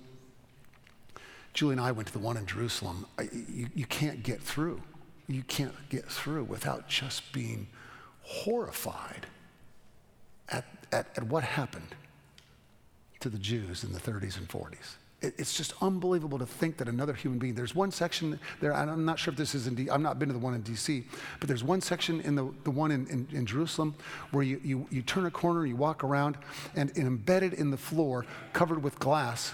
Julie 1.56 1.72
and 1.72 1.82
I 1.82 1.92
went 1.92 2.06
to 2.10 2.14
the 2.14 2.20
one 2.20 2.38
in 2.38 2.46
Jerusalem. 2.46 3.08
You, 3.20 3.68
you 3.74 3.86
can't 3.88 4.22
get 4.22 4.40
through. 4.40 4.80
You 5.28 5.42
can't 5.42 5.74
get 5.90 6.06
through 6.06 6.44
without 6.44 6.88
just 6.88 7.34
being 7.34 7.66
horrified 8.22 9.26
at, 10.50 10.66
at, 10.96 11.08
at 11.18 11.24
what 11.24 11.44
happened 11.44 11.94
to 13.20 13.30
the 13.30 13.38
Jews 13.38 13.84
in 13.84 13.92
the 13.92 14.00
30s 14.00 14.38
and 14.38 14.48
40s. 14.48 14.96
it's 15.22 15.58
just 15.58 15.74
unbelievable 15.82 16.38
to 16.38 16.46
think 16.46 16.78
that 16.78 16.88
another 16.88 17.14
human 17.14 17.40
being, 17.40 17.56
there's 17.56 17.76
one 17.76 17.92
section 17.92 18.40
there, 18.62 18.74
I'm 18.74 19.06
not 19.06 19.18
sure 19.20 19.32
if 19.32 19.38
this 19.38 19.56
is 19.56 19.68
in, 19.68 19.76
D, 19.76 19.90
I've 19.90 20.02
not 20.02 20.20
been 20.20 20.30
to 20.30 20.34
the 20.34 20.40
one 20.40 20.54
in 20.54 20.64
DC, 20.64 21.04
but 21.40 21.48
there's 21.48 21.64
one 21.64 21.82
section 21.82 22.22
in 22.22 22.36
the, 22.36 22.50
the 22.64 22.72
one 22.72 22.92
in, 22.92 23.08
in, 23.08 23.28
in 23.32 23.46
Jerusalem 23.46 23.96
where 24.32 24.44
you, 24.44 24.62
you, 24.64 24.88
you 24.90 25.02
turn 25.02 25.26
a 25.26 25.32
corner, 25.32 25.66
you 25.66 25.76
walk 25.76 26.04
around, 26.04 26.38
and 26.76 26.96
embedded 26.98 27.54
in 27.54 27.72
the 27.72 27.78
floor, 27.78 28.26
covered 28.54 28.82
with 28.84 28.98
glass, 29.00 29.54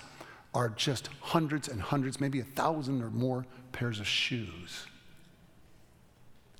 are 0.54 0.70
just 0.70 1.10
hundreds 1.22 1.70
and 1.70 1.82
hundreds, 1.82 2.20
maybe 2.20 2.40
a 2.42 2.44
thousand 2.44 3.02
or 3.02 3.10
more 3.10 3.46
pairs 3.72 4.00
of 4.00 4.08
shoes. 4.08 4.86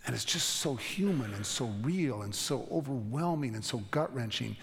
And 0.06 0.16
it's 0.16 0.26
just 0.26 0.50
so 0.50 0.76
human 0.76 1.32
and 1.36 1.46
so 1.46 1.66
real 1.84 2.24
and 2.24 2.34
so 2.34 2.68
overwhelming 2.72 3.54
and 3.54 3.64
so 3.64 3.84
gut 3.92 4.14
wrenching. 4.16 4.56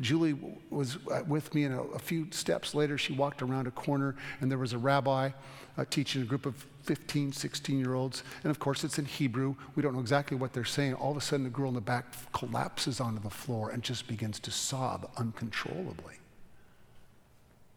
Julie 0.00 0.38
was 0.70 0.96
uh, 1.12 1.22
with 1.28 1.54
me, 1.54 1.64
and 1.64 1.74
a, 1.74 1.80
a, 1.80 1.98
few 1.98 2.28
steps 2.30 2.74
later, 2.74 2.96
she 2.96 3.12
walked 3.12 3.42
around 3.42 3.66
a 3.66 3.70
corner, 3.70 4.16
and 4.40 4.50
there 4.50 4.56
was 4.56 4.72
a 4.72 4.78
rabbi 4.78 5.30
uh, 5.76 5.84
teaching 5.90 6.22
a 6.22 6.24
group 6.24 6.46
of 6.46 6.66
15, 6.84 7.32
16 7.32 7.78
year 7.78 7.92
olds. 7.92 8.22
And 8.42 8.50
of 8.50 8.58
course, 8.58 8.84
it's 8.84 8.98
in 8.98 9.04
Hebrew. 9.04 9.54
We 9.74 9.82
don't 9.82 9.92
know 9.92 10.00
exactly 10.00 10.38
what 10.38 10.54
they're 10.54 10.64
saying. 10.64 10.94
All 10.94 11.10
of 11.10 11.18
a 11.18 11.20
sudden, 11.20 11.44
the 11.44 11.50
girl 11.50 11.68
in 11.68 11.74
the 11.74 11.80
back 11.82 12.06
collapses 12.32 12.98
onto 12.98 13.20
the 13.20 13.30
floor 13.30 13.70
and 13.70 13.82
just 13.82 14.08
begins 14.08 14.40
to 14.40 14.50
sob 14.50 15.10
uncontrollably 15.18 16.14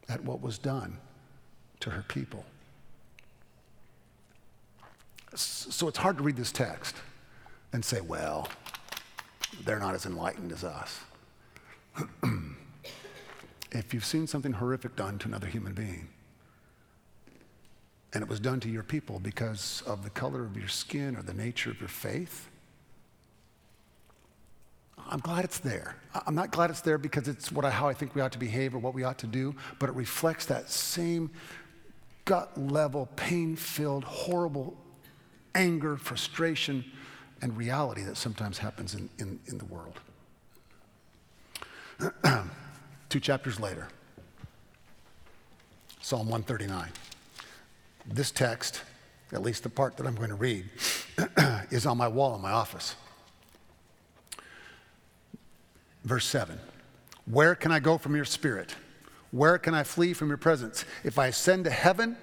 at 0.08 0.24
what 0.24 0.42
was 0.42 0.58
done 0.58 0.98
to 1.82 1.90
her 1.90 2.04
people. 2.08 2.46
So 5.36 5.90
it's 5.90 5.98
hard 5.98 6.18
to 6.18 6.24
read 6.24 6.38
this 6.38 6.52
text 6.54 6.96
and 7.74 7.84
say, 7.84 8.02
well, 8.02 8.48
they're 9.64 9.80
not 9.80 9.96
as 9.96 10.06
enlightened 10.06 10.52
as 10.52 10.64
us. 10.64 11.00
if 13.72 13.94
you've 13.94 14.06
seen 14.06 14.28
something 14.28 14.54
horrific 14.54 14.96
done 14.96 15.18
to 15.20 15.28
another 15.28 15.48
human 15.48 15.74
being, 15.74 16.10
and 18.14 18.24
it 18.24 18.30
was 18.30 18.40
done 18.40 18.60
to 18.60 18.70
your 18.70 18.84
people 18.84 19.20
because 19.20 19.84
of 19.86 20.04
the 20.04 20.10
color 20.10 20.44
of 20.44 20.58
your 20.58 20.68
skin 20.68 21.16
or 21.16 21.22
the 21.22 21.34
nature 21.34 21.70
of 21.70 21.80
your 21.80 21.90
faith, 21.90 22.50
I'm 25.08 25.20
glad 25.20 25.44
it's 25.44 25.60
there. 25.60 25.96
I'm 26.28 26.36
not 26.36 26.52
glad 26.52 26.70
it's 26.70 26.82
there 26.82 26.98
because 26.98 27.28
it's 27.28 27.52
what 27.52 27.66
I, 27.66 27.72
how 27.72 27.88
I 27.88 27.94
think 27.94 28.14
we 28.14 28.22
ought 28.22 28.32
to 28.34 28.40
behave 28.40 28.76
or 28.76 28.80
what 28.80 28.94
we 28.94 29.04
ought 29.04 29.18
to 29.20 29.28
do, 29.28 29.56
but 29.80 29.90
it 29.90 29.96
reflects 29.96 30.46
that 30.48 30.70
same 30.70 31.32
gut 32.26 32.56
level, 32.60 33.08
pain 33.16 33.56
filled, 33.56 34.04
horrible 34.04 34.78
anger, 35.56 35.98
frustration, 35.98 36.86
and 37.42 37.56
reality 37.58 38.04
that 38.04 38.18
sometimes 38.18 38.58
happens 38.58 38.94
in, 38.94 39.10
in, 39.18 39.40
in 39.48 39.58
the 39.58 39.66
world. 39.66 40.00
Two 43.10 43.20
chapters 43.20 43.60
later, 43.60 43.88
Psalm 46.02 46.30
139. 46.30 46.90
This 48.06 48.32
text, 48.32 48.82
at 49.32 49.42
least 49.42 49.64
the 49.64 49.70
part 49.70 49.98
that 49.98 50.08
I'm 50.08 50.16
going 50.16 50.30
to 50.30 50.36
read, 50.36 50.66
is 51.72 51.86
on 51.86 51.98
my 51.98 52.08
wall 52.08 52.36
in 52.36 52.42
my 52.42 52.52
office. 52.52 52.96
Verse 56.04 56.26
7 56.26 56.60
Where 57.26 57.56
can 57.56 57.72
I 57.72 57.80
go 57.80 57.98
from 57.98 58.16
your 58.16 58.26
spirit? 58.26 58.76
Where 59.32 59.58
can 59.60 59.76
I 59.76 59.84
flee 59.84 60.14
from 60.14 60.30
your 60.30 60.38
presence? 60.38 60.86
If 61.04 61.20
I 61.20 61.28
ascend 61.28 61.66
to 61.66 61.70
heaven, 61.70 62.18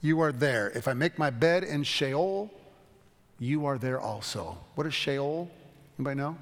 you 0.00 0.20
are 0.20 0.32
there. 0.32 0.70
If 0.70 0.88
I 0.88 0.94
make 0.94 1.18
my 1.18 1.30
bed 1.30 1.64
in 1.64 1.82
Sheol, 1.82 2.50
you 3.38 3.66
are 3.66 3.78
there 3.78 4.00
also. 4.00 4.58
What 4.74 4.86
is 4.86 4.94
Sheol? 4.94 5.50
Anybody 5.98 6.16
know? 6.16 6.36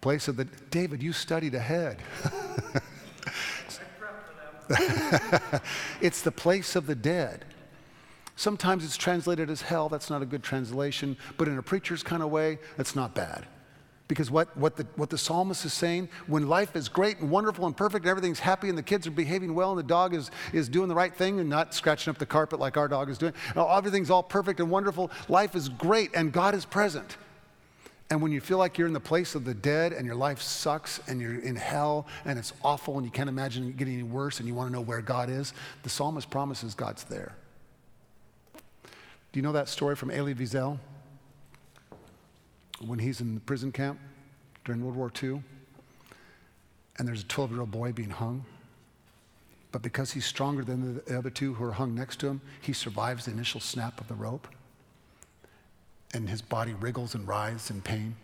Place 0.00 0.28
of 0.28 0.36
the 0.36 0.44
David, 0.44 1.02
you 1.02 1.12
studied 1.12 1.54
ahead. 1.54 1.98
it's 6.00 6.22
the 6.22 6.32
place 6.32 6.74
of 6.74 6.86
the 6.86 6.94
dead. 6.94 7.44
Sometimes 8.34 8.84
it's 8.84 8.96
translated 8.96 9.50
as 9.50 9.62
hell. 9.62 9.88
That's 9.88 10.10
not 10.10 10.22
a 10.22 10.26
good 10.26 10.42
translation. 10.42 11.16
But 11.36 11.48
in 11.48 11.58
a 11.58 11.62
preacher's 11.62 12.02
kind 12.02 12.22
of 12.22 12.30
way, 12.30 12.58
that's 12.76 12.96
not 12.96 13.14
bad. 13.14 13.46
Because 14.12 14.30
what, 14.30 14.54
what, 14.58 14.76
the, 14.76 14.86
what 14.96 15.08
the 15.08 15.16
psalmist 15.16 15.64
is 15.64 15.72
saying, 15.72 16.06
when 16.26 16.46
life 16.46 16.76
is 16.76 16.86
great 16.86 17.20
and 17.20 17.30
wonderful 17.30 17.64
and 17.64 17.74
perfect 17.74 18.04
and 18.04 18.10
everything's 18.10 18.40
happy 18.40 18.68
and 18.68 18.76
the 18.76 18.82
kids 18.82 19.06
are 19.06 19.10
behaving 19.10 19.54
well 19.54 19.70
and 19.70 19.78
the 19.78 19.82
dog 19.82 20.12
is, 20.12 20.30
is 20.52 20.68
doing 20.68 20.90
the 20.90 20.94
right 20.94 21.14
thing 21.14 21.40
and 21.40 21.48
not 21.48 21.72
scratching 21.72 22.10
up 22.10 22.18
the 22.18 22.26
carpet 22.26 22.60
like 22.60 22.76
our 22.76 22.88
dog 22.88 23.08
is 23.08 23.16
doing, 23.16 23.32
everything's 23.56 24.10
all 24.10 24.22
perfect 24.22 24.60
and 24.60 24.70
wonderful, 24.70 25.10
life 25.30 25.56
is 25.56 25.70
great 25.70 26.10
and 26.14 26.30
God 26.30 26.54
is 26.54 26.66
present. 26.66 27.16
And 28.10 28.20
when 28.20 28.32
you 28.32 28.42
feel 28.42 28.58
like 28.58 28.76
you're 28.76 28.86
in 28.86 28.92
the 28.92 29.00
place 29.00 29.34
of 29.34 29.46
the 29.46 29.54
dead 29.54 29.94
and 29.94 30.04
your 30.04 30.14
life 30.14 30.42
sucks 30.42 31.00
and 31.08 31.18
you're 31.18 31.38
in 31.38 31.56
hell 31.56 32.06
and 32.26 32.38
it's 32.38 32.52
awful 32.62 32.98
and 32.98 33.06
you 33.06 33.10
can't 33.10 33.30
imagine 33.30 33.66
it 33.66 33.78
getting 33.78 33.94
any 33.94 34.02
worse 34.02 34.40
and 34.40 34.46
you 34.46 34.54
want 34.54 34.68
to 34.68 34.72
know 34.74 34.82
where 34.82 35.00
God 35.00 35.30
is, 35.30 35.54
the 35.84 35.88
psalmist 35.88 36.28
promises 36.28 36.74
God's 36.74 37.04
there. 37.04 37.34
Do 38.52 39.38
you 39.38 39.42
know 39.42 39.52
that 39.52 39.70
story 39.70 39.96
from 39.96 40.10
Elie 40.10 40.34
Wiesel? 40.34 40.78
When 42.86 42.98
he's 42.98 43.20
in 43.20 43.34
the 43.34 43.40
prison 43.40 43.72
camp 43.72 43.98
during 44.64 44.82
World 44.82 44.96
War 44.96 45.12
II, 45.22 45.42
and 46.98 47.08
there's 47.08 47.22
a 47.22 47.26
12 47.26 47.50
year 47.52 47.60
old 47.60 47.70
boy 47.70 47.92
being 47.92 48.10
hung. 48.10 48.44
But 49.70 49.82
because 49.82 50.12
he's 50.12 50.26
stronger 50.26 50.64
than 50.64 51.00
the 51.06 51.18
other 51.18 51.30
two 51.30 51.54
who 51.54 51.64
are 51.64 51.72
hung 51.72 51.94
next 51.94 52.20
to 52.20 52.26
him, 52.26 52.42
he 52.60 52.72
survives 52.72 53.24
the 53.24 53.30
initial 53.30 53.60
snap 53.60 54.00
of 54.00 54.08
the 54.08 54.14
rope 54.14 54.46
and 56.14 56.28
his 56.28 56.42
body 56.42 56.74
wriggles 56.74 57.14
and 57.14 57.26
writhes 57.26 57.70
in 57.70 57.80
pain 57.80 58.14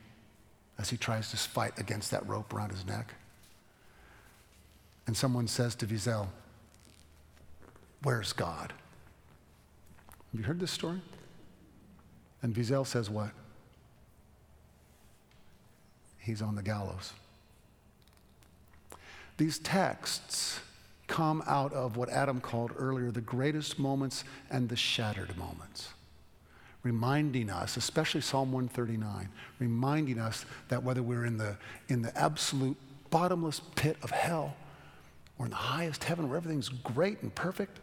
as 0.78 0.90
he 0.90 0.96
tries 0.96 1.30
to 1.30 1.36
fight 1.36 1.72
against 1.78 2.10
that 2.10 2.26
rope 2.28 2.52
around 2.52 2.70
his 2.70 2.86
neck. 2.86 3.14
And 5.06 5.16
someone 5.16 5.48
says 5.48 5.74
to 5.76 5.86
Wiesel, 5.86 6.28
Where's 8.02 8.32
God? 8.32 8.72
Have 10.30 10.40
you 10.40 10.46
heard 10.46 10.60
this 10.60 10.70
story? 10.70 11.00
And 12.42 12.54
Wiesel 12.54 12.86
says, 12.86 13.08
What? 13.08 13.30
He's 16.28 16.42
on 16.42 16.56
the 16.56 16.62
gallows. 16.62 17.14
These 19.38 19.58
texts 19.60 20.60
come 21.06 21.42
out 21.46 21.72
of 21.72 21.96
what 21.96 22.10
Adam 22.10 22.40
called 22.40 22.72
earlier 22.76 23.10
the 23.10 23.22
greatest 23.22 23.78
moments 23.78 24.24
and 24.50 24.68
the 24.68 24.76
shattered 24.76 25.36
moments 25.38 25.88
reminding 26.82 27.50
us, 27.50 27.76
especially 27.76 28.20
Psalm 28.20 28.52
139, 28.52 29.28
reminding 29.58 30.18
us 30.18 30.46
that 30.68 30.82
whether 30.82 31.02
we're 31.02 31.24
in 31.24 31.36
the, 31.36 31.56
in 31.88 32.02
the 32.02 32.16
absolute 32.16 32.76
bottomless 33.10 33.60
pit 33.74 33.96
of 34.02 34.10
hell 34.10 34.56
or 35.38 35.46
in 35.46 35.50
the 35.50 35.56
highest 35.56 36.04
heaven 36.04 36.28
where 36.28 36.36
everything's 36.36 36.68
great 36.68 37.20
and 37.22 37.34
perfect, 37.34 37.80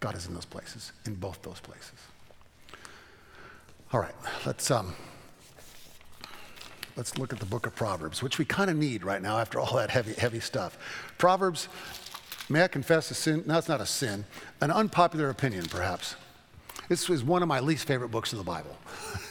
God 0.00 0.16
is 0.16 0.26
in 0.26 0.34
those 0.34 0.44
places, 0.44 0.92
in 1.06 1.14
both 1.14 1.42
those 1.42 1.60
places. 1.60 1.98
All 3.92 4.00
right, 4.00 4.14
let's, 4.46 4.70
um, 4.70 4.94
let's 6.96 7.18
look 7.18 7.32
at 7.32 7.38
the 7.38 7.46
book 7.46 7.66
of 7.66 7.74
Proverbs, 7.74 8.22
which 8.22 8.38
we 8.38 8.44
kind 8.44 8.70
of 8.70 8.76
need 8.76 9.04
right 9.04 9.22
now 9.22 9.38
after 9.38 9.58
all 9.60 9.76
that 9.76 9.90
heavy, 9.90 10.14
heavy 10.14 10.40
stuff. 10.40 10.78
Proverbs, 11.18 11.68
may 12.48 12.62
I 12.62 12.68
confess 12.68 13.10
a 13.10 13.14
sin? 13.14 13.44
No, 13.46 13.58
it's 13.58 13.68
not 13.68 13.80
a 13.80 13.86
sin, 13.86 14.24
an 14.60 14.70
unpopular 14.70 15.30
opinion, 15.30 15.66
perhaps. 15.66 16.16
This 16.88 17.08
is 17.08 17.22
one 17.22 17.42
of 17.42 17.48
my 17.48 17.60
least 17.60 17.86
favorite 17.86 18.10
books 18.10 18.32
in 18.32 18.38
the 18.38 18.44
Bible. 18.44 18.76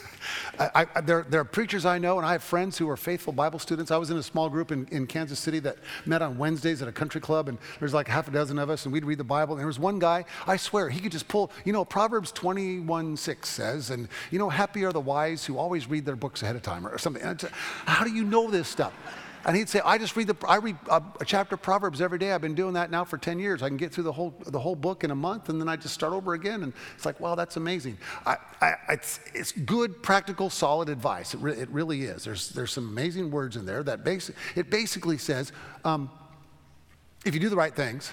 I, 0.59 0.85
I, 0.93 1.01
there, 1.01 1.25
there, 1.29 1.39
are 1.39 1.45
preachers 1.45 1.85
I 1.85 1.99
know, 1.99 2.17
and 2.17 2.25
I 2.25 2.33
have 2.33 2.43
friends 2.43 2.77
who 2.77 2.89
are 2.89 2.97
faithful 2.97 3.31
Bible 3.31 3.59
students. 3.59 3.91
I 3.91 3.97
was 3.97 4.09
in 4.09 4.17
a 4.17 4.23
small 4.23 4.49
group 4.49 4.73
in, 4.73 4.87
in, 4.91 5.07
Kansas 5.07 5.39
City 5.39 5.59
that 5.59 5.77
met 6.05 6.21
on 6.21 6.37
Wednesdays 6.37 6.81
at 6.81 6.87
a 6.89 6.91
country 6.91 7.21
club, 7.21 7.47
and 7.47 7.57
there's 7.79 7.93
like 7.93 8.09
half 8.09 8.27
a 8.27 8.31
dozen 8.31 8.59
of 8.59 8.69
us, 8.69 8.85
and 8.85 8.91
we'd 8.91 9.05
read 9.05 9.19
the 9.19 9.23
Bible. 9.23 9.53
And 9.53 9.59
there 9.61 9.67
was 9.67 9.79
one 9.79 9.99
guy, 9.99 10.25
I 10.45 10.57
swear, 10.57 10.89
he 10.89 10.99
could 10.99 11.13
just 11.13 11.29
pull, 11.29 11.49
you 11.63 11.71
know, 11.71 11.85
Proverbs 11.85 12.33
21 12.33 13.15
6 13.15 13.47
says, 13.47 13.89
and, 13.89 14.09
you 14.31 14.39
know, 14.39 14.49
happy 14.49 14.83
are 14.83 14.91
the 14.91 14.99
wise 14.99 15.45
who 15.45 15.57
always 15.57 15.89
read 15.89 16.05
their 16.05 16.17
books 16.17 16.43
ahead 16.43 16.57
of 16.57 16.61
time, 16.61 16.85
or, 16.85 16.89
or 16.89 16.97
something. 16.97 17.23
How 17.85 18.03
do 18.03 18.11
you 18.11 18.25
know 18.25 18.51
this 18.51 18.67
stuff? 18.67 18.93
And 19.45 19.55
he'd 19.55 19.69
say, 19.69 19.79
I 19.85 19.97
just 19.97 20.15
read 20.15 20.27
the, 20.27 20.35
I 20.47 20.57
read 20.57 20.77
a, 20.89 21.01
a, 21.21 21.25
chapter 21.25 21.55
of 21.55 21.61
Proverbs 21.61 22.01
every 22.01 22.19
day. 22.19 22.33
I've 22.33 22.41
been 22.41 22.55
doing 22.55 22.73
that 22.73 22.91
now 22.91 23.05
for 23.05 23.17
10 23.17 23.39
years. 23.39 23.63
I 23.63 23.69
can 23.69 23.77
get 23.77 23.93
through 23.93 24.03
the 24.03 24.11
whole, 24.11 24.33
the 24.45 24.59
whole 24.59 24.75
book 24.75 25.03
in 25.03 25.11
a 25.11 25.15
month 25.15 25.49
and 25.49 25.61
then 25.61 25.69
I 25.69 25.77
just 25.77 25.93
start 25.93 26.11
over 26.11 26.33
again. 26.33 26.63
And 26.63 26.73
it's 26.95 27.05
like, 27.05 27.19
wow, 27.19 27.35
that's 27.35 27.55
amazing. 27.55 27.97
I, 28.25 28.37
I, 28.61 28.73
it's, 28.89 29.19
it's 29.33 29.51
good, 29.53 30.03
practical, 30.03 30.49
solid 30.49 30.89
advice. 30.89 31.33
It, 31.33 31.39
re, 31.39 31.53
it 31.53 31.69
really 31.69 32.03
is. 32.03 32.25
There's, 32.25 32.49
there's 32.49 32.73
some 32.73 32.89
amazing 32.89 33.31
words 33.31 33.55
in 33.55 33.65
there 33.65 33.81
that 33.83 34.03
basi- 34.03 34.33
it 34.55 34.69
basically 34.69 35.17
says, 35.17 35.53
um, 35.85 36.09
if 37.25 37.33
you 37.33 37.39
do 37.39 37.49
the 37.49 37.55
right 37.55 37.75
things, 37.75 38.11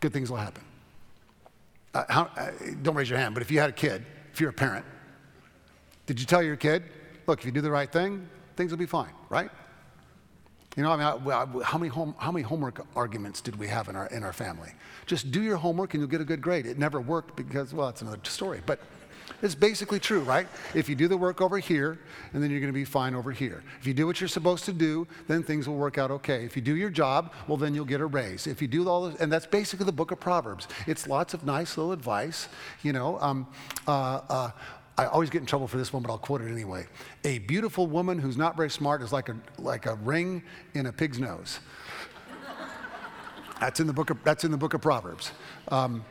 good 0.00 0.12
things 0.12 0.30
will 0.30 0.38
happen. 0.38 0.64
Uh, 1.94 2.04
how, 2.10 2.22
uh, 2.36 2.50
don't 2.82 2.94
raise 2.94 3.08
your 3.08 3.18
hand, 3.18 3.34
but 3.34 3.42
if 3.42 3.50
you 3.50 3.58
had 3.58 3.70
a 3.70 3.72
kid, 3.72 4.04
if 4.32 4.40
you're 4.40 4.50
a 4.50 4.52
parent, 4.52 4.84
did 6.04 6.20
you 6.20 6.26
tell 6.26 6.42
your 6.42 6.56
kid, 6.56 6.82
look, 7.26 7.40
if 7.40 7.46
you 7.46 7.52
do 7.52 7.62
the 7.62 7.70
right 7.70 7.90
thing, 7.90 8.28
things 8.56 8.70
will 8.70 8.78
be 8.78 8.86
fine, 8.86 9.12
right? 9.30 9.50
You 10.78 10.84
know, 10.84 10.92
I 10.92 10.96
mean, 10.96 11.62
how 11.64 11.76
many, 11.76 11.88
home, 11.88 12.14
how 12.18 12.30
many 12.30 12.44
homework 12.44 12.86
arguments 12.94 13.40
did 13.40 13.58
we 13.58 13.66
have 13.66 13.88
in 13.88 13.96
our, 13.96 14.06
in 14.06 14.22
our 14.22 14.32
family? 14.32 14.70
Just 15.06 15.32
do 15.32 15.42
your 15.42 15.56
homework 15.56 15.92
and 15.94 16.00
you'll 16.00 16.08
get 16.08 16.20
a 16.20 16.24
good 16.24 16.40
grade. 16.40 16.66
It 16.66 16.78
never 16.78 17.00
worked 17.00 17.34
because, 17.34 17.74
well, 17.74 17.88
it's 17.88 18.00
another 18.00 18.20
story. 18.22 18.60
But 18.64 18.78
it's 19.42 19.56
basically 19.56 19.98
true, 19.98 20.20
right? 20.20 20.46
If 20.76 20.88
you 20.88 20.94
do 20.94 21.08
the 21.08 21.16
work 21.16 21.40
over 21.40 21.58
here, 21.58 21.98
and 22.32 22.40
then 22.40 22.52
you're 22.52 22.60
going 22.60 22.72
to 22.72 22.78
be 22.78 22.84
fine 22.84 23.16
over 23.16 23.32
here. 23.32 23.64
If 23.80 23.88
you 23.88 23.92
do 23.92 24.06
what 24.06 24.20
you're 24.20 24.28
supposed 24.28 24.66
to 24.66 24.72
do, 24.72 25.08
then 25.26 25.42
things 25.42 25.66
will 25.68 25.74
work 25.74 25.98
out 25.98 26.12
okay. 26.12 26.44
If 26.44 26.54
you 26.54 26.62
do 26.62 26.76
your 26.76 26.90
job, 26.90 27.32
well, 27.48 27.56
then 27.56 27.74
you'll 27.74 27.84
get 27.84 28.00
a 28.00 28.06
raise. 28.06 28.46
If 28.46 28.62
you 28.62 28.68
do 28.68 28.88
all 28.88 29.08
this, 29.08 29.20
and 29.20 29.32
that's 29.32 29.46
basically 29.46 29.84
the 29.84 29.90
book 29.90 30.12
of 30.12 30.20
Proverbs. 30.20 30.68
It's 30.86 31.08
lots 31.08 31.34
of 31.34 31.44
nice 31.44 31.76
little 31.76 31.90
advice, 31.90 32.48
you 32.84 32.92
know. 32.92 33.18
Um, 33.20 33.48
uh, 33.88 34.20
uh, 34.28 34.50
I 34.98 35.06
always 35.06 35.30
get 35.30 35.38
in 35.38 35.46
trouble 35.46 35.68
for 35.68 35.78
this 35.78 35.92
one, 35.92 36.02
but 36.02 36.10
I'll 36.10 36.18
quote 36.18 36.42
it 36.42 36.50
anyway. 36.50 36.86
A 37.22 37.38
beautiful 37.38 37.86
woman 37.86 38.18
who's 38.18 38.36
not 38.36 38.56
very 38.56 38.68
smart 38.68 39.00
is 39.00 39.12
like 39.12 39.28
a, 39.28 39.36
like 39.56 39.86
a 39.86 39.94
ring 39.94 40.42
in 40.74 40.86
a 40.86 40.92
pig's 40.92 41.20
nose. 41.20 41.60
that's, 43.60 43.78
in 43.78 43.86
the 43.86 43.92
book 43.92 44.10
of, 44.10 44.22
that's 44.24 44.42
in 44.42 44.50
the 44.50 44.56
book 44.56 44.74
of 44.74 44.80
Proverbs. 44.80 45.30
Um, 45.68 46.04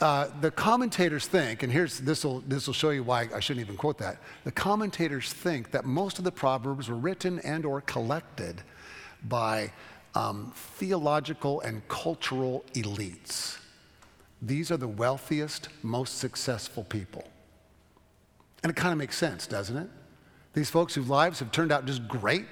uh, 0.00 0.28
the 0.40 0.52
commentators 0.52 1.26
think, 1.26 1.64
and 1.64 1.72
here's 1.72 1.98
this 1.98 2.24
will 2.24 2.40
this 2.40 2.66
will 2.66 2.74
show 2.74 2.90
you 2.90 3.02
why 3.02 3.28
I 3.34 3.40
shouldn't 3.40 3.64
even 3.64 3.76
quote 3.76 3.98
that. 3.98 4.18
The 4.44 4.50
commentators 4.50 5.32
think 5.32 5.70
that 5.72 5.84
most 5.84 6.18
of 6.18 6.24
the 6.24 6.32
proverbs 6.32 6.88
were 6.88 6.96
written 6.96 7.38
and 7.40 7.64
or 7.64 7.80
collected 7.82 8.62
by 9.28 9.70
um, 10.14 10.52
theological 10.56 11.60
and 11.60 11.86
cultural 11.88 12.64
elites. 12.74 13.58
These 14.40 14.72
are 14.72 14.76
the 14.76 14.88
wealthiest, 14.88 15.68
most 15.82 16.18
successful 16.18 16.82
people. 16.82 17.31
And 18.62 18.70
it 18.70 18.76
kind 18.76 18.92
of 18.92 18.98
makes 18.98 19.16
sense, 19.16 19.46
doesn't 19.46 19.76
it? 19.76 19.88
These 20.54 20.70
folks 20.70 20.94
whose 20.94 21.08
lives 21.08 21.38
have 21.40 21.50
turned 21.50 21.72
out 21.72 21.86
just 21.86 22.06
great 22.06 22.46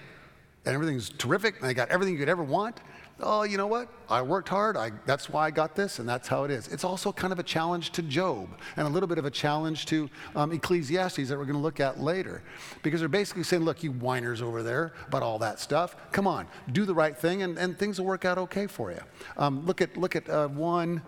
and 0.64 0.74
everything's 0.74 1.10
terrific 1.10 1.60
and 1.60 1.68
they 1.68 1.74
got 1.74 1.88
everything 1.90 2.14
you 2.14 2.20
could 2.20 2.28
ever 2.28 2.42
want. 2.42 2.80
Oh, 3.22 3.42
you 3.42 3.58
know 3.58 3.66
what? 3.66 3.88
I 4.08 4.22
worked 4.22 4.48
hard. 4.48 4.76
I, 4.76 4.92
that's 5.04 5.28
why 5.28 5.46
I 5.46 5.50
got 5.50 5.76
this, 5.76 5.98
and 5.98 6.08
that's 6.08 6.26
how 6.26 6.44
it 6.44 6.50
is. 6.50 6.68
It's 6.68 6.84
also 6.84 7.12
kind 7.12 7.34
of 7.34 7.38
a 7.38 7.42
challenge 7.42 7.90
to 7.92 8.02
Job 8.02 8.48
and 8.76 8.86
a 8.86 8.90
little 8.90 9.06
bit 9.06 9.18
of 9.18 9.26
a 9.26 9.30
challenge 9.30 9.84
to 9.86 10.08
um, 10.34 10.52
Ecclesiastes 10.52 11.28
that 11.28 11.36
we're 11.36 11.44
going 11.44 11.56
to 11.56 11.62
look 11.62 11.80
at 11.80 12.00
later. 12.00 12.42
Because 12.82 13.00
they're 13.00 13.10
basically 13.10 13.42
saying, 13.42 13.62
look, 13.62 13.82
you 13.82 13.92
whiners 13.92 14.40
over 14.40 14.62
there 14.62 14.94
about 15.06 15.22
all 15.22 15.38
that 15.40 15.60
stuff. 15.60 15.96
Come 16.12 16.26
on, 16.26 16.46
do 16.72 16.86
the 16.86 16.94
right 16.94 17.16
thing, 17.16 17.42
and, 17.42 17.58
and 17.58 17.78
things 17.78 18.00
will 18.00 18.06
work 18.06 18.24
out 18.24 18.38
okay 18.38 18.66
for 18.66 18.90
you. 18.90 19.00
Um, 19.36 19.66
look 19.66 19.82
at, 19.82 19.98
look 19.98 20.16
at 20.16 20.28
uh, 20.30 20.48
1, 20.48 21.02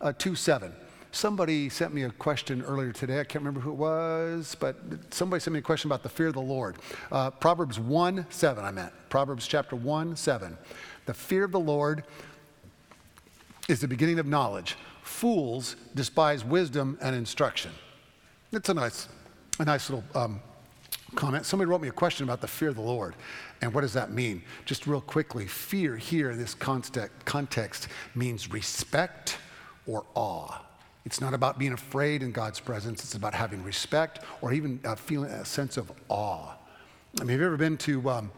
uh, 0.00 0.12
2 0.18 0.34
7. 0.34 0.72
Somebody 1.16 1.70
sent 1.70 1.94
me 1.94 2.02
a 2.02 2.10
question 2.10 2.60
earlier 2.60 2.92
today. 2.92 3.20
I 3.20 3.24
can't 3.24 3.42
remember 3.42 3.60
who 3.60 3.70
it 3.70 3.76
was, 3.76 4.54
but 4.54 4.76
somebody 5.14 5.40
sent 5.40 5.54
me 5.54 5.60
a 5.60 5.62
question 5.62 5.88
about 5.88 6.02
the 6.02 6.10
fear 6.10 6.26
of 6.26 6.34
the 6.34 6.42
Lord. 6.42 6.76
Uh, 7.10 7.30
Proverbs 7.30 7.80
1 7.80 8.26
7, 8.28 8.62
I 8.62 8.70
meant. 8.70 8.92
Proverbs 9.08 9.46
chapter 9.46 9.76
1 9.76 10.14
7. 10.14 10.58
The 11.06 11.14
fear 11.14 11.44
of 11.44 11.52
the 11.52 11.58
Lord 11.58 12.04
is 13.66 13.80
the 13.80 13.88
beginning 13.88 14.18
of 14.18 14.26
knowledge. 14.26 14.76
Fools 15.00 15.76
despise 15.94 16.44
wisdom 16.44 16.98
and 17.00 17.16
instruction. 17.16 17.70
It's 18.52 18.68
a 18.68 18.74
nice, 18.74 19.08
a 19.58 19.64
nice 19.64 19.88
little 19.88 20.04
um, 20.14 20.42
comment. 21.14 21.46
Somebody 21.46 21.70
wrote 21.70 21.80
me 21.80 21.88
a 21.88 21.92
question 21.92 22.24
about 22.24 22.42
the 22.42 22.48
fear 22.48 22.68
of 22.68 22.76
the 22.76 22.82
Lord. 22.82 23.14
And 23.62 23.72
what 23.72 23.80
does 23.80 23.94
that 23.94 24.12
mean? 24.12 24.42
Just 24.66 24.86
real 24.86 25.00
quickly, 25.00 25.46
fear 25.46 25.96
here 25.96 26.30
in 26.30 26.36
this 26.36 26.54
context 26.54 27.88
means 28.14 28.52
respect 28.52 29.38
or 29.86 30.04
awe. 30.14 30.65
It's 31.06 31.20
not 31.20 31.34
about 31.34 31.56
being 31.56 31.72
afraid 31.72 32.24
in 32.24 32.32
God's 32.32 32.58
presence, 32.58 33.04
it's 33.04 33.14
about 33.14 33.32
having 33.32 33.62
respect 33.62 34.18
or 34.42 34.52
even 34.52 34.80
uh, 34.84 34.96
feeling 34.96 35.30
a 35.30 35.44
sense 35.44 35.76
of 35.76 35.92
awe. 36.08 36.52
I 37.20 37.22
mean, 37.22 37.30
have 37.30 37.40
you 37.40 37.46
ever 37.46 37.56
been 37.56 37.76
to 37.78 38.10
um, 38.10 38.32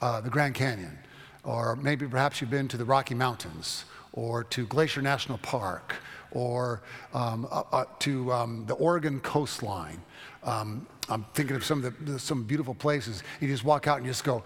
uh, 0.00 0.20
the 0.20 0.30
Grand 0.30 0.54
Canyon? 0.54 0.96
Or 1.42 1.74
maybe 1.74 2.06
perhaps 2.06 2.40
you've 2.40 2.48
been 2.48 2.68
to 2.68 2.76
the 2.76 2.84
Rocky 2.84 3.16
Mountains 3.16 3.86
or 4.12 4.44
to 4.44 4.66
Glacier 4.66 5.02
National 5.02 5.36
Park 5.38 5.96
or 6.30 6.82
um, 7.12 7.48
uh, 7.50 7.64
uh 7.72 7.84
to 7.98 8.32
um, 8.32 8.66
the 8.66 8.74
Oregon 8.74 9.18
coastline. 9.18 10.00
Um, 10.44 10.86
I'm 11.08 11.24
thinking 11.34 11.56
of 11.56 11.64
some 11.64 11.84
of 11.84 12.06
the, 12.06 12.20
some 12.20 12.44
beautiful 12.44 12.74
places. 12.74 13.24
You 13.40 13.48
just 13.48 13.64
walk 13.64 13.88
out 13.88 13.96
and 13.96 14.06
you 14.06 14.10
just 14.12 14.22
go, 14.22 14.44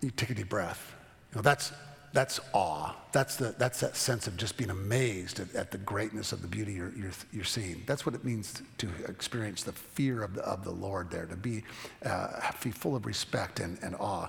you 0.00 0.10
take 0.12 0.30
a 0.30 0.34
deep 0.34 0.48
breath. 0.48 0.94
You 1.32 1.36
know, 1.36 1.42
that's, 1.42 1.72
that's 2.14 2.38
awe. 2.52 2.94
That's, 3.10 3.34
the, 3.34 3.56
that's 3.58 3.80
that 3.80 3.96
sense 3.96 4.28
of 4.28 4.36
just 4.36 4.56
being 4.56 4.70
amazed 4.70 5.40
at, 5.40 5.52
at 5.54 5.70
the 5.72 5.78
greatness 5.78 6.32
of 6.32 6.42
the 6.42 6.48
beauty 6.48 6.72
you're, 6.72 6.92
you're, 6.94 7.10
you're, 7.32 7.44
seeing. 7.44 7.82
That's 7.86 8.06
what 8.06 8.14
it 8.14 8.24
means 8.24 8.62
to 8.78 8.88
experience 9.08 9.64
the 9.64 9.72
fear 9.72 10.22
of 10.22 10.34
the, 10.34 10.42
of 10.42 10.62
the 10.62 10.70
Lord 10.70 11.10
there, 11.10 11.26
to 11.26 11.36
be, 11.36 11.64
uh, 12.04 12.52
be 12.62 12.70
full 12.70 12.94
of 12.94 13.04
respect 13.04 13.58
and, 13.58 13.78
and 13.82 13.96
awe. 13.96 14.28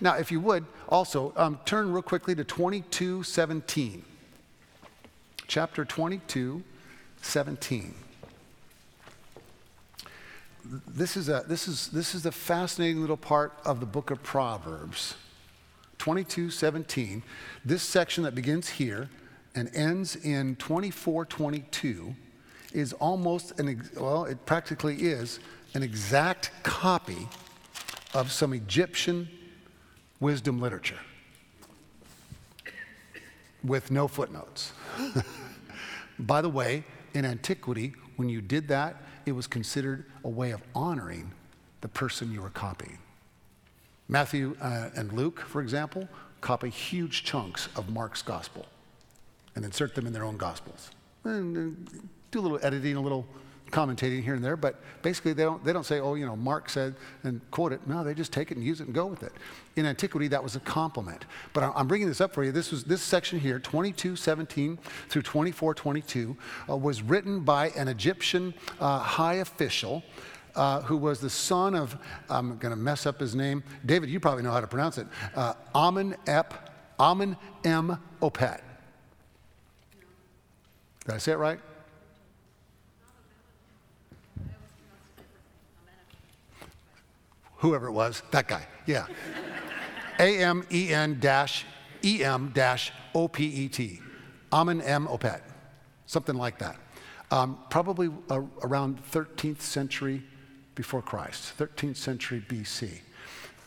Now, 0.00 0.14
if 0.14 0.30
you 0.30 0.38
would, 0.40 0.64
also 0.88 1.32
um, 1.36 1.58
turn 1.64 1.92
real 1.92 2.02
quickly 2.02 2.36
to 2.36 2.44
2217. 2.44 4.04
Chapter 5.46 5.84
22, 5.84 6.62
17 7.20 7.94
this 10.88 11.14
is, 11.18 11.28
a, 11.28 11.44
this, 11.46 11.68
is, 11.68 11.88
this 11.88 12.14
is 12.14 12.24
a 12.24 12.32
fascinating 12.32 13.02
little 13.02 13.18
part 13.18 13.52
of 13.66 13.80
the 13.80 13.86
book 13.86 14.10
of 14.10 14.22
Proverbs. 14.22 15.14
22 16.04 16.50
17. 16.50 17.22
This 17.64 17.82
section 17.82 18.24
that 18.24 18.34
begins 18.34 18.68
here 18.68 19.08
and 19.54 19.74
ends 19.74 20.16
in 20.16 20.54
24 20.56 21.24
22 21.24 22.14
is 22.74 22.92
almost 22.92 23.58
an, 23.58 23.88
well, 23.96 24.26
it 24.26 24.44
practically 24.44 24.96
is 24.96 25.40
an 25.72 25.82
exact 25.82 26.50
copy 26.62 27.26
of 28.12 28.30
some 28.30 28.52
Egyptian 28.52 29.26
wisdom 30.20 30.60
literature 30.60 31.00
with 33.64 33.90
no 33.90 34.06
footnotes. 34.06 34.74
By 36.18 36.42
the 36.42 36.50
way, 36.50 36.84
in 37.14 37.24
antiquity, 37.24 37.94
when 38.16 38.28
you 38.28 38.42
did 38.42 38.68
that, 38.68 38.96
it 39.24 39.32
was 39.32 39.46
considered 39.46 40.04
a 40.22 40.28
way 40.28 40.50
of 40.50 40.60
honoring 40.74 41.32
the 41.80 41.88
person 41.88 42.30
you 42.30 42.42
were 42.42 42.50
copying. 42.50 42.98
Matthew 44.08 44.56
uh, 44.60 44.90
and 44.94 45.12
Luke, 45.12 45.40
for 45.40 45.60
example, 45.62 46.08
copy 46.40 46.68
huge 46.68 47.24
chunks 47.24 47.68
of 47.76 47.88
Mark's 47.90 48.22
gospel 48.22 48.66
and 49.56 49.64
insert 49.64 49.94
them 49.94 50.06
in 50.06 50.12
their 50.12 50.24
own 50.24 50.36
gospels. 50.36 50.90
And, 51.24 51.56
and 51.56 52.08
do 52.30 52.40
a 52.40 52.42
little 52.42 52.60
editing, 52.62 52.96
a 52.96 53.00
little 53.00 53.26
commentating 53.70 54.22
here 54.22 54.34
and 54.34 54.44
there, 54.44 54.56
but 54.56 54.80
basically 55.02 55.32
they 55.32 55.42
don't, 55.42 55.64
they 55.64 55.72
don't 55.72 55.84
say, 55.84 55.98
oh, 55.98 56.14
you 56.14 56.26
know, 56.26 56.36
Mark 56.36 56.68
said 56.68 56.94
and 57.24 57.40
quote 57.50 57.72
it. 57.72 57.86
No, 57.86 58.04
they 58.04 58.14
just 58.14 58.32
take 58.32 58.50
it 58.50 58.56
and 58.56 58.64
use 58.64 58.80
it 58.80 58.86
and 58.86 58.94
go 58.94 59.06
with 59.06 59.22
it. 59.22 59.32
In 59.76 59.86
antiquity, 59.86 60.28
that 60.28 60.42
was 60.42 60.54
a 60.54 60.60
compliment. 60.60 61.24
But 61.52 61.72
I'm 61.74 61.88
bringing 61.88 62.06
this 62.06 62.20
up 62.20 62.32
for 62.32 62.44
you. 62.44 62.52
This 62.52 62.70
was 62.70 62.84
this 62.84 63.02
section 63.02 63.40
here, 63.40 63.58
22:17 63.58 64.78
through 65.08 65.22
24:22, 65.22 66.36
uh, 66.68 66.76
was 66.76 67.02
written 67.02 67.40
by 67.40 67.70
an 67.70 67.88
Egyptian 67.88 68.54
uh, 68.80 68.98
high 69.00 69.34
official. 69.34 70.04
Uh, 70.54 70.80
who 70.82 70.96
was 70.96 71.18
the 71.20 71.30
son 71.30 71.74
of, 71.74 71.96
I'm 72.30 72.58
going 72.58 72.70
to 72.70 72.76
mess 72.76 73.06
up 73.06 73.18
his 73.18 73.34
name. 73.34 73.64
David, 73.84 74.08
you 74.08 74.20
probably 74.20 74.44
know 74.44 74.52
how 74.52 74.60
to 74.60 74.66
pronounce 74.68 74.98
it. 74.98 75.06
Uh, 75.34 75.54
Amen 75.74 76.16
Ep, 76.26 76.70
M. 77.00 77.98
Opet. 78.22 78.60
Did 81.04 81.14
I 81.14 81.18
say 81.18 81.32
it 81.32 81.38
right? 81.38 81.58
whoever 87.64 87.86
it 87.86 87.92
was, 87.92 88.22
that 88.30 88.46
guy, 88.46 88.66
yeah. 88.84 89.06
A 90.18 90.38
M 90.42 90.66
E 90.70 90.92
N 90.92 91.18
dash 91.18 91.64
E 92.04 92.22
M 92.22 92.52
dash 92.54 92.92
O 93.14 93.26
P 93.26 93.46
E 93.46 93.68
T. 93.68 94.00
Amen 94.52 94.82
M 94.82 95.06
Opet, 95.06 95.40
something 96.04 96.36
like 96.36 96.58
that. 96.58 96.76
Um, 97.30 97.58
probably 97.70 98.10
uh, 98.30 98.42
around 98.62 99.02
13th 99.10 99.62
century 99.62 100.22
before 100.74 101.02
Christ, 101.02 101.56
13th 101.58 101.96
century 101.96 102.44
BC. 102.48 103.00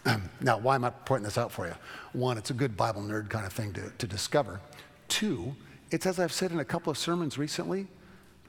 now, 0.42 0.58
why 0.58 0.76
am 0.76 0.86
I 0.86 0.90
pointing 0.90 1.26
this 1.26 1.38
out 1.38 1.52
for 1.52 1.68
you? 1.68 1.74
One, 2.14 2.38
it's 2.38 2.50
a 2.50 2.54
good 2.54 2.78
Bible 2.78 3.02
nerd 3.02 3.30
kind 3.30 3.46
of 3.46 3.54
thing 3.54 3.74
to, 3.74 3.92
to 3.98 4.08
discover. 4.08 4.60
Two, 5.08 5.56
it's 5.92 6.06
as 6.06 6.20
I've 6.20 6.34
said 6.34 6.52
in 6.52 6.60
a 6.60 6.66
couple 6.66 6.92
of 6.92 6.98
sermons 6.98 7.38
recently, 7.38 7.88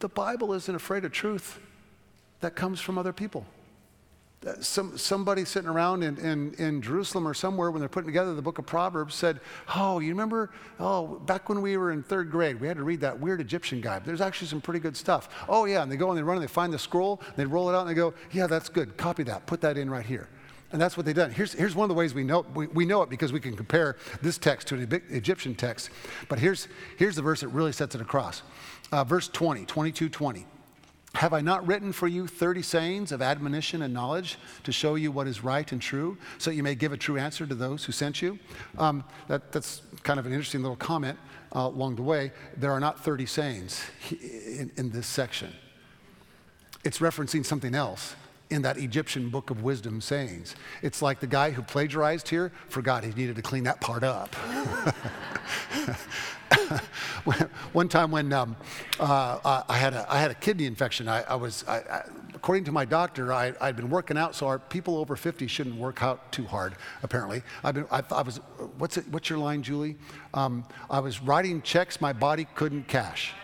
the 0.00 0.08
Bible 0.08 0.52
isn't 0.52 0.74
afraid 0.74 1.04
of 1.04 1.12
truth 1.12 1.58
that 2.40 2.54
comes 2.54 2.80
from 2.80 2.98
other 2.98 3.12
people 3.12 3.46
some, 4.60 4.96
somebody 4.96 5.44
sitting 5.44 5.68
around 5.68 6.02
in, 6.02 6.16
in, 6.18 6.54
in, 6.54 6.80
Jerusalem 6.80 7.26
or 7.26 7.34
somewhere 7.34 7.70
when 7.70 7.80
they're 7.80 7.88
putting 7.88 8.06
together 8.06 8.34
the 8.34 8.42
book 8.42 8.58
of 8.58 8.66
Proverbs 8.66 9.14
said, 9.14 9.40
Oh, 9.74 9.98
you 9.98 10.10
remember? 10.10 10.50
Oh, 10.78 11.18
back 11.26 11.48
when 11.48 11.60
we 11.60 11.76
were 11.76 11.90
in 11.90 12.02
third 12.02 12.30
grade, 12.30 12.60
we 12.60 12.68
had 12.68 12.76
to 12.76 12.84
read 12.84 13.00
that 13.00 13.18
weird 13.18 13.40
Egyptian 13.40 13.80
guy. 13.80 13.98
But 13.98 14.06
there's 14.06 14.20
actually 14.20 14.48
some 14.48 14.60
pretty 14.60 14.80
good 14.80 14.96
stuff. 14.96 15.28
Oh, 15.48 15.64
yeah. 15.64 15.82
And 15.82 15.90
they 15.90 15.96
go 15.96 16.10
and 16.10 16.18
they 16.18 16.22
run 16.22 16.36
and 16.36 16.44
they 16.44 16.52
find 16.52 16.72
the 16.72 16.78
scroll, 16.78 17.20
and 17.26 17.36
they 17.36 17.46
roll 17.46 17.68
it 17.68 17.74
out 17.74 17.80
and 17.80 17.90
they 17.90 17.94
go, 17.94 18.14
Yeah, 18.30 18.46
that's 18.46 18.68
good. 18.68 18.96
Copy 18.96 19.24
that. 19.24 19.46
Put 19.46 19.60
that 19.62 19.76
in 19.76 19.90
right 19.90 20.06
here. 20.06 20.28
And 20.70 20.80
that's 20.80 20.96
what 20.96 21.06
they've 21.06 21.14
done. 21.14 21.30
Here's, 21.30 21.54
here's 21.54 21.74
one 21.74 21.84
of 21.84 21.88
the 21.88 21.94
ways 21.94 22.14
we 22.14 22.24
know, 22.24 22.44
we, 22.54 22.66
we 22.68 22.84
know 22.84 23.02
it 23.02 23.08
because 23.08 23.32
we 23.32 23.40
can 23.40 23.56
compare 23.56 23.96
this 24.20 24.36
text 24.36 24.68
to 24.68 24.74
an 24.74 25.02
Egyptian 25.08 25.54
text. 25.54 25.88
But 26.28 26.38
here's, 26.38 26.68
here's 26.98 27.16
the 27.16 27.22
verse 27.22 27.40
that 27.40 27.48
really 27.48 27.72
sets 27.72 27.94
it 27.94 28.02
across. 28.02 28.42
Uh, 28.92 29.02
verse 29.02 29.28
20, 29.28 29.64
22 29.64 30.10
20. 30.10 30.46
Have 31.18 31.32
I 31.32 31.40
not 31.40 31.66
written 31.66 31.90
for 31.90 32.06
you 32.06 32.28
30 32.28 32.62
sayings 32.62 33.10
of 33.10 33.20
admonition 33.20 33.82
and 33.82 33.92
knowledge 33.92 34.38
to 34.62 34.70
show 34.70 34.94
you 34.94 35.10
what 35.10 35.26
is 35.26 35.42
right 35.42 35.70
and 35.72 35.82
true, 35.82 36.16
so 36.38 36.48
that 36.48 36.54
you 36.54 36.62
may 36.62 36.76
give 36.76 36.92
a 36.92 36.96
true 36.96 37.18
answer 37.18 37.44
to 37.44 37.56
those 37.56 37.84
who 37.84 37.90
sent 37.90 38.22
you? 38.22 38.38
Um, 38.78 39.02
that, 39.26 39.50
that's 39.50 39.82
kind 40.04 40.20
of 40.20 40.26
an 40.26 40.32
interesting 40.32 40.62
little 40.62 40.76
comment 40.76 41.18
uh, 41.56 41.62
along 41.62 41.96
the 41.96 42.02
way. 42.02 42.30
There 42.56 42.70
are 42.70 42.78
not 42.78 43.02
30 43.04 43.26
sayings 43.26 43.82
in, 44.12 44.70
in 44.76 44.90
this 44.90 45.08
section, 45.08 45.52
it's 46.84 46.98
referencing 46.98 47.44
something 47.44 47.74
else 47.74 48.14
in 48.50 48.62
that 48.62 48.78
Egyptian 48.78 49.28
book 49.28 49.50
of 49.50 49.62
wisdom 49.62 50.00
sayings. 50.00 50.54
It's 50.82 51.02
like 51.02 51.20
the 51.20 51.26
guy 51.26 51.50
who 51.50 51.62
plagiarized 51.62 52.28
here 52.28 52.50
forgot 52.68 53.04
he 53.04 53.10
needed 53.12 53.36
to 53.36 53.42
clean 53.42 53.64
that 53.64 53.80
part 53.80 54.02
up. 54.02 54.34
One 57.72 57.88
time 57.88 58.10
when 58.10 58.32
um, 58.32 58.56
uh, 58.98 59.62
I, 59.68 59.76
had 59.76 59.94
a, 59.94 60.06
I 60.10 60.18
had 60.18 60.30
a 60.30 60.34
kidney 60.34 60.64
infection, 60.66 61.08
I, 61.08 61.22
I 61.22 61.34
was, 61.34 61.64
I, 61.68 61.78
I, 61.78 62.04
according 62.34 62.64
to 62.64 62.72
my 62.72 62.84
doctor, 62.84 63.32
I, 63.32 63.52
had 63.60 63.76
been 63.76 63.90
working 63.90 64.16
out, 64.16 64.34
so 64.34 64.46
our 64.46 64.58
people 64.58 64.96
over 64.96 65.14
50 65.16 65.46
shouldn't 65.46 65.76
work 65.76 66.02
out 66.02 66.32
too 66.32 66.44
hard, 66.44 66.76
apparently. 67.02 67.42
I've 67.62 67.74
been, 67.74 67.86
I, 67.90 68.22
was, 68.22 68.40
what's, 68.78 68.96
it, 68.96 69.06
what's 69.08 69.28
your 69.28 69.38
line, 69.38 69.62
Julie? 69.62 69.96
Um, 70.32 70.64
I 70.88 71.00
was 71.00 71.22
writing 71.22 71.60
checks 71.62 72.00
my 72.00 72.12
body 72.12 72.46
couldn't 72.54 72.88
cash. 72.88 73.34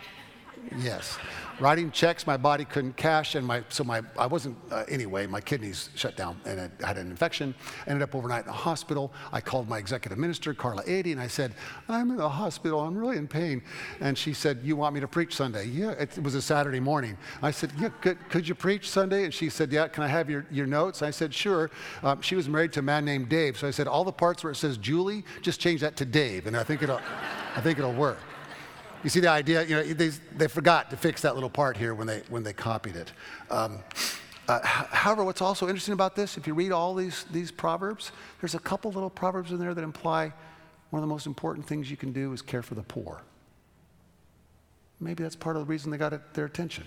Yes 0.78 1.18
writing 1.60 1.90
checks 1.90 2.26
my 2.26 2.36
body 2.36 2.64
couldn't 2.64 2.96
cash, 2.96 3.34
and 3.34 3.46
my 3.46 3.62
so 3.68 3.84
my 3.84 4.02
I 4.18 4.26
wasn't 4.26 4.56
uh, 4.70 4.84
anyway. 4.88 5.26
My 5.26 5.40
kidneys 5.40 5.90
shut 5.94 6.16
down, 6.16 6.40
and 6.44 6.60
I 6.82 6.86
had 6.86 6.98
an 6.98 7.10
infection. 7.10 7.54
Ended 7.86 8.02
up 8.02 8.14
overnight 8.14 8.42
in 8.42 8.46
the 8.46 8.52
hospital. 8.52 9.12
I 9.32 9.40
called 9.40 9.68
my 9.68 9.78
executive 9.78 10.18
minister, 10.18 10.54
Carla 10.54 10.82
Ady, 10.86 11.12
and 11.12 11.20
I 11.20 11.26
said, 11.26 11.54
"I'm 11.88 12.10
in 12.10 12.16
the 12.16 12.28
hospital. 12.28 12.80
I'm 12.80 12.96
really 12.96 13.16
in 13.16 13.28
pain." 13.28 13.62
And 14.00 14.16
she 14.16 14.32
said, 14.32 14.60
"You 14.62 14.76
want 14.76 14.94
me 14.94 15.00
to 15.00 15.08
preach 15.08 15.34
Sunday?" 15.34 15.66
Yeah, 15.66 15.90
it 15.92 16.18
was 16.22 16.34
a 16.34 16.42
Saturday 16.42 16.80
morning. 16.80 17.16
I 17.42 17.50
said, 17.50 17.72
"Yeah, 17.78 17.90
could, 18.00 18.28
could 18.28 18.48
you 18.48 18.54
preach 18.54 18.90
Sunday?" 18.90 19.24
And 19.24 19.34
she 19.34 19.48
said, 19.48 19.72
"Yeah." 19.72 19.88
Can 19.94 20.02
I 20.02 20.08
have 20.08 20.30
your, 20.30 20.46
your 20.50 20.66
notes? 20.66 21.02
I 21.02 21.10
said, 21.10 21.32
"Sure." 21.32 21.70
Um, 22.02 22.20
she 22.20 22.34
was 22.34 22.48
married 22.48 22.72
to 22.72 22.80
a 22.80 22.82
man 22.82 23.04
named 23.04 23.28
Dave, 23.28 23.56
so 23.56 23.68
I 23.68 23.70
said, 23.70 23.86
"All 23.86 24.04
the 24.04 24.12
parts 24.12 24.42
where 24.42 24.50
it 24.50 24.56
says 24.56 24.76
Julie, 24.78 25.24
just 25.42 25.60
change 25.60 25.80
that 25.82 25.96
to 25.96 26.04
Dave, 26.04 26.46
and 26.46 26.56
I 26.56 26.64
think 26.64 26.82
it'll, 26.82 27.00
I 27.54 27.60
think 27.60 27.78
it'll 27.78 27.92
work." 27.92 28.18
You 29.04 29.10
see 29.10 29.20
the 29.20 29.28
idea? 29.28 29.62
You 29.64 29.76
know, 29.76 29.82
they, 29.82 30.08
they 30.08 30.48
forgot 30.48 30.88
to 30.90 30.96
fix 30.96 31.20
that 31.22 31.34
little 31.34 31.50
part 31.50 31.76
here 31.76 31.94
when 31.94 32.06
they, 32.06 32.22
when 32.30 32.42
they 32.42 32.54
copied 32.54 32.96
it. 32.96 33.12
Um, 33.50 33.80
uh, 34.48 34.60
however, 34.64 35.24
what's 35.24 35.42
also 35.42 35.68
interesting 35.68 35.92
about 35.92 36.16
this, 36.16 36.38
if 36.38 36.46
you 36.46 36.54
read 36.54 36.72
all 36.72 36.94
these, 36.94 37.24
these 37.30 37.50
proverbs, 37.50 38.12
there's 38.40 38.54
a 38.54 38.58
couple 38.58 38.90
little 38.90 39.10
proverbs 39.10 39.52
in 39.52 39.58
there 39.58 39.74
that 39.74 39.84
imply 39.84 40.32
one 40.88 41.02
of 41.02 41.08
the 41.08 41.12
most 41.12 41.26
important 41.26 41.66
things 41.66 41.90
you 41.90 41.96
can 41.98 42.12
do 42.12 42.32
is 42.32 42.40
care 42.40 42.62
for 42.62 42.74
the 42.74 42.82
poor. 42.82 43.20
Maybe 45.00 45.22
that's 45.22 45.36
part 45.36 45.56
of 45.56 45.66
the 45.66 45.70
reason 45.70 45.90
they 45.90 45.98
got 45.98 46.32
their 46.32 46.46
attention. 46.46 46.84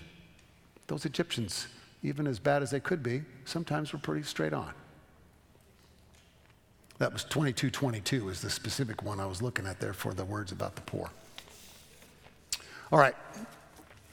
Those 0.88 1.04
Egyptians, 1.04 1.68
even 2.02 2.26
as 2.26 2.40
bad 2.40 2.62
as 2.62 2.70
they 2.70 2.80
could 2.80 3.02
be, 3.02 3.22
sometimes 3.44 3.92
were 3.92 3.98
pretty 3.98 4.24
straight 4.24 4.52
on. 4.52 4.72
That 6.98 7.12
was 7.12 7.22
2222 7.24 8.28
is 8.28 8.40
the 8.40 8.50
specific 8.50 9.04
one 9.04 9.20
I 9.20 9.26
was 9.26 9.40
looking 9.40 9.66
at 9.66 9.78
there 9.78 9.92
for 9.92 10.14
the 10.14 10.24
words 10.24 10.50
about 10.50 10.74
the 10.74 10.82
poor. 10.82 11.10
All 12.90 12.98
right. 12.98 13.14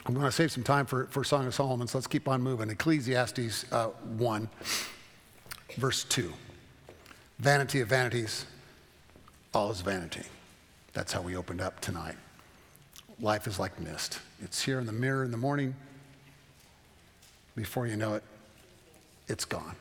I'm 0.06 0.14
going 0.14 0.26
to 0.26 0.32
save 0.32 0.52
some 0.52 0.64
time 0.64 0.86
for, 0.86 1.06
for 1.08 1.24
Song 1.24 1.48
of 1.48 1.56
Solomon, 1.56 1.88
so 1.88 1.98
let's 1.98 2.08
keep 2.08 2.28
on 2.28 2.42
moving. 2.42 2.70
Ecclesiastes 2.70 3.66
uh, 3.72 3.88
1, 4.18 4.50
verse 5.78 6.04
2. 6.04 6.32
Vanity 7.40 7.80
of 7.80 7.88
vanities, 7.88 8.46
all 9.54 9.72
is 9.72 9.82
vanity. 9.82 10.24
That's 10.94 11.12
how 11.12 11.22
we 11.22 11.36
opened 11.36 11.62
up 11.62 11.80
tonight. 11.80 12.16
Life 13.20 13.48
is 13.48 13.60
like 13.60 13.80
mist. 13.80 14.20
It's 14.44 14.62
here 14.62 14.80
in 14.80 14.86
the 14.86 14.92
mirror 14.92 15.24
in 15.24 15.32
the 15.32 15.38
morning. 15.38 15.74
Before 17.56 17.88
you 17.88 17.96
know 17.96 18.16
it, 18.16 18.24
it's 19.28 19.46
gone. 19.46 19.76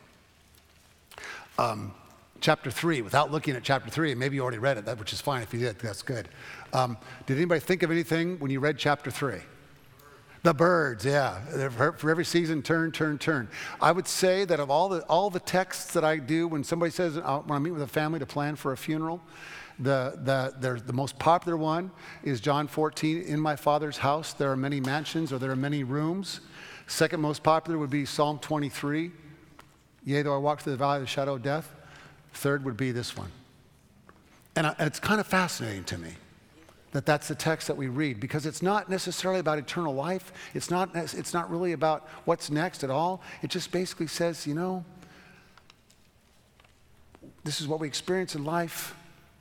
Um, 1.59 1.93
chapter 2.41 2.71
3, 2.71 3.03
without 3.03 3.31
looking 3.33 3.57
at 3.57 3.65
chapter 3.65 3.91
3, 3.91 4.15
maybe 4.15 4.37
you 4.37 4.43
already 4.43 4.59
read 4.59 4.79
it, 4.79 4.85
that, 4.87 4.99
which 4.99 5.13
is 5.13 5.21
fine 5.21 5.43
if 5.43 5.53
you 5.53 5.61
did, 5.61 5.79
that's 5.81 6.03
good. 6.03 6.29
Um, 6.75 6.99
did 7.27 7.37
anybody 7.37 7.61
think 7.61 7.85
of 7.85 7.91
anything 7.91 8.39
when 8.41 8.51
you 8.51 8.59
read 8.59 8.77
chapter 8.77 9.11
3? 9.11 9.39
The 10.43 10.53
Byrds, 10.53 11.07
yeah. 11.07 11.41
For 11.71 12.11
every 12.11 12.25
season, 12.25 12.61
turn, 12.63 12.93
turn, 12.93 13.17
turn. 13.17 13.49
I 13.81 13.93
would 13.93 14.07
say 14.07 14.45
that 14.45 14.61
of 14.61 14.71
all 14.71 14.91
the, 14.91 15.01
all 15.05 15.31
the 15.31 15.41
texts 15.41 15.95
that 15.95 16.05
I 16.05 16.19
do, 16.19 16.49
when 16.49 16.65
somebody 16.65 16.91
says, 16.91 17.17
uh, 17.17 17.39
when 17.39 17.57
I 17.57 17.59
meet 17.61 17.71
with 17.71 17.81
a 17.81 17.87
family 17.87 18.19
to 18.19 18.27
plan 18.27 18.57
for 18.57 18.73
a 18.73 18.77
funeral, 18.77 19.23
the, 19.79 20.19
the, 20.61 20.83
the 20.85 20.93
most 20.93 21.19
popular 21.19 21.57
one 21.57 21.91
is 22.25 22.41
John 22.41 22.69
14, 22.69 23.23
in 23.23 23.41
my 23.41 23.57
Father's 23.57 23.97
house 23.97 24.35
there 24.35 24.51
are 24.51 24.57
many 24.57 24.81
mansions 24.81 25.33
or 25.33 25.39
there 25.39 25.51
are 25.51 25.57
many 25.57 25.83
rooms. 25.83 26.41
Second 26.89 27.21
most 27.21 27.43
popular 27.43 27.79
would 27.79 27.91
be 27.91 28.05
Psalm 28.05 28.39
23, 28.39 29.13
yea, 30.05 30.23
though 30.23 30.35
I 30.35 30.39
walk 30.39 30.61
through 30.61 30.73
the 30.73 30.79
valley 30.79 30.97
of 30.97 31.03
the 31.05 31.09
shadow 31.09 31.37
of 31.37 31.43
death. 31.43 31.73
Third 32.35 32.65
would 32.65 32.77
be 32.77 32.93
this 32.93 33.17
one. 33.17 33.31
And, 34.57 34.67
I, 34.67 34.75
and 34.79 34.87
it's 34.87 35.01
kind 35.01 35.21
of 35.21 35.27
fascinating 35.27 35.85
to 35.85 35.97
me 35.97 36.17
that 36.95 37.05
that's 37.05 37.27
the 37.27 37.35
text 37.35 37.67
that 37.67 37.77
we 37.77 37.89
read 37.89 38.21
because 38.21 38.47
it's 38.47 38.63
not 38.63 38.89
necessarily 38.89 39.41
about 39.41 39.59
eternal 39.59 39.93
life. 39.93 40.33
It's 40.55 40.71
not, 40.71 40.95
it's 40.95 41.35
not 41.35 41.51
really 41.51 41.73
about 41.73 42.09
what's 42.25 42.51
next 42.51 42.85
at 42.85 42.91
all. 42.91 43.21
It 43.43 43.51
just 43.51 43.73
basically 43.73 44.07
says, 44.07 44.47
you 44.47 44.55
know, 44.55 44.85
this 47.43 47.61
is 47.61 47.67
what 47.67 47.81
we 47.81 47.89
experience 47.89 48.37
in 48.37 48.45
life. 48.45 48.95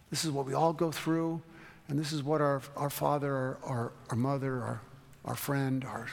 This 0.10 0.26
is 0.26 0.32
what 0.32 0.48
we 0.48 0.56
all 0.56 0.74
go 0.74 0.92
through. 0.92 1.44
And 1.90 2.00
this 2.00 2.12
is 2.12 2.24
what 2.24 2.42
our, 2.42 2.64
our 2.76 2.90
father, 2.90 3.32
our, 3.32 3.58
our, 3.64 3.92
our 4.10 4.18
mother, 4.18 4.54
our, 4.64 4.82
our 5.24 5.36
friend, 5.36 5.86
our 5.86 6.08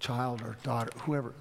child, 0.00 0.40
our 0.40 0.56
daughter, 0.62 0.92
whoever. 1.02 1.34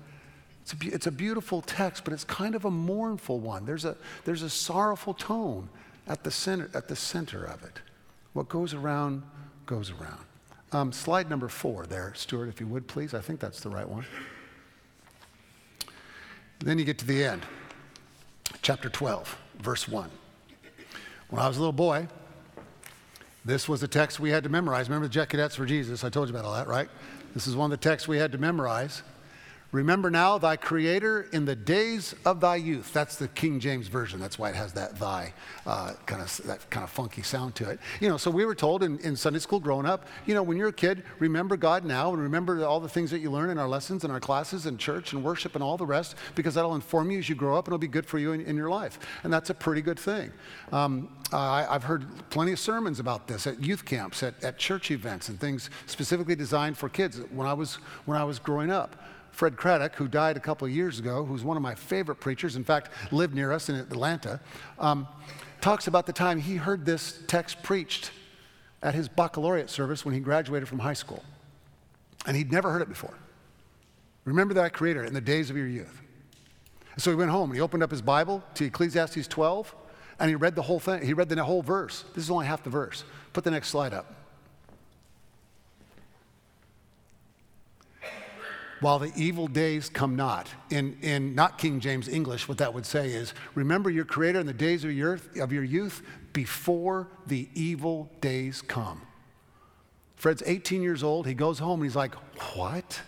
It's 0.63 0.73
a, 0.73 0.93
it's 0.93 1.07
a 1.07 1.11
beautiful 1.11 1.61
text, 1.61 2.03
but 2.03 2.11
it's 2.11 2.25
kind 2.25 2.55
of 2.55 2.65
a 2.65 2.71
mournful 2.71 3.39
one. 3.39 3.65
There's 3.65 3.85
a, 3.85 3.95
there's 4.25 4.41
a 4.41 4.49
sorrowful 4.49 5.13
tone 5.13 5.69
at 6.07 6.25
the, 6.25 6.31
center, 6.31 6.69
at 6.73 6.89
the 6.89 6.95
center 6.97 7.45
of 7.45 7.63
it. 7.63 7.79
What 8.37 8.49
goes 8.49 8.75
around, 8.75 9.23
goes 9.65 9.89
around. 9.89 10.23
Um, 10.71 10.91
slide 10.91 11.27
number 11.27 11.47
four 11.47 11.87
there, 11.87 12.13
Stuart, 12.13 12.49
if 12.49 12.59
you 12.59 12.67
would, 12.67 12.87
please. 12.87 13.15
I 13.15 13.19
think 13.19 13.39
that's 13.39 13.61
the 13.61 13.69
right 13.71 13.89
one. 13.89 14.05
Then 16.59 16.77
you 16.77 16.85
get 16.85 16.99
to 16.99 17.07
the 17.07 17.23
end, 17.23 17.47
chapter 18.61 18.89
12, 18.89 19.35
verse 19.57 19.87
1. 19.87 20.11
When 21.31 21.41
I 21.41 21.47
was 21.47 21.57
a 21.57 21.61
little 21.61 21.73
boy, 21.73 22.07
this 23.43 23.67
was 23.67 23.81
the 23.81 23.87
text 23.87 24.19
we 24.19 24.29
had 24.29 24.43
to 24.43 24.49
memorize. 24.49 24.87
Remember 24.87 25.07
the 25.07 25.13
Jet 25.13 25.29
Cadets 25.29 25.55
for 25.55 25.65
Jesus? 25.65 26.03
I 26.03 26.09
told 26.09 26.29
you 26.29 26.35
about 26.35 26.45
all 26.45 26.53
that, 26.53 26.67
right? 26.67 26.89
This 27.33 27.47
is 27.47 27.55
one 27.55 27.71
of 27.73 27.81
the 27.81 27.89
texts 27.89 28.07
we 28.07 28.19
had 28.19 28.31
to 28.33 28.37
memorize. 28.37 29.01
Remember 29.73 30.09
now 30.09 30.37
thy 30.37 30.55
Creator 30.55 31.27
in 31.33 31.43
the 31.43 31.55
days 31.55 32.15
of 32.25 32.39
thy 32.39 32.55
youth. 32.55 32.93
That's 32.93 33.17
the 33.17 33.27
King 33.27 33.59
James 33.59 33.89
Version. 33.89 34.17
That's 34.17 34.39
why 34.39 34.49
it 34.49 34.55
has 34.55 34.71
that 34.73 34.97
thy 34.97 35.33
uh, 35.65 35.93
kind 36.05 36.21
of 36.21 36.37
that 36.45 36.69
kind 36.69 36.85
of 36.85 36.89
funky 36.89 37.21
sound 37.21 37.55
to 37.55 37.69
it. 37.69 37.79
You 37.99 38.07
know, 38.07 38.15
so 38.15 38.31
we 38.31 38.45
were 38.45 38.55
told 38.55 38.81
in, 38.81 38.97
in 38.99 39.17
Sunday 39.17 39.39
school 39.39 39.59
growing 39.59 39.85
up, 39.85 40.07
you 40.25 40.33
know, 40.33 40.41
when 40.41 40.57
you're 40.57 40.69
a 40.69 40.73
kid, 40.73 41.03
remember 41.19 41.57
God 41.57 41.83
now 41.83 42.13
and 42.13 42.21
remember 42.21 42.65
all 42.65 42.79
the 42.79 42.87
things 42.87 43.11
that 43.11 43.19
you 43.19 43.29
learn 43.29 43.49
in 43.49 43.57
our 43.57 43.67
lessons 43.67 44.05
and 44.05 44.13
our 44.13 44.21
classes 44.21 44.67
and 44.67 44.79
church 44.79 45.11
and 45.11 45.21
worship 45.21 45.53
and 45.55 45.63
all 45.63 45.75
the 45.75 45.85
rest, 45.85 46.15
because 46.35 46.53
that'll 46.53 46.75
inform 46.75 47.11
you 47.11 47.19
as 47.19 47.27
you 47.27 47.35
grow 47.35 47.57
up 47.57 47.65
and 47.65 47.73
it'll 47.73 47.79
be 47.79 47.87
good 47.87 48.05
for 48.05 48.19
you 48.19 48.31
in, 48.31 48.41
in 48.41 48.55
your 48.55 48.69
life. 48.69 48.99
And 49.23 49.33
that's 49.33 49.49
a 49.49 49.53
pretty 49.53 49.81
good 49.81 49.99
thing. 49.99 50.31
Um, 50.71 51.09
I, 51.33 51.67
have 51.69 51.83
heard 51.83 52.05
plenty 52.29 52.53
of 52.53 52.59
sermons 52.59 53.01
about 53.01 53.27
this 53.27 53.47
at 53.47 53.61
youth 53.61 53.83
camps, 53.83 54.23
at, 54.23 54.41
at 54.45 54.57
church 54.57 54.91
events, 54.91 55.27
and 55.27 55.37
things 55.37 55.69
specifically 55.87 56.35
designed 56.35 56.77
for 56.77 56.87
kids 56.87 57.19
when 57.31 57.47
I 57.47 57.53
was 57.53 57.75
when 58.05 58.17
I 58.17 58.23
was 58.23 58.39
growing 58.39 58.71
up. 58.71 58.95
Fred 59.37 59.55
Craddock, 59.55 59.93
who 59.93 60.07
died 60.07 60.35
a 60.35 60.39
couple 60.39 60.67
years 60.67 60.97
ago, 60.97 61.23
who's 61.23 61.43
one 61.43 61.57
of 61.57 61.61
my 61.61 61.75
favorite 61.75 62.15
preachers, 62.15 62.55
in 62.55 62.63
fact, 62.63 62.89
lived 63.11 63.35
near 63.35 63.51
us 63.51 63.69
in 63.69 63.75
Atlanta, 63.75 64.39
um, 64.79 65.07
talks 65.61 65.85
about 65.85 66.07
the 66.07 66.11
time 66.11 66.39
he 66.39 66.55
heard 66.55 66.87
this 66.87 67.21
text 67.27 67.61
preached 67.61 68.09
at 68.81 68.95
his 68.95 69.07
baccalaureate 69.07 69.69
service 69.69 70.03
when 70.03 70.15
he 70.15 70.19
graduated 70.19 70.67
from 70.67 70.79
high 70.79 70.93
school. 70.93 71.23
And 72.25 72.35
he'd 72.35 72.51
never 72.51 72.71
heard 72.71 72.81
it 72.81 72.89
before. 72.89 73.13
Remember 74.25 74.55
that 74.55 74.73
Creator 74.73 75.03
in 75.03 75.13
the 75.13 75.21
days 75.21 75.51
of 75.51 75.55
your 75.55 75.67
youth. 75.67 76.01
So 76.97 77.11
he 77.11 77.15
went 77.15 77.29
home 77.29 77.51
and 77.51 77.55
he 77.55 77.61
opened 77.61 77.83
up 77.83 77.91
his 77.91 78.01
Bible 78.01 78.41
to 78.55 78.65
Ecclesiastes 78.65 79.27
12 79.27 79.75
and 80.19 80.29
he 80.29 80.35
read 80.35 80.55
the 80.55 80.63
whole 80.63 80.79
thing. 80.79 81.05
He 81.05 81.13
read 81.13 81.29
the 81.29 81.43
whole 81.43 81.61
verse. 81.61 82.05
This 82.15 82.23
is 82.23 82.31
only 82.31 82.47
half 82.47 82.63
the 82.63 82.71
verse. 82.71 83.03
Put 83.33 83.43
the 83.43 83.51
next 83.51 83.69
slide 83.69 83.93
up. 83.93 84.15
While 88.79 88.99
the 88.99 89.11
evil 89.15 89.47
days 89.47 89.89
come 89.89 90.15
not. 90.15 90.47
In, 90.69 90.97
in 91.01 91.35
not 91.35 91.57
King 91.57 91.79
James 91.79 92.07
English, 92.07 92.47
what 92.47 92.57
that 92.59 92.73
would 92.73 92.85
say 92.85 93.09
is, 93.09 93.33
remember 93.55 93.89
your 93.89 94.05
Creator 94.05 94.39
in 94.39 94.45
the 94.45 94.53
days 94.53 94.83
of 94.83 94.91
your, 94.91 95.19
of 95.39 95.51
your 95.51 95.63
youth 95.63 96.03
before 96.33 97.07
the 97.25 97.49
evil 97.53 98.11
days 98.21 98.61
come. 98.61 99.01
Fred's 100.15 100.43
18 100.45 100.81
years 100.81 101.03
old. 101.03 101.27
He 101.27 101.33
goes 101.33 101.59
home 101.59 101.79
and 101.81 101.89
he's 101.89 101.95
like, 101.95 102.15
What? 102.55 103.01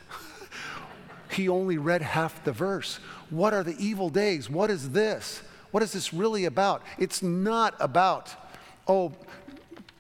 he 1.32 1.50
only 1.50 1.78
read 1.78 2.02
half 2.02 2.44
the 2.44 2.52
verse. 2.52 3.00
What 3.30 3.54
are 3.54 3.64
the 3.64 3.76
evil 3.78 4.10
days? 4.10 4.50
What 4.50 4.70
is 4.70 4.92
this? 4.92 5.42
What 5.72 5.84
is 5.84 5.92
this 5.92 6.14
really 6.14 6.46
about? 6.46 6.82
It's 6.98 7.22
not 7.22 7.76
about, 7.80 8.36
oh, 8.88 9.14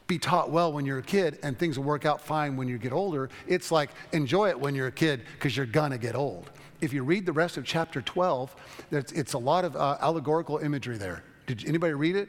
be 0.09 0.17
taught 0.17 0.49
well 0.49 0.73
when 0.73 0.85
you're 0.85 0.97
a 0.97 1.03
kid 1.03 1.37
and 1.43 1.57
things 1.57 1.77
will 1.77 1.85
work 1.85 2.03
out 2.03 2.19
fine 2.19 2.57
when 2.57 2.67
you 2.67 2.79
get 2.79 2.91
older. 2.91 3.29
It's 3.47 3.71
like 3.71 3.91
enjoy 4.11 4.49
it 4.49 4.59
when 4.59 4.73
you're 4.73 4.87
a 4.87 4.91
kid 4.91 5.21
because 5.35 5.55
you're 5.55 5.67
going 5.67 5.91
to 5.91 5.99
get 5.99 6.15
old. 6.15 6.49
If 6.81 6.91
you 6.91 7.03
read 7.03 7.27
the 7.27 7.31
rest 7.31 7.57
of 7.57 7.63
chapter 7.63 8.01
12, 8.01 8.55
it's 8.91 9.33
a 9.33 9.37
lot 9.37 9.65
of 9.65 9.75
uh, 9.75 9.97
allegorical 10.01 10.57
imagery 10.57 10.97
there. 10.97 11.23
Did 11.45 11.63
anybody 11.67 11.93
read 11.93 12.15
it? 12.15 12.27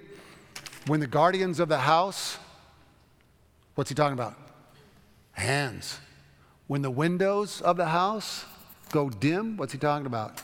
When 0.87 1.01
the 1.01 1.07
guardians 1.07 1.59
of 1.59 1.69
the 1.69 1.79
house, 1.79 2.39
what's 3.77 3.89
he 3.89 3.95
talking 3.95 4.13
about? 4.13 4.35
Hands. 5.33 5.99
When 6.67 6.83
the 6.83 6.91
windows 6.91 7.63
of 7.63 7.79
the 7.79 7.87
house 7.87 8.45
go 8.93 9.09
dim, 9.09 9.57
what's 9.57 9.73
he 9.73 9.79
talking 9.79 10.07
about? 10.07 10.43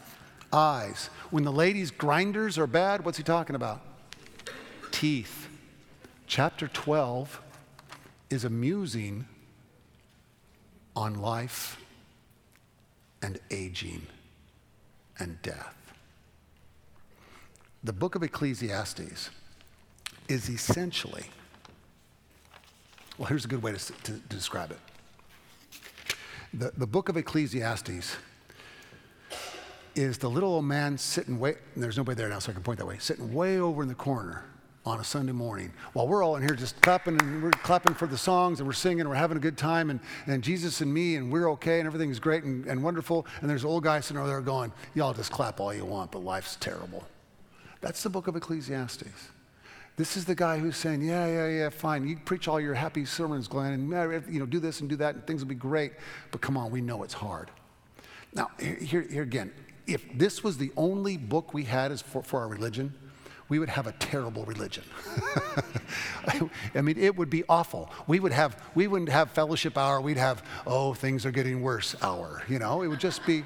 Eyes. 0.53 1.11
When 1.31 1.45
the 1.45 1.53
ladies' 1.53 1.91
grinders 1.91 2.57
are 2.57 2.67
bad, 2.67 3.05
what's 3.05 3.19
he 3.19 3.25
talking 3.25 3.57
about? 3.57 3.83
Teeth. 4.91 5.46
Chapter 6.27 6.67
12 6.67 7.41
is 8.31 8.45
a 8.45 8.51
musing 8.51 9.27
on 10.97 11.15
life 11.15 11.81
and 13.23 13.39
aging 13.53 14.05
and 15.21 15.41
death. 15.43 15.77
The 17.85 17.93
book 17.93 18.17
of 18.17 18.25
Ecclesiastes 18.25 19.31
is 20.29 20.49
essentially, 20.49 21.27
well, 23.19 23.29
here's 23.29 23.45
a 23.45 23.49
good 23.49 23.63
way 23.63 23.73
to, 23.73 23.79
to, 23.79 24.13
to 24.13 24.19
describe 24.29 24.73
it. 24.73 24.79
The, 26.55 26.73
the 26.77 26.87
book 26.89 27.09
of 27.09 27.17
Ecclesiastes 27.17 28.17
is 29.95 30.19
the 30.19 30.29
little 30.29 30.55
old 30.55 30.65
man 30.65 30.99
sitting 30.99 31.39
way, 31.39 31.55
there's 31.77 31.97
nobody 31.97 32.17
there 32.17 32.29
now, 32.29 32.41
so 32.41 32.51
I 32.51 32.55
can 32.55 32.65
point 32.65 32.81
that 32.81 32.87
way, 32.87 32.99
sitting 32.99 33.33
way 33.33 33.61
over 33.61 33.83
in 33.83 33.89
the 33.89 33.95
corner 33.95 34.45
on 34.87 35.01
a 35.01 35.05
Sunday 35.05 35.33
morning 35.33 35.73
while 35.95 36.07
we're 36.07 36.23
all 36.23 36.37
in 36.37 36.43
here 36.43 36.55
just 36.55 36.81
clapping 36.81 37.21
and 37.21 37.43
we're 37.43 37.51
clapping 37.51 37.93
for 37.93 38.07
the 38.07 38.17
songs 38.17 38.61
and 38.61 38.69
we're 38.69 38.73
singing 38.73 39.01
and 39.01 39.09
we're 39.09 39.17
having 39.17 39.37
a 39.37 39.41
good 39.41 39.59
time 39.59 39.91
and, 39.91 39.99
and 40.29 40.45
Jesus 40.45 40.81
and 40.81 40.95
me 40.95 41.17
and 41.17 41.31
we're 41.31 41.51
okay 41.51 41.81
and 41.81 41.89
everything's 41.89 42.21
great 42.21 42.45
and, 42.45 42.65
and 42.67 42.81
wonderful. 42.81 43.27
And 43.41 43.51
there's 43.51 43.65
old 43.65 43.83
guys 43.83 44.07
sitting 44.07 44.21
over 44.21 44.29
there 44.29 44.41
going, 44.41 44.73
Y'all 44.95 45.13
just 45.13 45.33
clap 45.33 45.59
all 45.59 45.75
you 45.75 45.85
want, 45.85 46.13
but 46.13 46.21
life's 46.21 46.55
terrible. 46.57 47.05
That's 47.81 48.01
the 48.05 48.09
book 48.09 48.29
of 48.29 48.37
Ecclesiastes. 48.37 49.31
This 49.97 50.17
is 50.17 50.25
the 50.25 50.37
guy 50.37 50.59
who's 50.59 50.77
saying, 50.77 51.03
Yeah, 51.03 51.27
yeah, 51.27 51.49
yeah, 51.49 51.69
fine. 51.69 52.07
You 52.07 52.17
preach 52.25 52.47
all 52.47 52.61
your 52.61 52.75
happy 52.75 53.05
sermons, 53.05 53.49
Glenn, 53.49 53.73
and 53.73 53.93
uh, 53.93 54.21
you 54.29 54.39
know, 54.39 54.47
do 54.47 54.61
this 54.61 54.81
and 54.81 54.89
do 54.89 54.97
that, 54.97 55.17
and 55.17 55.27
things 55.27 55.43
will 55.43 55.49
be 55.49 55.57
great. 55.57 55.95
But 56.31 56.43
come 56.43 56.57
on, 56.57 56.71
we 56.71 56.81
know 56.81 57.03
it's 57.03 57.15
hard. 57.15 57.51
Now, 58.33 58.51
here, 58.59 59.03
here 59.03 59.23
again, 59.23 59.53
if 59.87 60.07
this 60.17 60.45
was 60.45 60.59
the 60.59 60.71
only 60.77 61.17
book 61.17 61.55
we 61.55 61.65
had 61.65 61.91
as 61.91 62.03
for, 62.03 62.23
for 62.23 62.41
our 62.41 62.49
religion, 62.49 62.95
we 63.49 63.59
would 63.59 63.69
have 63.69 63.87
a 63.87 63.93
terrible 63.93 64.45
religion. 64.45 64.85
I 66.75 66.81
mean, 66.81 66.99
it 66.99 67.17
would 67.17 67.31
be 67.31 67.45
awful. 67.49 67.91
We 68.07 68.21
would 68.21 68.33
have, 68.33 68.61
we 68.75 68.87
wouldn't 68.87 69.11
have 69.11 69.31
fellowship 69.31 69.79
hour. 69.79 70.01
We'd 70.01 70.17
have, 70.17 70.45
oh, 70.67 70.95
things 70.95 71.25
are 71.25 71.31
getting 71.31 71.63
worse 71.63 71.95
hour. 72.03 72.43
You 72.49 72.59
know, 72.59 72.83
it 72.83 72.89
would 72.89 73.01
just 73.01 73.25
be, 73.25 73.45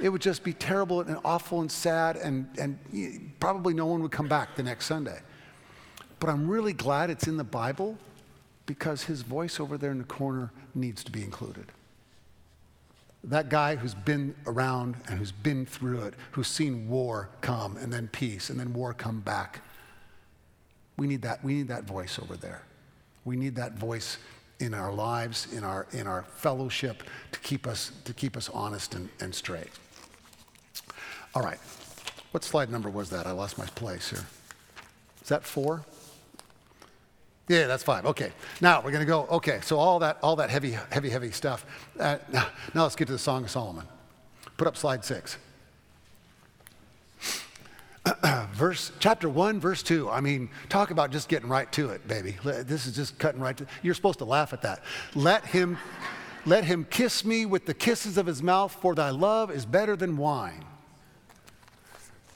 it 0.00 0.08
would 0.08 0.20
just 0.20 0.42
be 0.42 0.52
terrible 0.52 1.00
and 1.00 1.18
awful 1.24 1.60
and 1.60 1.70
sad, 1.70 2.16
and, 2.16 2.48
and 2.58 2.78
probably 3.38 3.74
no 3.74 3.86
one 3.86 4.02
would 4.02 4.12
come 4.12 4.28
back 4.28 4.56
the 4.56 4.62
next 4.62 4.86
Sunday. 4.86 5.20
But 6.18 6.30
I'm 6.30 6.48
really 6.48 6.72
glad 6.72 7.08
it's 7.10 7.28
in 7.28 7.36
the 7.36 7.44
Bible 7.44 7.96
because 8.66 9.04
his 9.04 9.22
voice 9.22 9.60
over 9.60 9.78
there 9.78 9.90
in 9.90 9.98
the 9.98 10.04
corner 10.04 10.50
needs 10.74 11.04
to 11.04 11.10
be 11.10 11.22
included 11.22 11.66
that 13.24 13.48
guy 13.48 13.76
who's 13.76 13.94
been 13.94 14.34
around 14.46 14.96
and 15.08 15.18
who's 15.18 15.32
been 15.32 15.66
through 15.66 16.02
it, 16.02 16.14
who's 16.32 16.48
seen 16.48 16.88
war 16.88 17.28
come 17.40 17.76
and 17.76 17.92
then 17.92 18.08
peace 18.08 18.50
and 18.50 18.58
then 18.58 18.72
war 18.72 18.94
come 18.94 19.20
back. 19.20 19.60
We 20.96 21.06
need 21.06 21.22
that, 21.22 21.44
we 21.44 21.54
need 21.54 21.68
that 21.68 21.84
voice 21.84 22.18
over 22.18 22.36
there. 22.36 22.62
We 23.24 23.36
need 23.36 23.54
that 23.56 23.74
voice 23.74 24.18
in 24.58 24.74
our 24.74 24.92
lives, 24.92 25.52
in 25.52 25.64
our, 25.64 25.86
in 25.92 26.06
our 26.06 26.22
fellowship 26.22 27.02
to 27.32 27.40
keep 27.40 27.66
us, 27.66 27.92
to 28.04 28.14
keep 28.14 28.36
us 28.36 28.48
honest 28.52 28.94
and, 28.94 29.08
and 29.20 29.34
straight. 29.34 29.70
All 31.34 31.42
right. 31.42 31.58
What 32.30 32.44
slide 32.44 32.70
number 32.70 32.88
was 32.88 33.10
that? 33.10 33.26
I 33.26 33.32
lost 33.32 33.58
my 33.58 33.66
place 33.66 34.10
here. 34.10 34.26
Is 35.22 35.28
that 35.28 35.44
four? 35.44 35.84
Yeah, 37.50 37.66
that's 37.66 37.82
five. 37.82 38.06
Okay. 38.06 38.30
Now 38.60 38.80
we're 38.80 38.92
going 38.92 39.04
to 39.04 39.10
go. 39.10 39.26
Okay, 39.26 39.58
so 39.64 39.76
all 39.76 39.98
that, 39.98 40.18
all 40.22 40.36
that 40.36 40.50
heavy, 40.50 40.76
heavy, 40.90 41.10
heavy 41.10 41.32
stuff. 41.32 41.66
Uh, 41.98 42.18
now, 42.32 42.46
now 42.76 42.82
let's 42.84 42.94
get 42.94 43.06
to 43.06 43.12
the 43.12 43.18
Song 43.18 43.42
of 43.42 43.50
Solomon. 43.50 43.88
Put 44.56 44.68
up 44.68 44.76
slide 44.76 45.04
six. 45.04 45.36
verse 48.54 48.92
chapter 48.98 49.28
1 49.28 49.60
verse 49.60 49.82
2 49.82 50.08
i 50.08 50.22
mean 50.22 50.48
talk 50.70 50.90
about 50.90 51.10
just 51.10 51.28
getting 51.28 51.50
right 51.50 51.70
to 51.70 51.90
it 51.90 52.08
baby 52.08 52.34
this 52.42 52.86
is 52.86 52.96
just 52.96 53.18
cutting 53.18 53.42
right 53.42 53.58
to 53.58 53.66
you're 53.82 53.94
supposed 53.94 54.18
to 54.18 54.24
laugh 54.24 54.54
at 54.54 54.62
that 54.62 54.82
let 55.14 55.44
him 55.44 55.76
let 56.46 56.64
him 56.64 56.86
kiss 56.88 57.26
me 57.26 57.44
with 57.44 57.66
the 57.66 57.74
kisses 57.74 58.16
of 58.16 58.24
his 58.24 58.42
mouth 58.42 58.72
for 58.80 58.94
thy 58.94 59.10
love 59.10 59.50
is 59.50 59.66
better 59.66 59.96
than 59.96 60.16
wine 60.16 60.64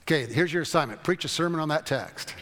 okay 0.02 0.26
here's 0.26 0.52
your 0.52 0.62
assignment 0.62 1.02
preach 1.02 1.24
a 1.24 1.28
sermon 1.28 1.58
on 1.58 1.68
that 1.70 1.86
text 1.86 2.34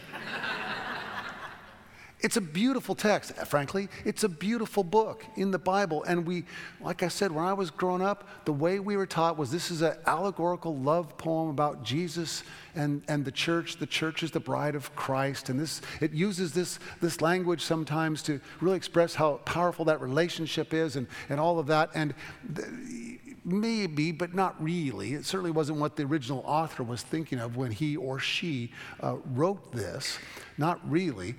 it's 2.23 2.37
a 2.37 2.41
beautiful 2.41 2.95
text, 2.95 3.35
frankly. 3.47 3.89
It's 4.05 4.23
a 4.23 4.29
beautiful 4.29 4.81
book 4.81 5.25
in 5.35 5.51
the 5.51 5.59
Bible. 5.59 6.03
And 6.05 6.25
we, 6.25 6.45
like 6.79 7.03
I 7.03 7.09
said, 7.09 7.33
when 7.33 7.43
I 7.43 7.51
was 7.51 7.69
growing 7.69 8.01
up, 8.01 8.45
the 8.45 8.53
way 8.53 8.79
we 8.79 8.95
were 8.95 9.05
taught 9.05 9.37
was 9.37 9.51
this 9.51 9.69
is 9.69 9.81
an 9.81 9.97
allegorical 10.05 10.73
love 10.77 11.17
poem 11.17 11.49
about 11.49 11.83
Jesus 11.83 12.43
and, 12.75 13.03
and 13.09 13.25
the 13.25 13.31
church. 13.31 13.75
The 13.75 13.85
church 13.85 14.23
is 14.23 14.31
the 14.31 14.39
bride 14.39 14.73
of 14.73 14.95
Christ. 14.95 15.49
And 15.49 15.59
this, 15.59 15.81
it 15.99 16.13
uses 16.13 16.53
this, 16.53 16.79
this 17.01 17.19
language 17.19 17.61
sometimes 17.61 18.23
to 18.23 18.39
really 18.61 18.77
express 18.77 19.13
how 19.13 19.41
powerful 19.43 19.83
that 19.85 19.99
relationship 19.99 20.73
is 20.73 20.95
and, 20.95 21.07
and 21.27 21.41
all 21.41 21.59
of 21.59 21.67
that. 21.67 21.89
And 21.93 22.15
th- 22.55 23.19
maybe, 23.43 24.13
but 24.13 24.33
not 24.33 24.55
really. 24.63 25.13
It 25.13 25.25
certainly 25.25 25.51
wasn't 25.51 25.79
what 25.79 25.97
the 25.97 26.03
original 26.03 26.41
author 26.45 26.83
was 26.83 27.01
thinking 27.01 27.39
of 27.39 27.57
when 27.57 27.71
he 27.71 27.97
or 27.97 28.17
she 28.17 28.71
uh, 29.01 29.17
wrote 29.33 29.73
this. 29.73 30.17
Not 30.57 30.79
really. 30.89 31.35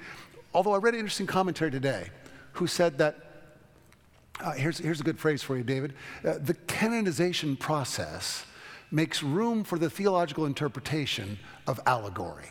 Although 0.54 0.74
I 0.74 0.78
read 0.78 0.94
an 0.94 1.00
interesting 1.00 1.26
commentary 1.26 1.72
today 1.72 2.10
who 2.52 2.68
said 2.68 2.98
that, 2.98 3.16
uh, 4.40 4.52
here's, 4.52 4.78
here's 4.78 5.00
a 5.00 5.04
good 5.04 5.18
phrase 5.18 5.42
for 5.42 5.56
you, 5.56 5.64
David. 5.64 5.94
Uh, 6.24 6.34
the 6.40 6.54
canonization 6.54 7.56
process 7.56 8.46
makes 8.92 9.22
room 9.22 9.64
for 9.64 9.78
the 9.78 9.90
theological 9.90 10.46
interpretation 10.46 11.38
of 11.66 11.80
allegory. 11.86 12.46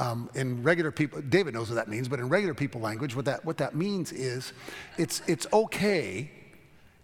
Um, 0.00 0.28
in 0.34 0.62
regular 0.64 0.90
people, 0.90 1.20
David 1.22 1.54
knows 1.54 1.68
what 1.70 1.76
that 1.76 1.88
means, 1.88 2.08
but 2.08 2.18
in 2.18 2.28
regular 2.28 2.54
people 2.54 2.80
language, 2.80 3.14
what 3.14 3.24
that, 3.26 3.44
what 3.44 3.56
that 3.58 3.74
means 3.74 4.10
is 4.12 4.52
it's, 4.96 5.22
it's 5.28 5.46
okay, 5.52 6.30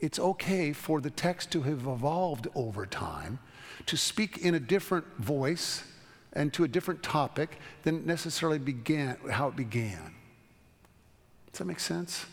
it's 0.01 0.18
okay 0.18 0.72
for 0.72 1.01
the 1.01 1.11
text 1.11 1.53
to 1.53 1.62
have 1.62 1.87
evolved 1.87 2.49
over 2.55 2.87
time, 2.87 3.39
to 3.87 3.97
speak 3.97 4.39
in 4.39 4.55
a 4.55 4.61
different 4.61 5.07
voice 5.18 5.85
and 6.32 6.53
to 6.53 6.64
a 6.64 6.68
different 6.68 7.03
topic 7.03 7.59
than 7.85 8.05
necessarily 8.05 8.59
began, 8.59 9.16
how 9.30 9.49
it 9.49 9.57
began. 9.57 10.14
Does 11.55 11.61
that 11.61 11.66
make 11.66 11.78
sense? 11.78 12.26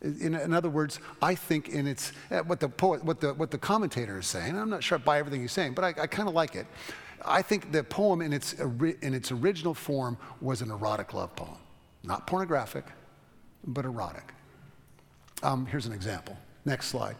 In, 0.00 0.34
in, 0.34 0.54
other 0.54 0.70
words, 0.70 0.98
I 1.20 1.34
think 1.34 1.68
in 1.68 1.86
its, 1.86 2.12
eh, 2.30 2.40
what 2.40 2.58
the, 2.58 2.70
poet, 2.70 3.04
what, 3.04 3.20
the, 3.20 3.34
what 3.34 3.50
the 3.50 3.58
commentator 3.58 4.18
is 4.18 4.26
saying, 4.26 4.58
I'm 4.58 4.70
not 4.70 4.82
sure 4.82 4.96
I 4.96 5.00
buy 5.02 5.18
everything 5.18 5.42
he's 5.42 5.52
saying, 5.52 5.74
but 5.74 5.84
I, 5.84 5.88
I 5.88 6.06
kind 6.06 6.26
of 6.26 6.34
like 6.34 6.54
it. 6.54 6.66
I 7.22 7.42
think 7.42 7.70
the 7.70 7.84
poem 7.84 8.22
in 8.22 8.32
its, 8.32 8.54
in 8.54 9.12
its 9.12 9.30
original 9.30 9.74
form 9.74 10.16
was 10.40 10.62
an 10.62 10.70
erotic 10.70 11.12
love 11.12 11.36
poem. 11.36 11.58
Not 12.02 12.26
pornographic, 12.26 12.86
but 13.66 13.84
erotic. 13.84 14.32
Um, 15.42 15.66
here's 15.66 15.84
an 15.84 15.92
example. 15.92 16.34
Next 16.64 16.86
slide. 16.86 17.16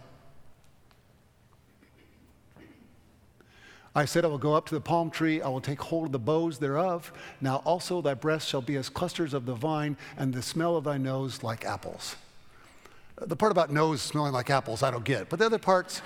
I 3.98 4.04
said, 4.04 4.24
I 4.24 4.28
will 4.28 4.38
go 4.38 4.54
up 4.54 4.66
to 4.66 4.76
the 4.76 4.80
palm 4.80 5.10
tree, 5.10 5.42
I 5.42 5.48
will 5.48 5.60
take 5.60 5.80
hold 5.80 6.06
of 6.06 6.12
the 6.12 6.20
boughs 6.20 6.60
thereof. 6.60 7.12
Now 7.40 7.56
also 7.64 8.00
thy 8.00 8.14
breasts 8.14 8.48
shall 8.48 8.62
be 8.62 8.76
as 8.76 8.88
clusters 8.88 9.34
of 9.34 9.44
the 9.44 9.54
vine, 9.54 9.96
and 10.16 10.32
the 10.32 10.40
smell 10.40 10.76
of 10.76 10.84
thy 10.84 10.98
nose 10.98 11.42
like 11.42 11.64
apples. 11.64 12.14
The 13.16 13.34
part 13.34 13.50
about 13.50 13.72
nose 13.72 14.00
smelling 14.00 14.32
like 14.32 14.50
apples, 14.50 14.84
I 14.84 14.92
don't 14.92 15.04
get, 15.04 15.28
but 15.28 15.40
the 15.40 15.46
other 15.46 15.58
parts, 15.58 16.00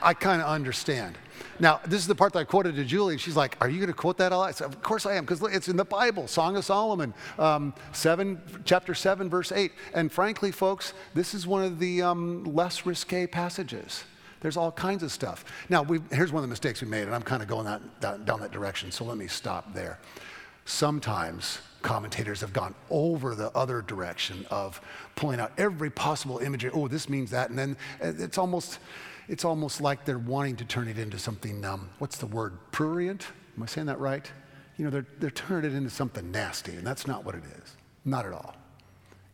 I 0.00 0.14
kind 0.14 0.40
of 0.40 0.46
understand. 0.46 1.18
Now, 1.58 1.80
this 1.84 2.00
is 2.00 2.06
the 2.06 2.14
part 2.14 2.32
that 2.34 2.38
I 2.38 2.44
quoted 2.44 2.76
to 2.76 2.84
Julie, 2.84 3.14
and 3.14 3.20
she's 3.20 3.34
like, 3.34 3.56
Are 3.60 3.68
you 3.68 3.78
going 3.78 3.88
to 3.88 3.92
quote 3.92 4.18
that 4.18 4.30
a 4.30 4.36
lot? 4.36 4.50
I 4.50 4.52
said, 4.52 4.68
Of 4.68 4.80
course 4.80 5.06
I 5.06 5.14
am, 5.16 5.24
because 5.24 5.42
it's 5.52 5.66
in 5.66 5.76
the 5.76 5.84
Bible, 5.84 6.28
Song 6.28 6.56
of 6.56 6.64
Solomon, 6.64 7.14
um, 7.36 7.74
seven, 7.90 8.40
chapter 8.64 8.94
7, 8.94 9.28
verse 9.28 9.50
8. 9.50 9.72
And 9.92 10.12
frankly, 10.12 10.52
folks, 10.52 10.92
this 11.14 11.34
is 11.34 11.48
one 11.48 11.64
of 11.64 11.80
the 11.80 12.02
um, 12.02 12.44
less 12.44 12.86
risque 12.86 13.26
passages. 13.26 14.04
There's 14.40 14.56
all 14.56 14.72
kinds 14.72 15.02
of 15.02 15.10
stuff. 15.10 15.44
Now, 15.68 15.84
here's 16.10 16.32
one 16.32 16.42
of 16.42 16.48
the 16.48 16.52
mistakes 16.52 16.80
we 16.80 16.88
made, 16.88 17.02
and 17.02 17.14
I'm 17.14 17.22
kind 17.22 17.42
of 17.42 17.48
going 17.48 17.64
that, 17.64 17.82
that, 18.00 18.24
down 18.24 18.40
that 18.40 18.52
direction, 18.52 18.90
so 18.90 19.04
let 19.04 19.16
me 19.16 19.26
stop 19.26 19.74
there. 19.74 19.98
Sometimes 20.64 21.60
commentators 21.82 22.40
have 22.40 22.52
gone 22.52 22.74
over 22.90 23.34
the 23.34 23.50
other 23.56 23.82
direction 23.82 24.46
of 24.50 24.80
pulling 25.16 25.40
out 25.40 25.52
every 25.58 25.90
possible 25.90 26.38
imagery. 26.38 26.70
Oh, 26.72 26.88
this 26.88 27.08
means 27.08 27.30
that, 27.30 27.50
and 27.50 27.58
then 27.58 27.76
uh, 28.02 28.12
it's 28.18 28.38
almost, 28.38 28.78
it's 29.28 29.44
almost 29.44 29.80
like 29.80 30.04
they're 30.04 30.18
wanting 30.18 30.56
to 30.56 30.64
turn 30.64 30.88
it 30.88 30.98
into 30.98 31.18
something. 31.18 31.64
Um, 31.64 31.88
what's 31.98 32.18
the 32.18 32.26
word? 32.26 32.58
Prurient? 32.70 33.26
Am 33.56 33.62
I 33.62 33.66
saying 33.66 33.86
that 33.86 33.98
right? 33.98 34.30
You 34.76 34.84
know, 34.84 34.90
they're, 34.90 35.06
they're 35.18 35.30
turning 35.30 35.72
it 35.72 35.76
into 35.76 35.90
something 35.90 36.30
nasty, 36.30 36.72
and 36.72 36.86
that's 36.86 37.06
not 37.06 37.24
what 37.24 37.34
it 37.34 37.44
is. 37.44 37.76
Not 38.04 38.26
at 38.26 38.32
all. 38.32 38.54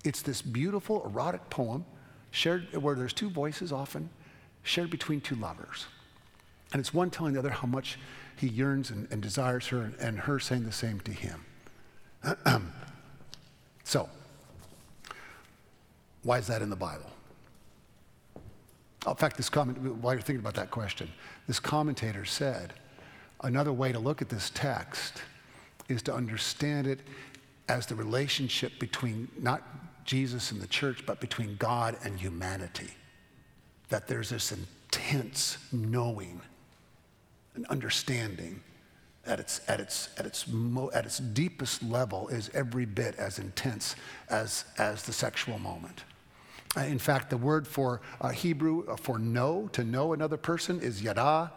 It's 0.05 0.23
this 0.23 0.41
beautiful 0.41 1.05
erotic 1.05 1.49
poem 1.51 1.85
shared 2.31 2.75
where 2.77 2.95
there's 2.95 3.13
two 3.13 3.31
voices 3.31 3.73
often 3.73 4.09
shared 4.65 4.91
between 4.91 5.21
two 5.21 5.37
lovers. 5.37 5.87
And 6.73 6.81
it's 6.81 6.93
one 6.93 7.11
telling 7.11 7.35
the 7.35 7.39
other 7.39 7.51
how 7.51 7.69
much 7.69 7.99
he 8.37 8.49
yearns 8.49 8.91
and, 8.91 9.07
and 9.13 9.23
desires 9.23 9.69
her, 9.69 9.83
and, 9.83 9.95
and 10.01 10.19
her 10.19 10.41
saying 10.41 10.65
the 10.65 10.73
same 10.73 10.99
to 11.01 11.13
him. 11.13 11.45
so, 13.85 14.09
why 16.25 16.39
is 16.39 16.49
that 16.49 16.63
in 16.63 16.71
the 16.71 16.77
Bible? 16.77 17.11
Oh, 19.07 19.11
in 19.11 19.17
fact, 19.17 19.37
this 19.37 19.51
comment, 19.51 19.79
while 19.79 20.15
you're 20.15 20.23
thinking 20.23 20.41
about 20.41 20.55
that 20.55 20.71
question, 20.71 21.11
this 21.47 21.61
commentator 21.61 22.25
said 22.25 22.73
another 23.43 23.73
way 23.73 23.93
to 23.93 23.99
look 23.99 24.23
at 24.23 24.31
this 24.31 24.51
text 24.51 25.23
is 25.89 26.03
to 26.03 26.15
understand 26.15 26.87
it 26.87 27.01
as 27.69 27.87
the 27.87 27.95
relationship 27.95 28.73
between 28.81 29.29
not 29.39 29.63
Jesus 30.07 30.51
and 30.51 30.61
the 30.61 30.67
church, 30.67 31.05
but 31.07 31.21
between 31.21 31.57
God 31.57 31.97
and 32.03 32.19
humanity 32.19 32.91
that 33.89 34.07
there's 34.09 34.31
this 34.31 34.53
intense 34.53 35.59
knowing 35.73 36.41
and 37.55 37.67
understanding 37.67 38.61
at 39.27 39.41
its, 39.41 39.61
at 39.69 39.81
its, 39.81 40.09
at 40.19 40.27
its, 40.27 40.47
mo- 40.49 40.91
at 40.93 41.07
its 41.07 41.19
deepest 41.19 41.83
level 41.83 42.29
is 42.29 42.51
every 42.53 42.85
bit 42.85 43.15
as 43.17 43.39
intense 43.39 43.97
as, 44.29 44.65
as 44.79 45.03
the 45.05 45.13
sexual 45.13 45.59
moment. 45.59 46.05
Uh, 46.77 46.81
in 46.81 46.99
fact, 46.99 47.31
the 47.31 47.37
word 47.37 47.67
for 47.67 48.01
uh, 48.21 48.31
Hebrew 48.31 48.87
uh, 48.89 48.97
for 48.97 49.19
know, 49.19 49.69
to 49.73 49.85
know 49.85 50.13
another 50.13 50.37
person, 50.37 50.81
is 50.81 51.03
yada, 51.03 51.53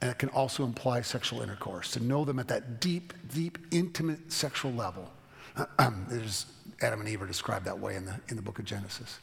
and 0.00 0.10
it 0.10 0.18
can 0.18 0.30
also 0.30 0.64
imply 0.64 1.02
sexual 1.02 1.42
intercourse, 1.42 1.90
to 1.92 2.02
know 2.02 2.24
them 2.24 2.38
at 2.38 2.48
that 2.48 2.80
deep, 2.80 3.12
deep, 3.32 3.58
intimate 3.70 4.32
sexual 4.32 4.72
level. 4.72 5.10
Adam 5.78 7.00
and 7.00 7.08
Eve 7.08 7.22
are 7.22 7.26
described 7.26 7.64
that 7.66 7.78
way 7.78 7.96
in 7.96 8.04
the, 8.04 8.14
in 8.28 8.36
the 8.36 8.42
book 8.42 8.58
of 8.58 8.64
Genesis. 8.64 9.18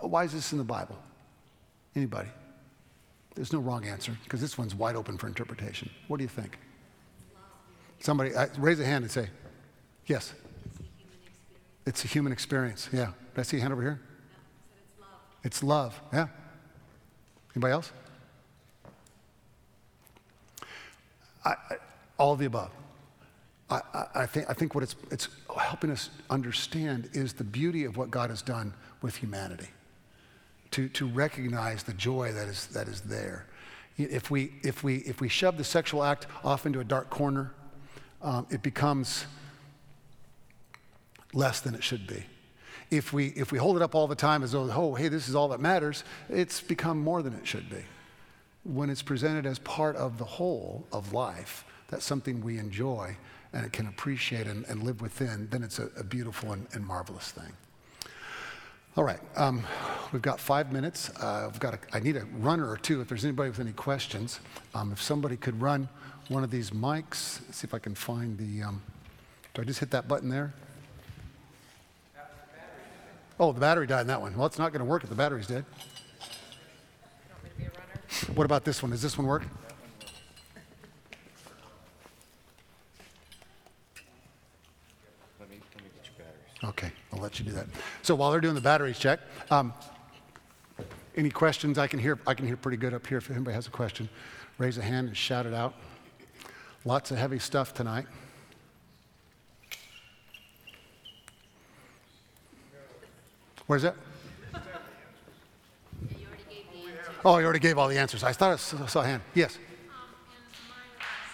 Why 0.00 0.24
is 0.24 0.32
this 0.32 0.52
in 0.52 0.58
the 0.58 0.64
Bible? 0.64 0.98
Anybody? 1.94 2.28
There's 3.34 3.52
no 3.52 3.60
wrong 3.60 3.86
answer 3.86 4.16
because 4.24 4.40
this 4.40 4.58
one's 4.58 4.74
wide 4.74 4.96
open 4.96 5.18
for 5.18 5.26
interpretation. 5.26 5.90
What 6.08 6.18
do 6.18 6.24
you 6.24 6.28
think? 6.28 6.58
Somebody 8.00 8.34
uh, 8.34 8.48
raise 8.58 8.80
a 8.80 8.84
hand 8.84 9.04
and 9.04 9.10
say, 9.10 9.28
yes. 10.06 10.34
It's 11.86 12.04
a 12.04 12.08
human 12.08 12.32
experience. 12.32 12.88
Yeah. 12.92 13.12
Did 13.34 13.40
I 13.40 13.42
see 13.42 13.56
a 13.58 13.60
hand 13.60 13.72
over 13.72 13.82
here? 13.82 14.00
No, 14.00 14.36
it's 14.74 15.00
love. 15.00 15.20
It's 15.44 15.62
love. 15.62 16.00
Yeah. 16.12 16.26
Anybody 17.54 17.72
else? 17.72 17.92
I, 21.44 21.50
I, 21.50 21.76
all 22.18 22.32
of 22.32 22.38
the 22.38 22.46
above. 22.46 22.70
I, 23.70 23.80
I, 24.14 24.26
think, 24.26 24.50
I 24.50 24.52
think 24.52 24.74
what 24.74 24.84
it's, 24.84 24.96
it's 25.10 25.28
helping 25.58 25.90
us 25.90 26.10
understand 26.28 27.08
is 27.14 27.32
the 27.32 27.44
beauty 27.44 27.84
of 27.84 27.96
what 27.96 28.10
God 28.10 28.28
has 28.28 28.42
done 28.42 28.74
with 29.00 29.16
humanity 29.16 29.68
to, 30.72 30.88
to 30.90 31.06
recognize 31.06 31.82
the 31.82 31.92
joy 31.92 32.32
that 32.32 32.48
is, 32.48 32.66
that 32.68 32.88
is 32.88 33.02
there. 33.02 33.46
If 33.96 34.30
we, 34.30 34.52
if, 34.62 34.82
we, 34.82 34.96
if 34.98 35.20
we 35.20 35.28
shove 35.28 35.56
the 35.56 35.64
sexual 35.64 36.02
act 36.02 36.26
off 36.44 36.66
into 36.66 36.80
a 36.80 36.84
dark 36.84 37.10
corner, 37.10 37.52
um, 38.22 38.46
it 38.50 38.62
becomes 38.62 39.26
less 41.32 41.60
than 41.60 41.74
it 41.74 41.84
should 41.84 42.06
be. 42.06 42.24
If 42.90 43.12
we, 43.12 43.28
if 43.28 43.52
we 43.52 43.58
hold 43.58 43.76
it 43.76 43.82
up 43.82 43.94
all 43.94 44.06
the 44.06 44.14
time 44.14 44.42
as 44.42 44.52
though, 44.52 44.70
oh, 44.70 44.94
hey, 44.94 45.08
this 45.08 45.28
is 45.28 45.34
all 45.34 45.48
that 45.48 45.60
matters, 45.60 46.04
it's 46.28 46.60
become 46.60 46.98
more 46.98 47.22
than 47.22 47.34
it 47.34 47.46
should 47.46 47.70
be. 47.70 47.84
When 48.64 48.90
it's 48.90 49.02
presented 49.02 49.46
as 49.46 49.58
part 49.58 49.96
of 49.96 50.18
the 50.18 50.24
whole 50.24 50.86
of 50.92 51.12
life, 51.12 51.64
that's 51.88 52.04
something 52.04 52.42
we 52.42 52.58
enjoy 52.58 53.16
and 53.52 53.66
it 53.66 53.72
can 53.72 53.86
appreciate 53.86 54.46
and, 54.46 54.64
and 54.66 54.82
live 54.82 55.00
within, 55.00 55.48
then 55.50 55.62
it's 55.62 55.78
a, 55.78 55.88
a 55.98 56.04
beautiful 56.04 56.52
and, 56.52 56.66
and 56.72 56.86
marvelous 56.86 57.30
thing. 57.30 57.52
All 58.94 59.04
right, 59.04 59.20
um, 59.36 59.64
we've 60.12 60.20
got 60.20 60.38
five 60.38 60.70
minutes. 60.70 61.08
Uh, 61.18 61.46
I've 61.46 61.58
got 61.58 61.72
a, 61.72 61.78
I 61.94 62.00
need 62.00 62.18
a 62.18 62.26
runner 62.40 62.68
or 62.68 62.76
two 62.76 63.00
if 63.00 63.08
there's 63.08 63.24
anybody 63.24 63.48
with 63.48 63.58
any 63.58 63.72
questions. 63.72 64.38
Um, 64.74 64.92
if 64.92 65.00
somebody 65.00 65.38
could 65.38 65.58
run 65.62 65.88
one 66.28 66.44
of 66.44 66.50
these 66.50 66.72
mics, 66.72 67.40
see 67.54 67.64
if 67.64 67.72
I 67.72 67.78
can 67.78 67.94
find 67.94 68.36
the. 68.36 68.64
Um, 68.64 68.82
do 69.54 69.62
I 69.62 69.64
just 69.64 69.80
hit 69.80 69.90
that 69.92 70.08
button 70.08 70.28
there? 70.28 70.52
Oh, 73.40 73.52
the 73.52 73.60
battery 73.60 73.86
died 73.86 74.02
in 74.02 74.08
that 74.08 74.20
one. 74.20 74.36
Well, 74.36 74.44
it's 74.44 74.58
not 74.58 74.72
going 74.72 74.80
to 74.80 74.84
work 74.84 75.04
if 75.04 75.08
the 75.08 75.14
battery's 75.14 75.46
dead. 75.46 75.64
What 78.34 78.44
about 78.44 78.64
this 78.64 78.82
one? 78.82 78.90
Does 78.90 79.00
this 79.00 79.16
one 79.16 79.26
work? 79.26 79.44
Let 85.40 85.48
me, 85.48 85.56
let 85.74 85.82
me 85.82 85.90
get 85.96 86.04
your 86.06 86.26
batteries. 86.26 86.51
Okay, 86.64 86.92
I'll 87.12 87.20
let 87.20 87.38
you 87.38 87.44
do 87.44 87.52
that. 87.52 87.66
So 88.02 88.14
while 88.14 88.30
they're 88.30 88.40
doing 88.40 88.54
the 88.54 88.60
batteries 88.60 88.98
check, 88.98 89.20
um, 89.50 89.72
any 91.16 91.30
questions? 91.30 91.78
I 91.78 91.86
can 91.86 91.98
hear. 91.98 92.18
I 92.26 92.34
can 92.34 92.46
hear 92.46 92.56
pretty 92.56 92.78
good 92.78 92.94
up 92.94 93.06
here. 93.06 93.18
If 93.18 93.30
anybody 93.30 93.54
has 93.54 93.66
a 93.66 93.70
question, 93.70 94.08
raise 94.58 94.78
a 94.78 94.82
hand 94.82 95.08
and 95.08 95.16
shout 95.16 95.44
it 95.44 95.54
out. 95.54 95.74
Lots 96.84 97.10
of 97.10 97.18
heavy 97.18 97.38
stuff 97.38 97.74
tonight. 97.74 98.06
Where's 103.66 103.82
that? 103.82 103.94
You 104.52 106.26
already 106.26 106.42
gave 106.48 106.64
the 106.72 106.90
answer. 106.90 107.12
Oh, 107.24 107.38
you 107.38 107.44
already 107.44 107.60
gave 107.60 107.78
all 107.78 107.88
the 107.88 107.98
answers. 107.98 108.24
I 108.24 108.32
thought 108.32 108.52
I 108.52 108.56
saw 108.56 108.86
saw 108.86 109.00
a 109.02 109.06
hand. 109.06 109.22
Yes. 109.34 109.56
Um, 109.56 109.62
in 110.26 110.68
my 110.68 110.82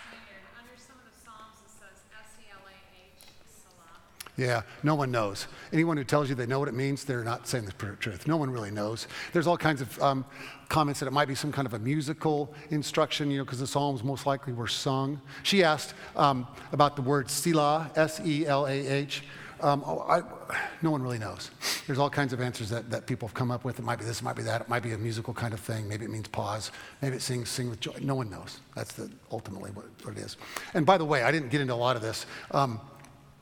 standard, 0.06 0.44
under 0.58 0.76
some 0.76 0.96
of 1.00 1.04
the 1.08 1.16
Psalms, 1.24 1.56
it 1.64 1.72
says 1.72 1.98
S-E-L-A-H, 2.12 3.24
Salah. 3.48 3.98
Yeah, 4.38 4.62
no 4.84 4.94
one 4.94 5.10
knows. 5.10 5.48
Anyone 5.72 5.96
who 5.96 6.04
tells 6.04 6.28
you 6.28 6.36
they 6.36 6.46
know 6.46 6.60
what 6.60 6.68
it 6.68 6.74
means, 6.74 7.04
they're 7.04 7.24
not 7.24 7.48
saying 7.48 7.64
the 7.64 7.72
truth. 7.72 8.28
No 8.28 8.36
one 8.36 8.50
really 8.50 8.70
knows. 8.70 9.08
There's 9.32 9.48
all 9.48 9.58
kinds 9.58 9.80
of 9.80 10.00
um, 10.00 10.24
comments 10.68 11.00
that 11.00 11.06
it 11.06 11.12
might 11.12 11.26
be 11.26 11.34
some 11.34 11.50
kind 11.50 11.66
of 11.66 11.74
a 11.74 11.78
musical 11.80 12.54
instruction, 12.70 13.32
you 13.32 13.38
know, 13.38 13.44
because 13.44 13.58
the 13.58 13.66
Psalms 13.66 14.04
most 14.04 14.26
likely 14.26 14.52
were 14.52 14.68
sung. 14.68 15.20
She 15.42 15.64
asked 15.64 15.92
um, 16.14 16.46
about 16.70 16.94
the 16.94 17.02
word 17.02 17.28
Selah, 17.28 17.90
S 17.96 18.20
E 18.24 18.46
L 18.46 18.66
A 18.66 18.70
H. 18.70 19.24
Um, 19.60 19.82
oh, 19.84 19.98
I, 20.08 20.22
no 20.82 20.92
one 20.92 21.02
really 21.02 21.18
knows. 21.18 21.50
There's 21.88 21.98
all 21.98 22.08
kinds 22.08 22.32
of 22.32 22.40
answers 22.40 22.70
that, 22.70 22.90
that 22.90 23.08
people 23.08 23.26
have 23.26 23.34
come 23.34 23.50
up 23.50 23.64
with. 23.64 23.80
It 23.80 23.84
might 23.84 23.98
be 23.98 24.04
this, 24.04 24.20
it 24.20 24.22
might 24.22 24.36
be 24.36 24.44
that, 24.44 24.60
it 24.60 24.68
might 24.68 24.84
be 24.84 24.92
a 24.92 24.98
musical 24.98 25.34
kind 25.34 25.52
of 25.52 25.58
thing. 25.58 25.88
Maybe 25.88 26.04
it 26.04 26.12
means 26.12 26.28
pause. 26.28 26.70
Maybe 27.02 27.16
it 27.16 27.22
sings 27.22 27.48
sing 27.48 27.68
with 27.68 27.80
joy. 27.80 27.96
No 28.00 28.14
one 28.14 28.30
knows. 28.30 28.60
That's 28.76 28.92
the, 28.92 29.10
ultimately 29.32 29.72
what, 29.72 29.86
what 30.04 30.16
it 30.16 30.20
is. 30.20 30.36
And 30.74 30.86
by 30.86 30.96
the 30.96 31.04
way, 31.04 31.24
I 31.24 31.32
didn't 31.32 31.48
get 31.48 31.60
into 31.60 31.74
a 31.74 31.74
lot 31.74 31.96
of 31.96 32.02
this. 32.02 32.24
Um, 32.52 32.80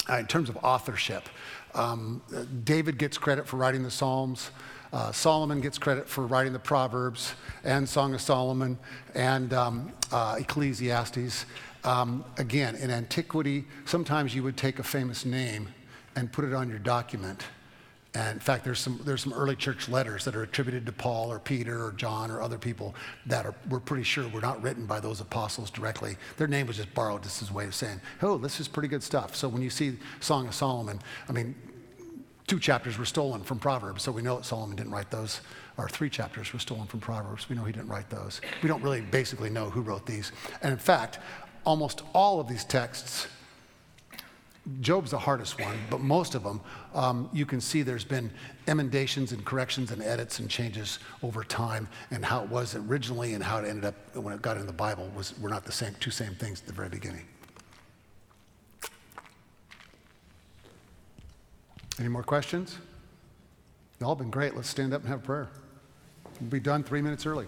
uh, 0.08 0.18
in 0.18 0.26
terms 0.26 0.48
of 0.48 0.56
authorship, 0.62 1.28
um, 1.74 2.22
David 2.64 2.98
gets 2.98 3.18
credit 3.18 3.46
for 3.46 3.56
writing 3.56 3.82
the 3.82 3.90
Psalms. 3.90 4.50
Uh, 4.92 5.12
Solomon 5.12 5.60
gets 5.60 5.78
credit 5.78 6.08
for 6.08 6.26
writing 6.26 6.52
the 6.52 6.58
Proverbs 6.58 7.34
and 7.64 7.88
Song 7.88 8.14
of 8.14 8.20
Solomon 8.20 8.78
and 9.14 9.52
um, 9.52 9.92
uh, 10.12 10.36
Ecclesiastes. 10.38 11.44
Um, 11.84 12.24
again, 12.38 12.76
in 12.76 12.90
antiquity, 12.90 13.64
sometimes 13.84 14.34
you 14.34 14.42
would 14.42 14.56
take 14.56 14.78
a 14.78 14.82
famous 14.82 15.24
name 15.24 15.68
and 16.14 16.32
put 16.32 16.44
it 16.44 16.54
on 16.54 16.68
your 16.68 16.78
document. 16.78 17.42
And 18.16 18.32
in 18.32 18.40
fact, 18.40 18.64
there's 18.64 18.78
some, 18.78 18.98
there's 19.04 19.22
some 19.22 19.34
early 19.34 19.54
church 19.54 19.90
letters 19.90 20.24
that 20.24 20.34
are 20.34 20.42
attributed 20.42 20.86
to 20.86 20.92
Paul 20.92 21.30
or 21.30 21.38
Peter 21.38 21.84
or 21.84 21.92
John 21.92 22.30
or 22.30 22.40
other 22.40 22.56
people 22.56 22.94
that 23.26 23.44
are, 23.44 23.54
we're 23.68 23.78
pretty 23.78 24.04
sure 24.04 24.26
were 24.28 24.40
not 24.40 24.62
written 24.62 24.86
by 24.86 25.00
those 25.00 25.20
apostles 25.20 25.68
directly. 25.68 26.16
Their 26.38 26.46
name 26.46 26.66
was 26.66 26.76
just 26.78 26.94
borrowed 26.94 27.22
This 27.22 27.42
is 27.42 27.50
a 27.50 27.52
way 27.52 27.66
of 27.66 27.74
saying, 27.74 28.00
oh, 28.22 28.38
this 28.38 28.58
is 28.58 28.68
pretty 28.68 28.88
good 28.88 29.02
stuff. 29.02 29.36
So 29.36 29.50
when 29.50 29.60
you 29.60 29.68
see 29.68 29.98
Song 30.20 30.48
of 30.48 30.54
Solomon, 30.54 30.98
I 31.28 31.32
mean, 31.32 31.54
two 32.46 32.58
chapters 32.58 32.96
were 32.96 33.04
stolen 33.04 33.42
from 33.42 33.58
Proverbs, 33.58 34.02
so 34.02 34.12
we 34.12 34.22
know 34.22 34.36
that 34.36 34.46
Solomon 34.46 34.76
didn't 34.76 34.92
write 34.92 35.10
those. 35.10 35.42
Or 35.76 35.86
three 35.86 36.08
chapters 36.08 36.50
were 36.54 36.58
stolen 36.58 36.86
from 36.86 37.00
Proverbs. 37.00 37.50
We 37.50 37.56
know 37.56 37.64
he 37.64 37.72
didn't 37.72 37.88
write 37.88 38.08
those. 38.08 38.40
We 38.62 38.68
don't 38.70 38.82
really 38.82 39.02
basically 39.02 39.50
know 39.50 39.68
who 39.68 39.82
wrote 39.82 40.06
these. 40.06 40.32
And 40.62 40.72
in 40.72 40.78
fact, 40.78 41.18
almost 41.66 42.00
all 42.14 42.40
of 42.40 42.48
these 42.48 42.64
texts 42.64 43.26
Job's 44.80 45.12
the 45.12 45.18
hardest 45.18 45.60
one, 45.60 45.76
but 45.90 46.00
most 46.00 46.34
of 46.34 46.42
them, 46.42 46.60
um, 46.92 47.30
you 47.32 47.46
can 47.46 47.60
see 47.60 47.82
there's 47.82 48.04
been 48.04 48.30
emendations 48.66 49.30
and 49.30 49.44
corrections 49.44 49.92
and 49.92 50.02
edits 50.02 50.40
and 50.40 50.50
changes 50.50 50.98
over 51.22 51.44
time, 51.44 51.88
and 52.10 52.24
how 52.24 52.42
it 52.42 52.48
was 52.48 52.74
originally 52.74 53.34
and 53.34 53.44
how 53.44 53.58
it 53.58 53.68
ended 53.68 53.84
up 53.84 53.94
when 54.16 54.34
it 54.34 54.42
got 54.42 54.56
in 54.56 54.66
the 54.66 54.72
Bible 54.72 55.08
was 55.14 55.38
were 55.38 55.48
not 55.48 55.64
the 55.64 55.72
same 55.72 55.94
two 56.00 56.10
same 56.10 56.34
things 56.34 56.60
at 56.60 56.66
the 56.66 56.72
very 56.72 56.88
beginning. 56.88 57.24
Any 61.98 62.08
more 62.08 62.24
questions? 62.24 62.76
Y'all 64.00 64.14
been 64.14 64.30
great. 64.30 64.54
Let's 64.54 64.68
stand 64.68 64.92
up 64.92 65.00
and 65.00 65.08
have 65.08 65.20
a 65.20 65.22
prayer. 65.22 65.48
We'll 66.40 66.50
be 66.50 66.60
done 66.60 66.82
three 66.82 67.00
minutes 67.00 67.24
early. 67.24 67.46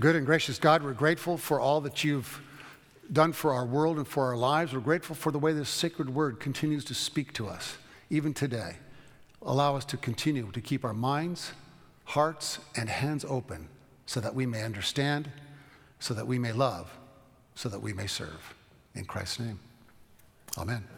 Good 0.00 0.14
and 0.14 0.24
gracious 0.24 0.60
God, 0.60 0.84
we're 0.84 0.92
grateful 0.92 1.36
for 1.36 1.58
all 1.58 1.80
that 1.80 2.04
you've 2.04 2.40
done 3.12 3.32
for 3.32 3.52
our 3.52 3.66
world 3.66 3.96
and 3.96 4.06
for 4.06 4.26
our 4.26 4.36
lives. 4.36 4.72
We're 4.72 4.78
grateful 4.78 5.16
for 5.16 5.32
the 5.32 5.40
way 5.40 5.52
this 5.52 5.68
sacred 5.68 6.08
word 6.08 6.38
continues 6.38 6.84
to 6.84 6.94
speak 6.94 7.32
to 7.32 7.48
us, 7.48 7.78
even 8.08 8.32
today. 8.32 8.76
Allow 9.42 9.74
us 9.74 9.84
to 9.86 9.96
continue 9.96 10.52
to 10.52 10.60
keep 10.60 10.84
our 10.84 10.94
minds, 10.94 11.50
hearts, 12.04 12.60
and 12.76 12.88
hands 12.88 13.24
open 13.28 13.68
so 14.06 14.20
that 14.20 14.36
we 14.36 14.46
may 14.46 14.62
understand, 14.62 15.32
so 15.98 16.14
that 16.14 16.28
we 16.28 16.38
may 16.38 16.52
love, 16.52 16.96
so 17.56 17.68
that 17.68 17.80
we 17.80 17.92
may 17.92 18.06
serve. 18.06 18.54
In 18.94 19.04
Christ's 19.04 19.40
name, 19.40 19.58
amen. 20.56 20.97